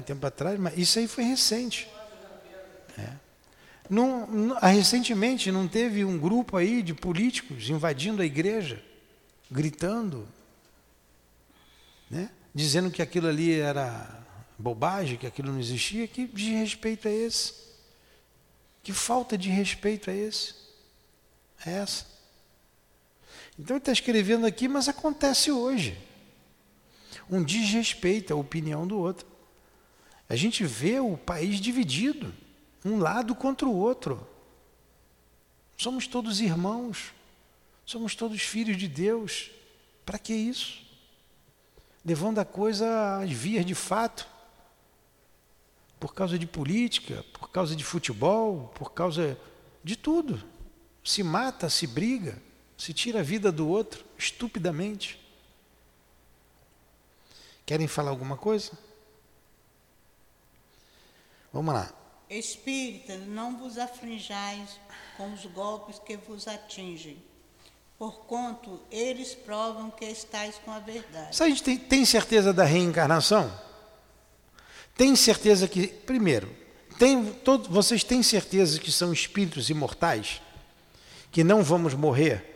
Um 0.00 0.02
tempo 0.02 0.26
atrás, 0.26 0.58
mas 0.58 0.76
isso 0.76 0.98
aí 0.98 1.06
foi 1.06 1.24
recente. 1.24 1.88
É. 2.98 3.10
Não, 3.88 4.26
não, 4.26 4.56
recentemente 4.56 5.52
não 5.52 5.68
teve 5.68 6.04
um 6.04 6.18
grupo 6.18 6.56
aí 6.56 6.82
de 6.82 6.94
políticos 6.94 7.68
invadindo 7.68 8.22
a 8.22 8.24
igreja, 8.24 8.82
gritando, 9.50 10.26
né? 12.10 12.30
dizendo 12.54 12.90
que 12.90 13.02
aquilo 13.02 13.28
ali 13.28 13.58
era 13.58 14.22
bobagem, 14.58 15.16
que 15.16 15.26
aquilo 15.26 15.52
não 15.52 15.60
existia, 15.60 16.06
que 16.06 16.26
desrespeito 16.26 17.08
é 17.08 17.12
esse? 17.12 17.54
Que 18.82 18.92
falta 18.92 19.36
de 19.36 19.48
respeito 19.48 20.10
é 20.10 20.16
esse? 20.16 20.54
É 21.64 21.72
essa. 21.72 22.06
Então 23.58 23.76
ele 23.76 23.82
está 23.82 23.92
escrevendo 23.92 24.46
aqui, 24.46 24.68
mas 24.68 24.88
acontece 24.88 25.50
hoje. 25.50 25.98
Um 27.32 27.42
desrespeito 27.42 28.34
à 28.34 28.36
opinião 28.36 28.86
do 28.86 28.98
outro. 28.98 29.26
A 30.28 30.36
gente 30.36 30.64
vê 30.64 31.00
o 31.00 31.16
país 31.16 31.58
dividido 31.58 32.32
um 32.84 32.98
lado 32.98 33.34
contra 33.34 33.66
o 33.66 33.74
outro. 33.74 34.26
Somos 35.78 36.06
todos 36.06 36.40
irmãos, 36.40 37.14
somos 37.86 38.14
todos 38.14 38.42
filhos 38.42 38.76
de 38.76 38.86
Deus. 38.86 39.50
Para 40.04 40.18
que 40.18 40.34
isso? 40.34 40.82
Levando 42.04 42.38
a 42.38 42.44
coisa 42.44 43.18
às 43.22 43.30
vias 43.30 43.64
de 43.64 43.74
fato, 43.74 44.28
por 45.98 46.12
causa 46.12 46.38
de 46.38 46.46
política, 46.46 47.24
por 47.32 47.48
causa 47.50 47.74
de 47.74 47.82
futebol, 47.82 48.70
por 48.74 48.92
causa 48.92 49.38
de 49.82 49.96
tudo. 49.96 50.42
Se 51.02 51.22
mata, 51.22 51.70
se 51.70 51.86
briga, 51.86 52.36
se 52.76 52.92
tira 52.92 53.20
a 53.20 53.22
vida 53.22 53.50
do 53.50 53.66
outro 53.68 54.04
estupidamente. 54.18 55.21
Querem 57.64 57.86
falar 57.86 58.10
alguma 58.10 58.36
coisa? 58.36 58.72
Vamos 61.52 61.74
lá. 61.74 61.92
Espírita, 62.28 63.16
não 63.18 63.58
vos 63.58 63.76
aflinjais 63.76 64.80
com 65.16 65.32
os 65.34 65.44
golpes 65.46 65.98
que 65.98 66.16
vos 66.16 66.48
atingem, 66.48 67.22
porquanto 67.98 68.80
eles 68.90 69.34
provam 69.34 69.90
que 69.90 70.06
estáis 70.06 70.56
com 70.64 70.70
a 70.70 70.78
verdade. 70.78 71.36
Você 71.36 71.54
tem, 71.56 71.78
tem 71.78 72.04
certeza 72.06 72.52
da 72.52 72.64
reencarnação? 72.64 73.52
Tem 74.96 75.14
certeza 75.14 75.68
que, 75.68 75.88
primeiro, 75.88 76.50
tem, 76.98 77.32
todo, 77.32 77.68
vocês 77.68 78.02
têm 78.02 78.22
certeza 78.22 78.80
que 78.80 78.90
são 78.90 79.12
espíritos 79.12 79.68
imortais? 79.68 80.40
Que 81.30 81.44
não 81.44 81.62
vamos 81.62 81.94
morrer? 81.94 82.48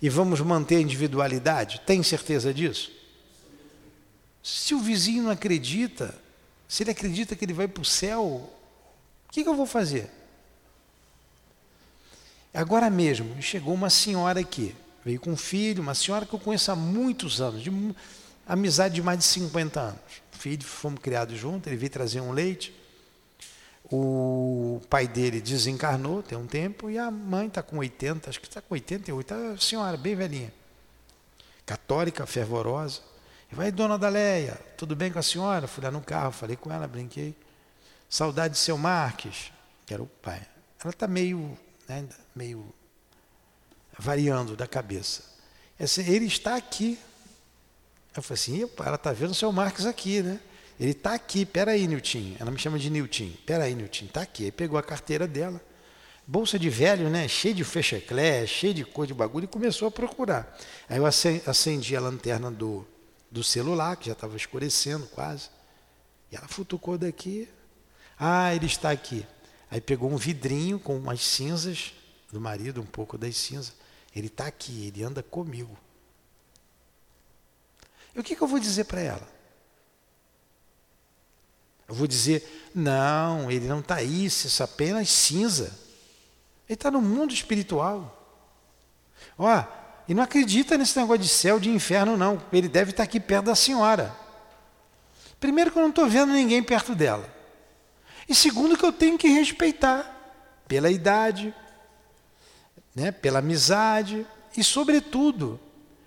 E 0.00 0.08
vamos 0.08 0.40
manter 0.40 0.76
a 0.76 0.80
individualidade? 0.80 1.80
Tem 1.86 2.02
certeza 2.02 2.52
disso? 2.54 2.92
Se 4.44 4.74
o 4.74 4.78
vizinho 4.78 5.24
não 5.24 5.30
acredita, 5.32 6.14
se 6.68 6.84
ele 6.84 6.92
acredita 6.92 7.34
que 7.34 7.44
ele 7.44 7.52
vai 7.52 7.66
para 7.66 7.82
o 7.82 7.84
céu, 7.84 8.48
que, 9.34 9.42
que 9.42 9.48
eu 9.48 9.56
vou 9.56 9.66
fazer? 9.66 10.08
Agora 12.54 12.88
mesmo, 12.88 13.42
chegou 13.42 13.74
uma 13.74 13.90
senhora 13.90 14.38
aqui, 14.38 14.72
veio 15.04 15.18
com 15.18 15.32
um 15.32 15.36
filho, 15.36 15.82
uma 15.82 15.92
senhora 15.92 16.24
que 16.24 16.32
eu 16.32 16.38
conheço 16.38 16.70
há 16.70 16.76
muitos 16.76 17.40
anos, 17.40 17.60
de 17.60 17.72
amizade 18.46 18.94
de 18.94 19.02
mais 19.02 19.18
de 19.18 19.24
50 19.24 19.80
anos. 19.80 20.00
Filho, 20.30 20.62
fomos 20.62 21.00
criados 21.00 21.36
juntos, 21.36 21.66
ele 21.66 21.76
veio 21.76 21.90
trazer 21.90 22.20
um 22.20 22.30
leite. 22.30 22.72
O 23.90 24.80
pai 24.88 25.08
dele 25.08 25.40
desencarnou 25.40 26.22
tem 26.22 26.38
um 26.38 26.46
tempo 26.46 26.88
e 26.88 26.96
a 26.96 27.10
mãe 27.10 27.48
está 27.48 27.60
com 27.60 27.78
80, 27.78 28.30
acho 28.30 28.40
que 28.40 28.46
está 28.46 28.62
com 28.62 28.72
88, 28.72 29.34
a 29.34 29.58
senhora 29.58 29.96
bem 29.96 30.14
velhinha. 30.14 30.54
Católica, 31.66 32.24
fervorosa. 32.24 33.00
Vai, 33.54 33.70
dona 33.70 33.96
Daléia, 33.96 34.60
tudo 34.76 34.96
bem 34.96 35.12
com 35.12 35.18
a 35.18 35.22
senhora? 35.22 35.68
Fui 35.68 35.82
lá 35.82 35.90
no 35.90 36.00
carro, 36.00 36.32
falei 36.32 36.56
com 36.56 36.72
ela, 36.72 36.88
brinquei. 36.88 37.34
Saudade 38.10 38.54
de 38.54 38.60
seu 38.60 38.76
Marques, 38.76 39.52
que 39.86 39.94
era 39.94 40.02
o 40.02 40.06
pai. 40.06 40.42
Ela 40.82 40.90
está 40.90 41.06
meio 41.06 41.56
né, 41.88 42.04
meio 42.34 42.66
variando 43.98 44.56
da 44.56 44.66
cabeça. 44.66 45.22
Ele 45.78 46.26
está 46.26 46.56
aqui. 46.56 46.98
Eu 48.16 48.22
falei 48.22 48.40
assim, 48.40 48.70
ela 48.84 48.96
está 48.96 49.12
vendo 49.12 49.30
o 49.30 49.34
seu 49.34 49.50
Marcos 49.52 49.86
aqui, 49.86 50.22
né? 50.22 50.40
Ele 50.78 50.90
está 50.90 51.14
aqui, 51.14 51.44
peraí, 51.44 51.86
Nilton. 51.86 52.36
Ela 52.38 52.50
me 52.50 52.58
chama 52.58 52.78
de 52.78 52.90
Nilton. 52.90 53.30
Peraí, 53.46 53.74
Nilton, 53.74 54.06
está 54.06 54.22
aqui. 54.22 54.44
Aí 54.44 54.52
pegou 54.52 54.78
a 54.78 54.82
carteira 54.82 55.26
dela, 55.26 55.60
bolsa 56.26 56.58
de 56.58 56.68
velho, 56.68 57.08
né? 57.08 57.28
Cheio 57.28 57.54
de 57.54 57.64
fecheclé, 57.64 58.46
cheio 58.46 58.74
de 58.74 58.84
cor 58.84 59.06
de 59.06 59.14
bagulho, 59.14 59.44
e 59.44 59.48
começou 59.48 59.88
a 59.88 59.90
procurar. 59.90 60.56
Aí 60.88 60.98
eu 60.98 61.06
acendi 61.06 61.96
a 61.96 62.00
lanterna 62.00 62.50
do, 62.50 62.86
do 63.34 63.42
celular, 63.42 63.96
que 63.96 64.06
já 64.06 64.12
estava 64.12 64.36
escurecendo 64.36 65.08
quase. 65.08 65.50
E 66.30 66.36
ela 66.36 66.46
futucou 66.46 66.96
daqui. 66.96 67.48
Ah, 68.16 68.54
ele 68.54 68.66
está 68.66 68.92
aqui. 68.92 69.26
Aí 69.68 69.80
pegou 69.80 70.08
um 70.08 70.16
vidrinho 70.16 70.78
com 70.78 70.96
umas 70.96 71.20
cinzas 71.20 71.92
do 72.30 72.40
marido, 72.40 72.80
um 72.80 72.86
pouco 72.86 73.18
das 73.18 73.36
cinzas. 73.36 73.74
Ele 74.14 74.28
está 74.28 74.46
aqui, 74.46 74.86
ele 74.86 75.02
anda 75.02 75.20
comigo. 75.20 75.76
E 78.14 78.20
o 78.20 78.22
que, 78.22 78.36
que 78.36 78.42
eu 78.42 78.46
vou 78.46 78.60
dizer 78.60 78.84
para 78.84 79.00
ela? 79.00 79.28
Eu 81.88 81.94
vou 81.96 82.06
dizer, 82.06 82.70
não, 82.72 83.50
ele 83.50 83.66
não 83.66 83.80
está 83.80 83.96
aí, 83.96 84.26
isso 84.26 84.62
é 84.62 84.64
apenas 84.64 85.10
cinza. 85.10 85.76
Ele 86.68 86.74
está 86.74 86.88
no 86.88 87.02
mundo 87.02 87.34
espiritual. 87.34 88.16
Ó, 89.36 89.64
e 90.06 90.14
não 90.14 90.22
acredita 90.22 90.76
nesse 90.76 90.98
negócio 90.98 91.22
de 91.22 91.28
céu, 91.28 91.58
de 91.58 91.70
inferno, 91.70 92.16
não. 92.16 92.40
Ele 92.52 92.68
deve 92.68 92.90
estar 92.90 93.02
aqui 93.02 93.18
perto 93.18 93.46
da 93.46 93.54
senhora. 93.54 94.14
Primeiro 95.40 95.70
que 95.70 95.78
eu 95.78 95.82
não 95.82 95.90
estou 95.90 96.06
vendo 96.08 96.32
ninguém 96.32 96.62
perto 96.62 96.94
dela. 96.94 97.32
E 98.28 98.34
segundo, 98.34 98.76
que 98.76 98.84
eu 98.84 98.92
tenho 98.92 99.18
que 99.18 99.28
respeitar 99.28 100.10
pela 100.66 100.90
idade, 100.90 101.54
né, 102.94 103.10
pela 103.10 103.38
amizade 103.38 104.26
e, 104.56 104.62
sobretudo, 104.62 105.58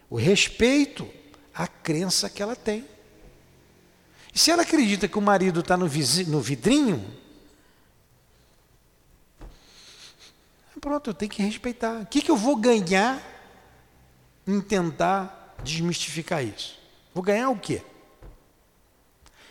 o 0.10 0.16
respeito 0.16 1.08
à 1.54 1.68
crença 1.68 2.30
que 2.30 2.42
ela 2.42 2.56
tem. 2.56 2.86
E 4.34 4.40
se 4.40 4.52
ela 4.52 4.62
acredita 4.62 5.08
que 5.08 5.18
o 5.18 5.22
marido 5.22 5.62
está 5.62 5.76
no, 5.76 5.86
no 6.28 6.42
vidrinho, 6.42 7.04
pronto, 10.80 11.10
eu 11.10 11.14
tenho 11.14 11.32
que 11.32 11.42
respeitar. 11.42 12.02
O 12.02 12.06
que, 12.06 12.22
que 12.22 12.30
eu 12.30 12.38
vou 12.38 12.56
ganhar 12.56 13.37
em 14.48 14.62
tentar 14.62 15.56
desmistificar 15.64 16.44
isso? 16.44 16.80
Vou 17.14 17.24
ganhar 17.24 17.50
o 17.50 17.60
quê? 17.60 17.82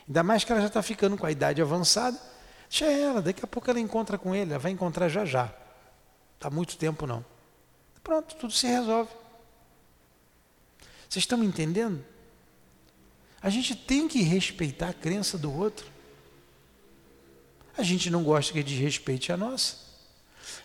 Ainda 0.09 0.23
mais 0.23 0.45
que 0.45 0.53
ela 0.53 0.61
já 0.61 0.69
está 0.69 0.83
ficando 0.83 1.17
com 1.17 1.27
a 1.27 1.31
idade 1.31 1.61
avançada. 1.61 2.19
Deixa 2.69 2.87
ela, 2.87 3.21
daqui 3.21 3.45
a 3.45 3.47
pouco 3.47 3.69
ela 3.71 3.81
encontra 3.81 4.17
com 4.17 4.35
ele, 4.35 4.53
ela 4.53 4.59
vai 4.59 4.73
encontrar 4.73 5.09
já 5.09 5.25
já. 5.25 5.53
Está 6.37 6.49
muito 6.49 6.77
tempo 6.77 7.07
não. 7.07 7.25
Pronto, 8.03 8.37
tudo 8.37 8.53
se 8.53 8.67
resolve. 8.67 9.11
Vocês 11.09 11.23
estão 11.23 11.39
me 11.39 11.47
entendendo? 11.47 12.05
A 13.43 13.51
gente 13.51 13.75
tem 13.75 14.09
que 14.09 14.23
respeitar 14.23 14.89
a 14.89 14.95
crença 14.95 15.37
do 15.37 15.53
outro. 15.53 15.87
A 17.77 17.83
gente 17.83 18.11
não 18.11 18.23
gosta 18.23 18.53
que 18.53 18.63
desrespeite 18.63 19.33
a 19.33 19.37
nossa. 19.37 19.77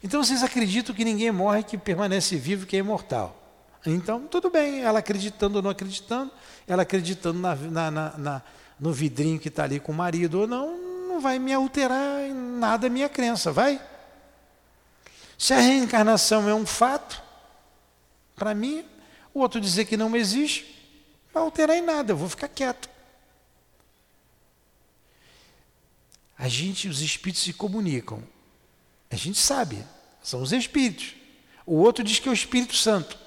Então 0.04 0.24
vocês 0.24 0.44
acreditam 0.44 0.96
que 0.96 1.04
ninguém 1.04 1.32
morre, 1.32 1.64
que 1.64 1.78
permanece 1.78 2.38
vivo, 2.38 2.66
que 2.66 2.76
é 2.76 2.80
imortal. 2.80 3.41
Então, 3.86 4.28
tudo 4.28 4.50
bem, 4.50 4.82
ela 4.82 5.00
acreditando 5.00 5.58
ou 5.58 5.62
não 5.62 5.72
acreditando, 5.72 6.32
ela 6.68 6.84
acreditando 6.84 7.40
na, 7.40 7.56
na, 7.56 7.92
na, 8.18 8.42
no 8.80 8.94
vidrinho 8.94 9.40
que 9.40 9.48
está 9.48 9.64
ali 9.64 9.80
com 9.80 9.92
o 9.92 9.96
marido 9.96 10.42
ou 10.42 10.48
não, 10.48 11.20
vai 11.22 11.40
me 11.40 11.54
alterar 11.54 12.22
em 12.26 12.34
nada 12.34 12.88
a 12.88 12.90
minha 12.90 13.08
crença, 13.08 13.52
vai? 13.52 13.82
Se 15.38 15.54
a 15.54 15.60
reencarnação 15.60 16.50
é 16.50 16.54
um 16.54 16.66
fato, 16.66 17.22
para 18.36 18.54
mim, 18.54 18.86
o 19.34 19.40
outro 19.40 19.62
dizer 19.62 19.86
que 19.86 19.96
não 19.96 20.16
existe, 20.16 20.66
não 21.26 21.34
vai 21.34 21.44
alterar 21.44 21.78
em 21.78 21.82
nada, 21.82 22.12
eu 22.12 22.18
vou 22.18 22.28
ficar 22.28 22.48
quieto. 22.48 22.90
A 26.38 26.48
gente, 26.48 26.88
os 26.88 27.02
espíritos 27.02 27.44
se 27.44 27.54
comunicam. 27.54 28.24
A 29.12 29.16
gente 29.16 29.38
sabe, 29.38 29.86
são 30.24 30.42
os 30.42 30.52
espíritos. 30.52 31.14
O 31.66 31.76
outro 31.76 32.04
diz 32.04 32.18
que 32.18 32.28
é 32.28 32.32
o 32.32 32.34
Espírito 32.34 32.76
Santo. 32.76 33.21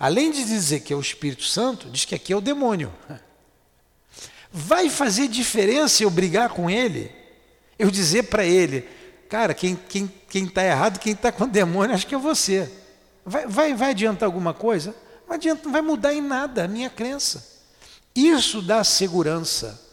Além 0.00 0.30
de 0.30 0.42
dizer 0.46 0.80
que 0.80 0.94
é 0.94 0.96
o 0.96 1.00
Espírito 1.00 1.42
Santo, 1.42 1.90
diz 1.90 2.06
que 2.06 2.14
aqui 2.14 2.32
é 2.32 2.36
o 2.36 2.40
demônio. 2.40 2.90
Vai 4.50 4.88
fazer 4.88 5.28
diferença 5.28 6.02
eu 6.02 6.08
brigar 6.08 6.48
com 6.48 6.70
ele? 6.70 7.14
Eu 7.78 7.90
dizer 7.90 8.22
para 8.24 8.42
ele, 8.42 8.88
cara, 9.28 9.52
quem 9.52 9.74
está 9.74 9.86
quem, 9.86 10.12
quem 10.26 10.46
tá 10.46 10.64
errado, 10.64 10.98
quem 10.98 11.12
está 11.12 11.30
com 11.30 11.46
demônio, 11.46 11.94
acho 11.94 12.06
que 12.06 12.14
é 12.14 12.18
você. 12.18 12.72
Vai, 13.26 13.46
vai, 13.46 13.74
vai 13.74 13.90
adiantar 13.90 14.26
alguma 14.26 14.54
coisa? 14.54 14.96
Não, 15.28 15.34
adianta, 15.34 15.64
não 15.64 15.72
vai 15.72 15.82
mudar 15.82 16.14
em 16.14 16.22
nada 16.22 16.64
a 16.64 16.68
minha 16.68 16.88
crença. 16.88 17.60
Isso 18.14 18.62
dá 18.62 18.82
segurança. 18.82 19.86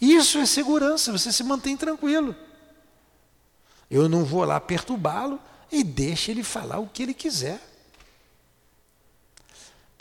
Isso 0.00 0.36
é 0.38 0.46
segurança, 0.46 1.12
você 1.12 1.30
se 1.30 1.44
mantém 1.44 1.76
tranquilo. 1.76 2.34
Eu 3.88 4.08
não 4.08 4.24
vou 4.24 4.44
lá 4.44 4.58
perturbá-lo 4.58 5.38
e 5.70 5.84
deixa 5.84 6.32
ele 6.32 6.42
falar 6.42 6.80
o 6.80 6.88
que 6.88 7.04
ele 7.04 7.14
quiser 7.14 7.71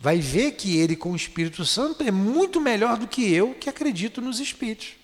vai 0.02 0.18
ver 0.18 0.54
que 0.54 0.80
ele 0.80 0.96
com 0.96 1.12
o 1.12 1.16
Espírito 1.16 1.64
Santo 1.64 2.02
é 2.02 2.10
muito 2.10 2.60
melhor 2.60 2.98
do 2.98 3.08
que 3.08 3.32
eu 3.32 3.54
que 3.54 3.70
acredito 3.70 4.20
nos 4.20 4.40
Espíritos. 4.40 4.96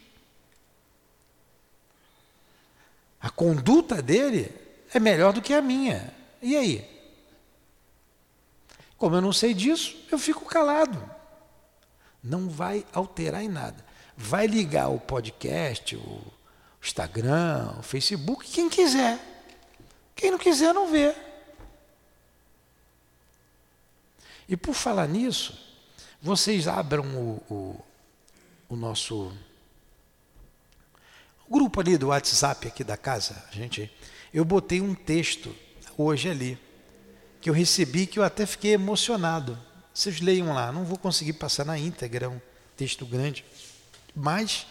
A 3.22 3.30
conduta 3.30 4.02
dele 4.02 4.52
é 4.92 5.00
melhor 5.00 5.34
do 5.34 5.42
que 5.42 5.54
a 5.54 5.62
minha. 5.62 6.12
E 6.42 6.58
aí? 6.58 6.90
Como 8.98 9.16
eu 9.16 9.22
não 9.22 9.32
sei 9.32 9.54
disso, 9.54 9.96
eu 10.12 10.18
fico 10.18 10.46
calado. 10.46 11.00
Não 12.24 12.50
vai 12.50 12.84
alterar 12.92 13.44
em 13.44 13.50
nada. 13.50 13.86
Vai 14.16 14.48
ligar 14.48 14.88
o 14.88 15.00
podcast, 15.00 15.96
o 15.96 16.22
Instagram, 16.82 17.76
o 17.78 17.84
Facebook, 17.84 18.50
quem 18.50 18.68
quiser. 18.68 19.20
Quem 20.16 20.32
não 20.32 20.40
quiser, 20.40 20.74
não 20.74 20.90
vê. 20.90 21.14
E 24.48 24.56
por 24.56 24.74
falar 24.74 25.08
nisso, 25.08 25.58
vocês 26.22 26.68
abram 26.68 27.06
o, 27.06 27.44
o, 27.54 27.86
o 28.70 28.76
nosso 28.76 29.32
grupo 31.50 31.80
ali 31.80 31.98
do 31.98 32.08
WhatsApp 32.08 32.68
aqui 32.68 32.84
da 32.84 32.98
casa, 32.98 33.44
gente. 33.52 33.92
Eu 34.34 34.46
botei 34.46 34.82
um 34.82 34.94
texto 34.94 35.56
hoje 35.98 36.30
ali 36.30 36.58
que 37.42 37.50
eu 37.50 37.54
recebi 37.54 38.06
que 38.08 38.20
eu 38.20 38.24
até 38.24 38.46
fiquei 38.46 38.74
emocionado. 38.74 39.58
Vocês 39.94 40.20
leiam 40.22 40.54
lá, 40.54 40.72
não 40.72 40.86
vou 40.86 40.98
conseguir 40.98 41.34
passar 41.34 41.66
na 41.66 41.78
íntegra, 41.78 42.26
é 42.26 42.30
um 42.30 42.42
texto 42.76 43.06
grande, 43.06 43.44
mas 44.16 44.68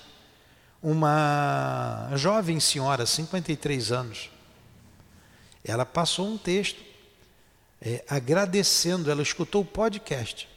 uma 0.82 2.10
jovem 2.14 2.60
senhora, 2.60 3.04
53 3.06 3.90
anos, 3.90 4.30
ela 5.64 5.84
passou 5.84 6.28
um 6.28 6.38
texto 6.38 6.80
é, 7.80 8.04
agradecendo, 8.08 9.10
ela 9.10 9.22
escutou 9.22 9.62
o 9.62 9.64
podcast. 9.64 10.48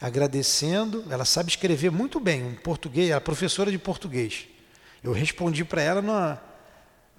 Agradecendo, 0.00 1.04
ela 1.10 1.24
sabe 1.24 1.50
escrever 1.50 1.90
muito 1.90 2.18
bem, 2.18 2.42
um 2.42 2.54
português, 2.54 3.10
ela 3.10 3.18
é 3.18 3.20
professora 3.20 3.70
de 3.70 3.78
português. 3.78 4.48
Eu 5.02 5.12
respondi 5.12 5.64
para 5.64 5.82
ela 5.82 6.00
na, 6.00 6.38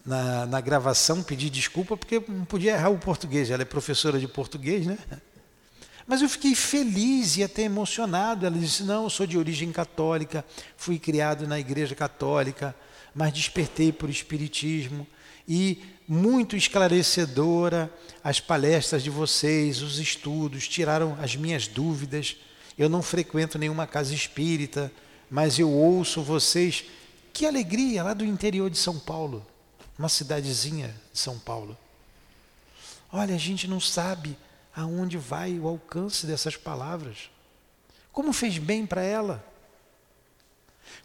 na, 0.05 0.45
na, 0.47 0.61
gravação, 0.61 1.21
pedi 1.21 1.49
desculpa, 1.49 1.95
porque 1.95 2.23
não 2.27 2.45
podia 2.45 2.73
errar 2.73 2.89
o 2.89 2.97
português, 2.97 3.51
ela 3.51 3.61
é 3.61 3.65
professora 3.65 4.19
de 4.19 4.27
português, 4.27 4.85
né? 4.85 4.97
Mas 6.07 6.21
eu 6.21 6.27
fiquei 6.27 6.55
feliz 6.55 7.37
e 7.37 7.43
até 7.43 7.61
emocionado. 7.61 8.45
Ela 8.45 8.57
disse: 8.57 8.83
Não, 8.83 9.03
eu 9.03 9.09
sou 9.09 9.25
de 9.25 9.37
origem 9.37 9.71
católica, 9.71 10.43
fui 10.75 10.99
criado 10.99 11.47
na 11.47 11.59
igreja 11.59 11.95
católica, 11.95 12.75
mas 13.13 13.31
despertei 13.31 13.91
por 13.91 14.09
espiritismo 14.09 15.07
e 15.47 15.81
muito 16.13 16.57
esclarecedora 16.57 17.89
as 18.21 18.37
palestras 18.37 19.01
de 19.01 19.09
vocês, 19.09 19.81
os 19.81 19.97
estudos, 19.97 20.67
tiraram 20.67 21.17
as 21.21 21.37
minhas 21.37 21.69
dúvidas. 21.69 22.35
Eu 22.77 22.89
não 22.89 23.01
frequento 23.01 23.57
nenhuma 23.57 23.87
casa 23.87 24.13
espírita, 24.13 24.91
mas 25.29 25.57
eu 25.57 25.71
ouço 25.71 26.21
vocês. 26.21 26.83
Que 27.31 27.45
alegria 27.45 28.03
lá 28.03 28.13
do 28.13 28.25
interior 28.25 28.69
de 28.69 28.77
São 28.77 28.99
Paulo. 28.99 29.47
uma 29.97 30.09
cidadezinha 30.09 30.93
de 31.13 31.19
São 31.19 31.39
Paulo. 31.39 31.77
Olha, 33.09 33.33
a 33.33 33.37
gente 33.37 33.65
não 33.65 33.79
sabe 33.79 34.37
aonde 34.75 35.17
vai 35.17 35.57
o 35.59 35.65
alcance 35.65 36.27
dessas 36.27 36.57
palavras. 36.57 37.29
Como 38.11 38.33
fez 38.33 38.57
bem 38.57 38.85
para 38.85 39.01
ela? 39.01 39.41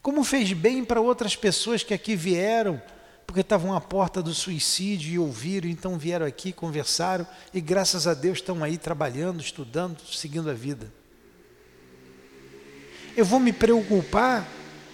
Como 0.03 0.25
fez 0.25 0.53
bem 0.53 0.85
para 0.85 1.01
outras 1.01 1.37
pessoas 1.37 1.85
que 1.85 1.95
aqui 1.95 2.17
vieram, 2.17 2.83
porque 3.27 3.41
estavam 3.41 3.75
à 3.75 3.81
porta 3.81 4.23
do 4.23 4.33
suicídio 4.33 5.13
e 5.13 5.19
ouviram, 5.19 5.69
então 5.69 5.99
vieram 5.99 6.25
aqui, 6.25 6.53
conversaram 6.53 7.27
e 7.53 7.61
graças 7.61 8.07
a 8.07 8.15
Deus 8.15 8.39
estão 8.39 8.63
aí 8.63 8.79
trabalhando, 8.79 9.41
estudando, 9.41 10.01
seguindo 10.07 10.49
a 10.49 10.55
vida. 10.55 10.93
Eu 13.17 13.25
vou 13.25 13.41
me 13.41 13.53
preocupar 13.53 14.47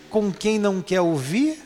com 0.08 0.32
quem 0.32 0.58
não 0.58 0.80
quer 0.80 1.00
ouvir? 1.00 1.60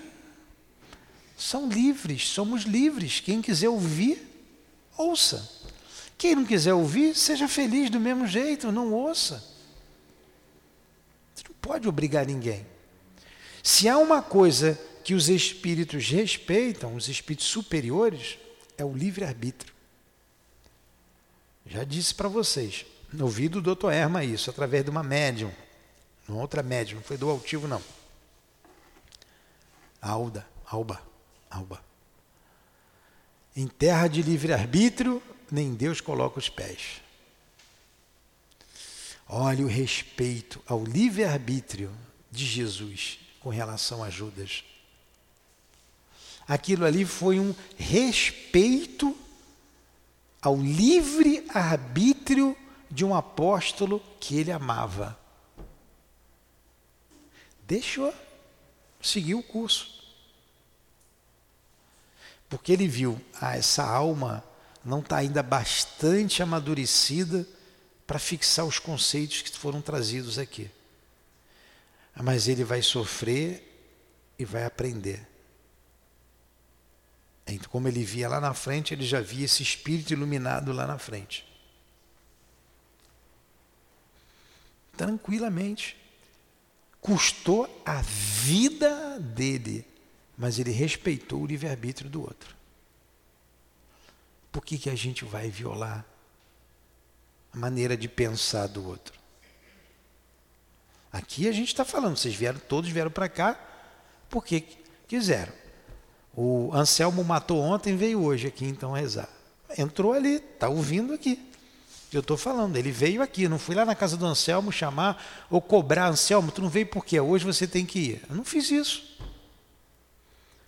São 1.36 1.68
livres, 1.68 2.28
somos 2.28 2.62
livres. 2.62 3.20
Quem 3.20 3.42
quiser 3.42 3.68
ouvir, 3.68 4.26
ouça. 4.96 5.48
Quem 6.16 6.34
não 6.34 6.46
quiser 6.46 6.72
ouvir, 6.72 7.14
seja 7.14 7.46
feliz 7.46 7.90
do 7.90 8.00
mesmo 8.00 8.26
jeito, 8.26 8.72
não 8.72 8.92
ouça. 8.92 9.44
Você 11.34 11.44
não 11.46 11.54
pode 11.60 11.86
obrigar 11.86 12.24
ninguém. 12.24 12.66
Se 13.62 13.88
há 13.88 13.98
uma 13.98 14.22
coisa 14.22 14.80
que 15.06 15.14
os 15.14 15.28
espíritos 15.28 16.08
respeitam, 16.08 16.96
os 16.96 17.08
espíritos 17.08 17.46
superiores, 17.46 18.40
é 18.76 18.84
o 18.84 18.92
livre-arbítrio. 18.92 19.72
Já 21.64 21.84
disse 21.84 22.12
para 22.12 22.28
vocês, 22.28 22.84
ouvi 23.20 23.48
do 23.48 23.62
doutor 23.62 23.92
Erma 23.92 24.24
isso, 24.24 24.50
através 24.50 24.82
de 24.82 24.90
uma 24.90 25.04
médium, 25.04 25.52
uma 26.26 26.40
outra 26.40 26.60
médium, 26.60 26.96
não 26.96 27.04
foi 27.04 27.16
do 27.16 27.30
altivo 27.30 27.68
não. 27.68 27.80
Alda, 30.02 30.44
Alba, 30.66 31.00
Alba. 31.48 31.80
Em 33.54 33.68
terra 33.68 34.08
de 34.08 34.22
livre-arbítrio, 34.22 35.22
nem 35.48 35.72
Deus 35.72 36.00
coloca 36.00 36.40
os 36.40 36.48
pés. 36.48 37.00
Olha 39.28 39.64
o 39.64 39.68
respeito 39.68 40.60
ao 40.66 40.82
livre-arbítrio 40.82 41.96
de 42.28 42.44
Jesus 42.44 43.20
com 43.38 43.50
relação 43.50 44.02
a 44.02 44.10
Judas. 44.10 44.64
Aquilo 46.46 46.84
ali 46.84 47.04
foi 47.04 47.40
um 47.40 47.54
respeito 47.76 49.16
ao 50.40 50.56
livre 50.56 51.44
arbítrio 51.48 52.56
de 52.90 53.04
um 53.04 53.14
apóstolo 53.14 54.00
que 54.20 54.36
ele 54.36 54.52
amava. 54.52 55.18
Deixou 57.66 58.14
seguir 59.02 59.34
o 59.34 59.42
curso. 59.42 59.94
Porque 62.48 62.72
ele 62.72 62.86
viu, 62.86 63.20
ah, 63.40 63.56
essa 63.56 63.84
alma 63.84 64.44
não 64.84 65.00
está 65.00 65.16
ainda 65.16 65.42
bastante 65.42 66.42
amadurecida 66.42 67.46
para 68.06 68.20
fixar 68.20 68.64
os 68.64 68.78
conceitos 68.78 69.42
que 69.42 69.58
foram 69.58 69.80
trazidos 69.80 70.38
aqui 70.38 70.70
mas 72.22 72.48
ele 72.48 72.64
vai 72.64 72.82
sofrer 72.82 73.62
e 74.38 74.44
vai 74.44 74.64
aprender. 74.64 75.26
Então, 77.46 77.70
como 77.70 77.86
ele 77.86 78.02
via 78.04 78.28
lá 78.28 78.40
na 78.40 78.52
frente, 78.52 78.92
ele 78.92 79.06
já 79.06 79.20
via 79.20 79.44
esse 79.44 79.62
espírito 79.62 80.12
iluminado 80.12 80.72
lá 80.72 80.86
na 80.86 80.98
frente. 80.98 81.46
Tranquilamente. 84.96 85.96
Custou 87.00 87.82
a 87.84 88.02
vida 88.02 89.20
dele, 89.20 89.86
mas 90.36 90.58
ele 90.58 90.72
respeitou 90.72 91.42
o 91.42 91.46
livre-arbítrio 91.46 92.10
do 92.10 92.20
outro. 92.20 92.56
Por 94.50 94.64
que, 94.64 94.76
que 94.76 94.90
a 94.90 94.94
gente 94.96 95.24
vai 95.24 95.48
violar 95.48 96.04
a 97.52 97.56
maneira 97.56 97.96
de 97.96 98.08
pensar 98.08 98.66
do 98.66 98.84
outro? 98.84 99.16
Aqui 101.12 101.48
a 101.48 101.52
gente 101.52 101.68
está 101.68 101.84
falando, 101.84 102.16
vocês 102.16 102.34
vieram, 102.34 102.58
todos 102.58 102.90
vieram 102.90 103.10
para 103.10 103.28
cá 103.28 103.58
porque 104.28 104.62
quiseram. 105.06 105.52
O 106.36 106.70
Anselmo 106.74 107.24
matou 107.24 107.60
ontem, 107.60 107.96
veio 107.96 108.22
hoje 108.22 108.46
aqui 108.46 108.66
então 108.66 108.92
rezar. 108.92 109.28
Entrou 109.78 110.12
ali, 110.12 110.34
está 110.34 110.68
ouvindo 110.68 111.14
aqui. 111.14 111.42
Eu 112.12 112.20
estou 112.20 112.36
falando, 112.36 112.76
ele 112.76 112.92
veio 112.92 113.22
aqui, 113.22 113.48
não 113.48 113.58
fui 113.58 113.74
lá 113.74 113.84
na 113.84 113.94
casa 113.94 114.16
do 114.16 114.26
Anselmo 114.26 114.70
chamar 114.70 115.46
ou 115.50 115.60
cobrar, 115.60 116.08
Anselmo, 116.08 116.52
tu 116.52 116.62
não 116.62 116.68
veio 116.68 116.86
por 116.86 117.04
quê? 117.04 117.18
Hoje 117.18 117.44
você 117.44 117.66
tem 117.66 117.86
que 117.86 117.98
ir. 117.98 118.22
Eu 118.28 118.36
não 118.36 118.44
fiz 118.44 118.70
isso. 118.70 119.16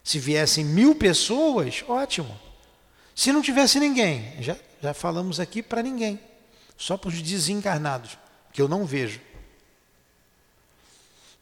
Se 0.02 0.18
viessem 0.18 0.64
mil 0.64 0.94
pessoas, 0.94 1.84
ótimo. 1.86 2.38
Se 3.14 3.30
não 3.30 3.42
tivesse 3.42 3.78
ninguém, 3.78 4.42
já, 4.42 4.56
já 4.82 4.94
falamos 4.94 5.38
aqui 5.38 5.62
para 5.62 5.82
ninguém, 5.82 6.18
só 6.76 6.96
para 6.96 7.08
os 7.08 7.20
desencarnados, 7.20 8.16
que 8.52 8.62
eu 8.62 8.68
não 8.68 8.86
vejo. 8.86 9.20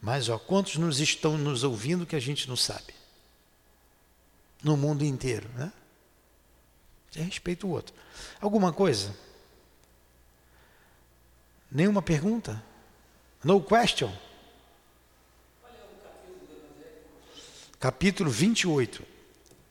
Mas, 0.00 0.28
ó, 0.28 0.38
quantos 0.38 0.76
nos 0.76 1.00
estão 1.00 1.38
nos 1.38 1.62
ouvindo 1.62 2.06
que 2.06 2.16
a 2.16 2.20
gente 2.20 2.48
não 2.48 2.56
sabe? 2.56 2.94
No 4.66 4.76
mundo 4.76 5.04
inteiro, 5.04 5.48
né? 5.54 5.72
Você 7.08 7.20
respeita 7.20 7.68
o 7.68 7.70
outro. 7.70 7.94
Alguma 8.40 8.72
coisa? 8.72 9.14
Nenhuma 11.70 12.02
pergunta? 12.02 12.60
No 13.44 13.62
question? 13.62 14.12
Capítulo 17.78 18.28
28. 18.28 19.04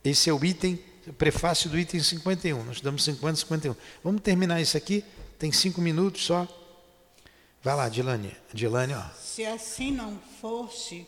Esse 0.02 0.30
é 0.30 0.32
o 0.32 0.42
item, 0.42 0.82
o 1.06 1.12
prefácio 1.12 1.68
do 1.68 1.78
item 1.78 2.00
51. 2.00 2.64
Nós 2.64 2.80
damos 2.80 3.04
50 3.04 3.36
51. 3.36 3.76
Vamos 4.02 4.22
terminar 4.22 4.62
isso 4.62 4.78
aqui. 4.78 5.04
Tem 5.38 5.52
cinco 5.52 5.82
minutos 5.82 6.24
só. 6.24 6.48
Vai 7.62 7.76
lá, 7.76 7.90
Dilane. 7.90 8.34
Dilane, 8.50 8.94
ó. 8.94 9.04
Se 9.20 9.44
assim 9.44 9.90
não 9.90 10.18
fosse, 10.40 11.06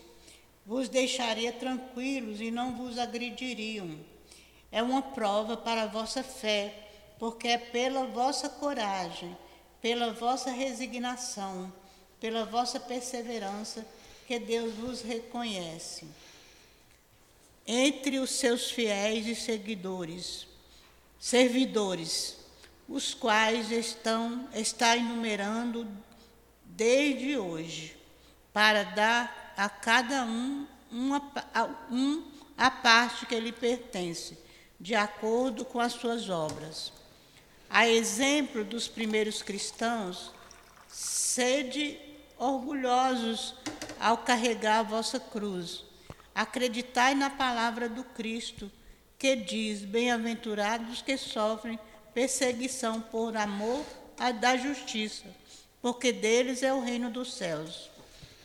vos 0.69 0.87
deixaria 0.91 1.51
tranquilos 1.51 2.43
e 2.43 2.51
não 2.51 2.77
vos 2.77 2.99
agrediriam. 2.99 3.99
É 4.71 4.83
uma 4.83 5.01
prova 5.01 5.57
para 5.57 5.85
a 5.85 5.87
vossa 5.87 6.23
fé, 6.23 6.91
porque 7.19 7.49
é 7.49 7.57
pela 7.57 8.05
vossa 8.05 8.51
coragem, 8.51 9.35
pela 9.81 10.12
vossa 10.12 10.51
resignação, 10.51 11.73
pela 12.21 12.45
vossa 12.45 12.79
perseverança 12.79 13.87
que 14.27 14.39
Deus 14.39 14.75
vos 14.75 15.01
reconhece. 15.01 16.07
Entre 17.66 18.19
os 18.19 18.29
seus 18.33 18.71
fiéis 18.71 19.27
e 19.27 19.35
seguidores, 19.35 20.47
servidores, 21.19 22.37
os 22.87 23.14
quais 23.14 23.71
estão 23.71 24.47
está 24.53 24.95
enumerando 24.95 25.89
desde 26.62 27.39
hoje, 27.39 27.97
para 28.53 28.83
dar 28.83 29.47
a 29.59 29.69
cada 29.69 30.25
um 30.25 30.67
uma, 30.91 31.21
um 31.91 32.25
a 32.57 32.71
parte 32.71 33.27
que 33.27 33.39
lhe 33.39 33.53
pertence, 33.53 34.39
de 34.79 34.95
acordo 34.95 35.65
com 35.65 35.81
as 35.81 35.93
suas 35.93 36.31
obras. 36.31 36.93
A 37.69 37.87
exemplo 37.87 38.65
dos 38.65 38.87
primeiros 38.87 39.43
cristãos, 39.43 40.33
sede 40.89 41.99
orgulhosos 42.39 43.55
ao 43.99 44.19
carregar 44.19 44.79
a 44.79 44.83
vossa 44.85 45.19
cruz. 45.19 45.85
Acreditai 46.33 47.17
na 47.17 47.29
palavra 47.29 47.89
do 47.89 48.05
Cristo, 48.05 48.71
que 49.19 49.35
diz: 49.35 49.85
Bem-aventurados 49.85 51.03
que 51.03 51.17
sofrem 51.19 51.79
perseguição 52.15 53.01
por 53.01 53.37
amor 53.37 53.85
da 54.41 54.57
justiça 54.57 55.27
porque 55.81 56.13
deles 56.13 56.63
é 56.63 56.73
o 56.73 56.81
reino 56.81 57.11
dos 57.11 57.35
céus. 57.35 57.91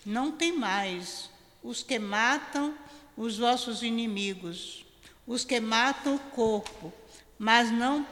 Não 0.05 0.31
tem 0.31 0.51
mais 0.51 1.29
os 1.63 1.81
que 1.81 1.97
matam 1.97 2.75
os 3.15 3.37
vossos 3.37 3.83
inimigos, 3.83 4.85
os 5.25 5.45
que 5.45 5.59
matam 5.59 6.15
o 6.15 6.19
corpo, 6.19 6.91
mas 7.37 7.71
não 7.71 8.05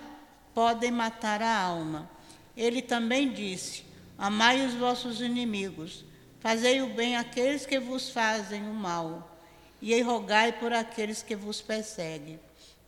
podem 0.53 0.91
matar 0.91 1.41
a 1.41 1.59
alma. 1.59 2.09
Ele 2.55 2.81
também 2.81 3.31
disse: 3.31 3.83
Amai 4.17 4.65
os 4.65 4.73
vossos 4.73 5.19
inimigos, 5.19 6.05
fazei 6.39 6.81
o 6.81 6.93
bem 6.93 7.17
àqueles 7.17 7.65
que 7.65 7.79
vos 7.79 8.09
fazem 8.09 8.61
o 8.63 8.73
mal, 8.73 9.37
e 9.81 9.99
rogai 10.01 10.53
por 10.53 10.71
aqueles 10.71 11.21
que 11.21 11.35
vos 11.35 11.59
perseguem. 11.59 12.39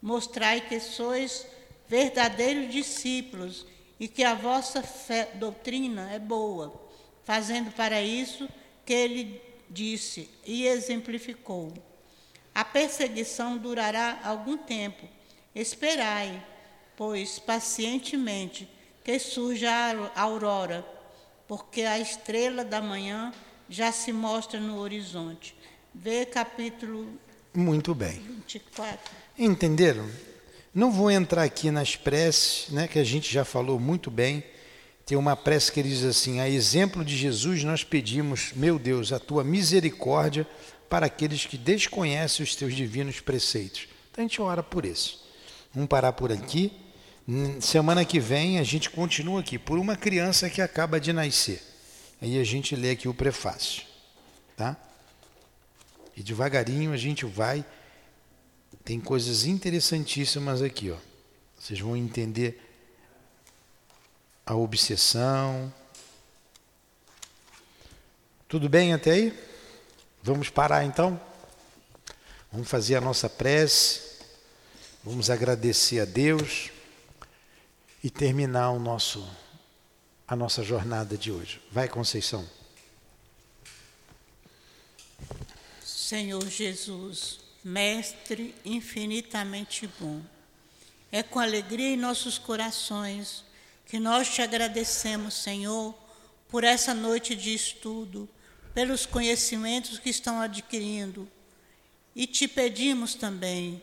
Mostrai 0.02 0.62
que 0.62 0.80
sois 0.80 1.46
verdadeiros 1.88 2.72
discípulos 2.72 3.66
e 4.00 4.08
que 4.08 4.24
a 4.24 4.34
vossa 4.34 4.82
fé, 4.82 5.32
doutrina 5.36 6.12
é 6.12 6.20
boa, 6.20 6.74
fazendo 7.24 7.72
para 7.72 8.02
isso 8.02 8.48
que 8.86 8.94
ele 8.94 9.42
disse 9.70 10.30
e 10.46 10.68
exemplificou. 10.68 11.74
A 12.54 12.64
perseguição 12.64 13.58
durará 13.58 14.20
algum 14.24 14.58
tempo. 14.58 15.08
Esperai, 15.56 16.46
pois, 16.96 17.40
pacientemente, 17.40 18.70
que 19.04 19.18
surja 19.20 19.72
a 20.16 20.22
aurora, 20.22 20.86
porque 21.48 21.82
a 21.82 22.00
estrela 22.00 22.64
da 22.64 22.82
manhã 22.82 23.34
já 23.68 23.92
se 23.92 24.14
mostra 24.14 24.60
no 24.60 24.78
horizonte. 24.78 25.56
Vê 25.94 26.26
capítulo 26.26 27.20
Muito 27.54 27.94
bem. 27.94 28.20
24. 28.20 29.12
Entenderam? 29.38 30.10
Não 30.74 30.92
vou 30.92 31.12
entrar 31.12 31.44
aqui 31.44 31.70
nas 31.70 31.96
preces, 31.96 32.70
né, 32.70 32.88
que 32.88 32.98
a 32.98 33.04
gente 33.04 33.32
já 33.32 33.46
falou 33.46 33.80
muito 33.80 34.10
bem. 34.10 34.44
Tem 35.06 35.18
uma 35.18 35.36
prece 35.36 35.72
que 35.72 35.84
diz 35.84 36.04
assim: 36.04 36.40
A 36.40 36.50
exemplo 36.50 37.04
de 37.04 37.16
Jesus, 37.16 37.64
nós 37.64 37.84
pedimos, 37.84 38.54
meu 38.56 38.80
Deus, 38.80 39.12
a 39.12 39.20
tua 39.20 39.44
misericórdia 39.44 40.48
para 40.90 41.08
aqueles 41.08 41.46
que 41.46 41.58
desconhecem 41.58 42.44
os 42.44 42.56
teus 42.56 42.76
divinos 42.76 43.20
preceitos. 43.20 43.88
Então 44.12 44.24
a 44.24 44.28
gente 44.28 44.42
ora 44.42 44.62
por 44.62 44.86
isso. 44.86 45.24
Vamos 45.74 45.90
parar 45.90 46.14
por 46.14 46.32
aqui. 46.32 46.72
Semana 47.60 48.06
que 48.06 48.20
vem 48.20 48.60
a 48.60 48.64
gente 48.64 48.90
continua 48.90 49.40
aqui 49.40 49.58
por 49.58 49.80
uma 49.80 49.96
criança 49.96 50.50
que 50.50 50.62
acaba 50.62 51.00
de 51.00 51.12
nascer. 51.12 51.62
Aí 52.22 52.40
a 52.40 52.44
gente 52.44 52.76
lê 52.76 52.92
aqui 52.92 53.08
o 53.08 53.14
prefácio, 53.14 53.84
tá? 54.56 54.78
E 56.16 56.22
devagarinho 56.22 56.94
a 56.94 56.98
gente 56.98 57.26
vai. 57.26 57.66
Tem 58.86 59.00
coisas 59.00 59.46
interessantíssimas 59.46 60.62
aqui, 60.62 60.92
ó. 60.92 60.98
Vocês 61.60 61.80
vão 61.80 61.98
entender 61.98 62.63
a 64.46 64.56
obsessão. 64.56 65.74
Tudo 68.48 68.70
bem 68.70 68.94
até 68.94 69.12
aí? 69.12 69.40
Vamos 70.22 70.50
parar 70.50 70.84
então? 70.84 71.20
Vamos 72.52 72.70
fazer 72.70 72.96
a 72.96 73.02
nossa 73.02 73.30
prece. 73.30 74.20
Vamos 75.04 75.30
agradecer 75.30 76.00
a 76.00 76.06
Deus 76.06 76.70
e 78.04 78.10
terminar 78.10 78.72
o 78.72 78.80
nosso 78.80 79.28
a 80.26 80.36
nossa 80.36 80.64
jornada 80.64 81.18
de 81.18 81.32
hoje. 81.32 81.62
Vai, 81.72 81.88
Conceição. 81.88 82.48
Senhor 85.84 86.48
Jesus, 86.48 87.40
mestre 87.64 88.56
infinitamente 88.64 89.90
bom. 90.00 90.22
É 91.12 91.22
com 91.22 91.40
alegria 91.40 91.90
em 91.90 91.98
nossos 91.98 92.38
corações 92.38 93.44
que 93.86 94.00
nós 94.00 94.28
te 94.34 94.42
agradecemos, 94.42 95.34
Senhor, 95.34 95.94
por 96.48 96.64
essa 96.64 96.94
noite 96.94 97.36
de 97.36 97.54
estudo, 97.54 98.30
pelos 98.74 99.06
conhecimentos 99.06 100.00
que 100.00 100.10
estão 100.10 100.40
adquirindo. 100.40 101.30
E 102.16 102.28
te 102.28 102.48
pedimos 102.48 103.16
também, 103.16 103.82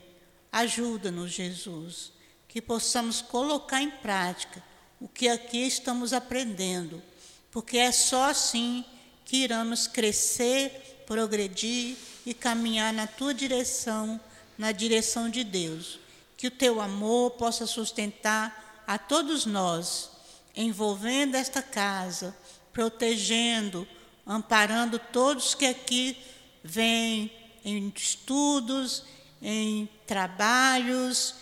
ajuda-nos, 0.53 1.33
Jesus, 1.33 2.13
que 2.47 2.61
possamos 2.61 3.21
colocar 3.21 3.81
em 3.81 3.91
prática 3.91 4.63
o 5.01 5.09
que 5.09 5.29
aqui 5.29 5.67
estamos 5.67 6.13
aprendendo, 6.13 7.03
porque 7.51 7.79
é 7.79 7.91
só 7.91 8.31
assim 8.31 8.85
que 9.25 9.39
iremos 9.39 9.87
crescer, 9.87 11.05
progredir 11.07 11.97
e 12.27 12.35
caminhar 12.35 12.93
na 12.93 13.07
tua 13.07 13.33
direção, 13.33 14.21
na 14.59 14.73
direção 14.73 15.31
de 15.31 15.43
Deus. 15.43 15.99
Que 16.37 16.47
o 16.47 16.51
teu 16.51 16.81
amor 16.81 17.33
possa 17.33 17.67
sustentar 17.67 18.70
a 18.91 18.99
todos 18.99 19.47
nós, 19.47 20.11
envolvendo 20.53 21.37
esta 21.37 21.63
casa, 21.63 22.37
protegendo, 22.73 23.87
amparando 24.27 24.99
todos 24.99 25.55
que 25.55 25.65
aqui 25.65 26.17
vêm 26.61 27.31
em 27.65 27.93
estudos, 27.95 29.05
em 29.41 29.89
trabalhos 30.09 31.37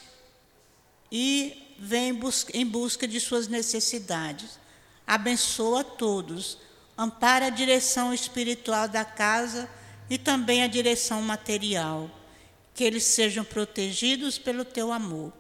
e 1.11 1.75
vêm 1.79 2.21
em 2.53 2.67
busca 2.67 3.09
de 3.09 3.19
suas 3.19 3.49
necessidades. 3.49 4.59
Abençoa 5.07 5.83
todos, 5.83 6.59
ampara 6.99 7.47
a 7.47 7.51
direção 7.51 8.13
espiritual 8.13 8.87
da 8.87 9.07
casa 9.07 9.71
e 10.11 10.19
também 10.19 10.63
a 10.63 10.67
direção 10.67 11.23
material, 11.23 12.11
que 12.75 12.85
eles 12.85 13.05
sejam 13.05 13.43
protegidos 13.43 14.37
pelo 14.37 14.67
teu 14.67 14.93
amor. 14.93 15.38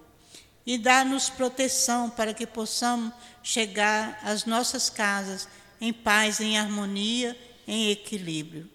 E 0.68 0.76
dá-nos 0.76 1.30
proteção 1.30 2.10
para 2.10 2.34
que 2.34 2.46
possamos 2.46 3.14
chegar 3.42 4.20
às 4.22 4.44
nossas 4.44 4.90
casas 4.90 5.48
em 5.80 5.94
paz, 5.94 6.40
em 6.40 6.58
harmonia, 6.58 7.34
em 7.66 7.90
equilíbrio. 7.90 8.68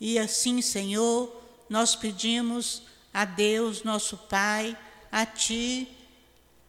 E 0.00 0.18
assim, 0.18 0.62
Senhor, 0.62 1.30
nós 1.68 1.94
pedimos 1.94 2.84
a 3.12 3.26
Deus, 3.26 3.82
nosso 3.82 4.16
Pai, 4.16 4.74
a 5.12 5.26
Ti, 5.26 5.86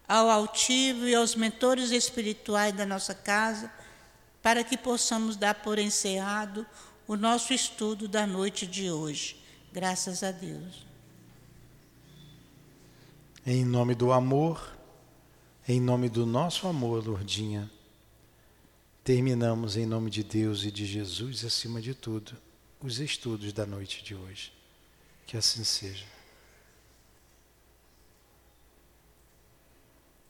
ao 0.05 0.29
altivo 0.29 1.07
e 1.07 1.15
aos 1.15 1.33
mentores 1.33 1.91
espirituais 1.91 2.75
da 2.75 2.85
nossa 2.85 3.15
casa, 3.15 3.71
para 4.41 4.65
que 4.65 4.75
possamos 4.75 5.37
dar 5.37 5.53
por 5.53 5.79
encerrado 5.79 6.67
o 7.07 7.15
nosso 7.15 7.53
estudo 7.53 8.05
da 8.05 8.27
noite 8.27 8.67
de 8.67 8.91
hoje. 8.91 9.41
Graças 9.71 10.23
a 10.23 10.31
Deus. 10.31 10.86
Em 13.49 13.63
nome 13.63 13.95
do 13.95 14.11
amor, 14.11 14.77
em 15.65 15.79
nome 15.79 16.09
do 16.09 16.25
nosso 16.25 16.67
amor, 16.67 17.01
Lourdinha, 17.07 17.71
terminamos 19.05 19.77
em 19.77 19.85
nome 19.85 20.09
de 20.09 20.21
Deus 20.21 20.65
e 20.65 20.69
de 20.69 20.85
Jesus, 20.85 21.45
acima 21.45 21.79
de 21.79 21.93
tudo, 21.93 22.35
os 22.81 22.99
estudos 22.99 23.53
da 23.53 23.65
noite 23.65 24.03
de 24.03 24.13
hoje. 24.13 24.51
Que 25.25 25.37
assim 25.37 25.63
seja. 25.63 26.03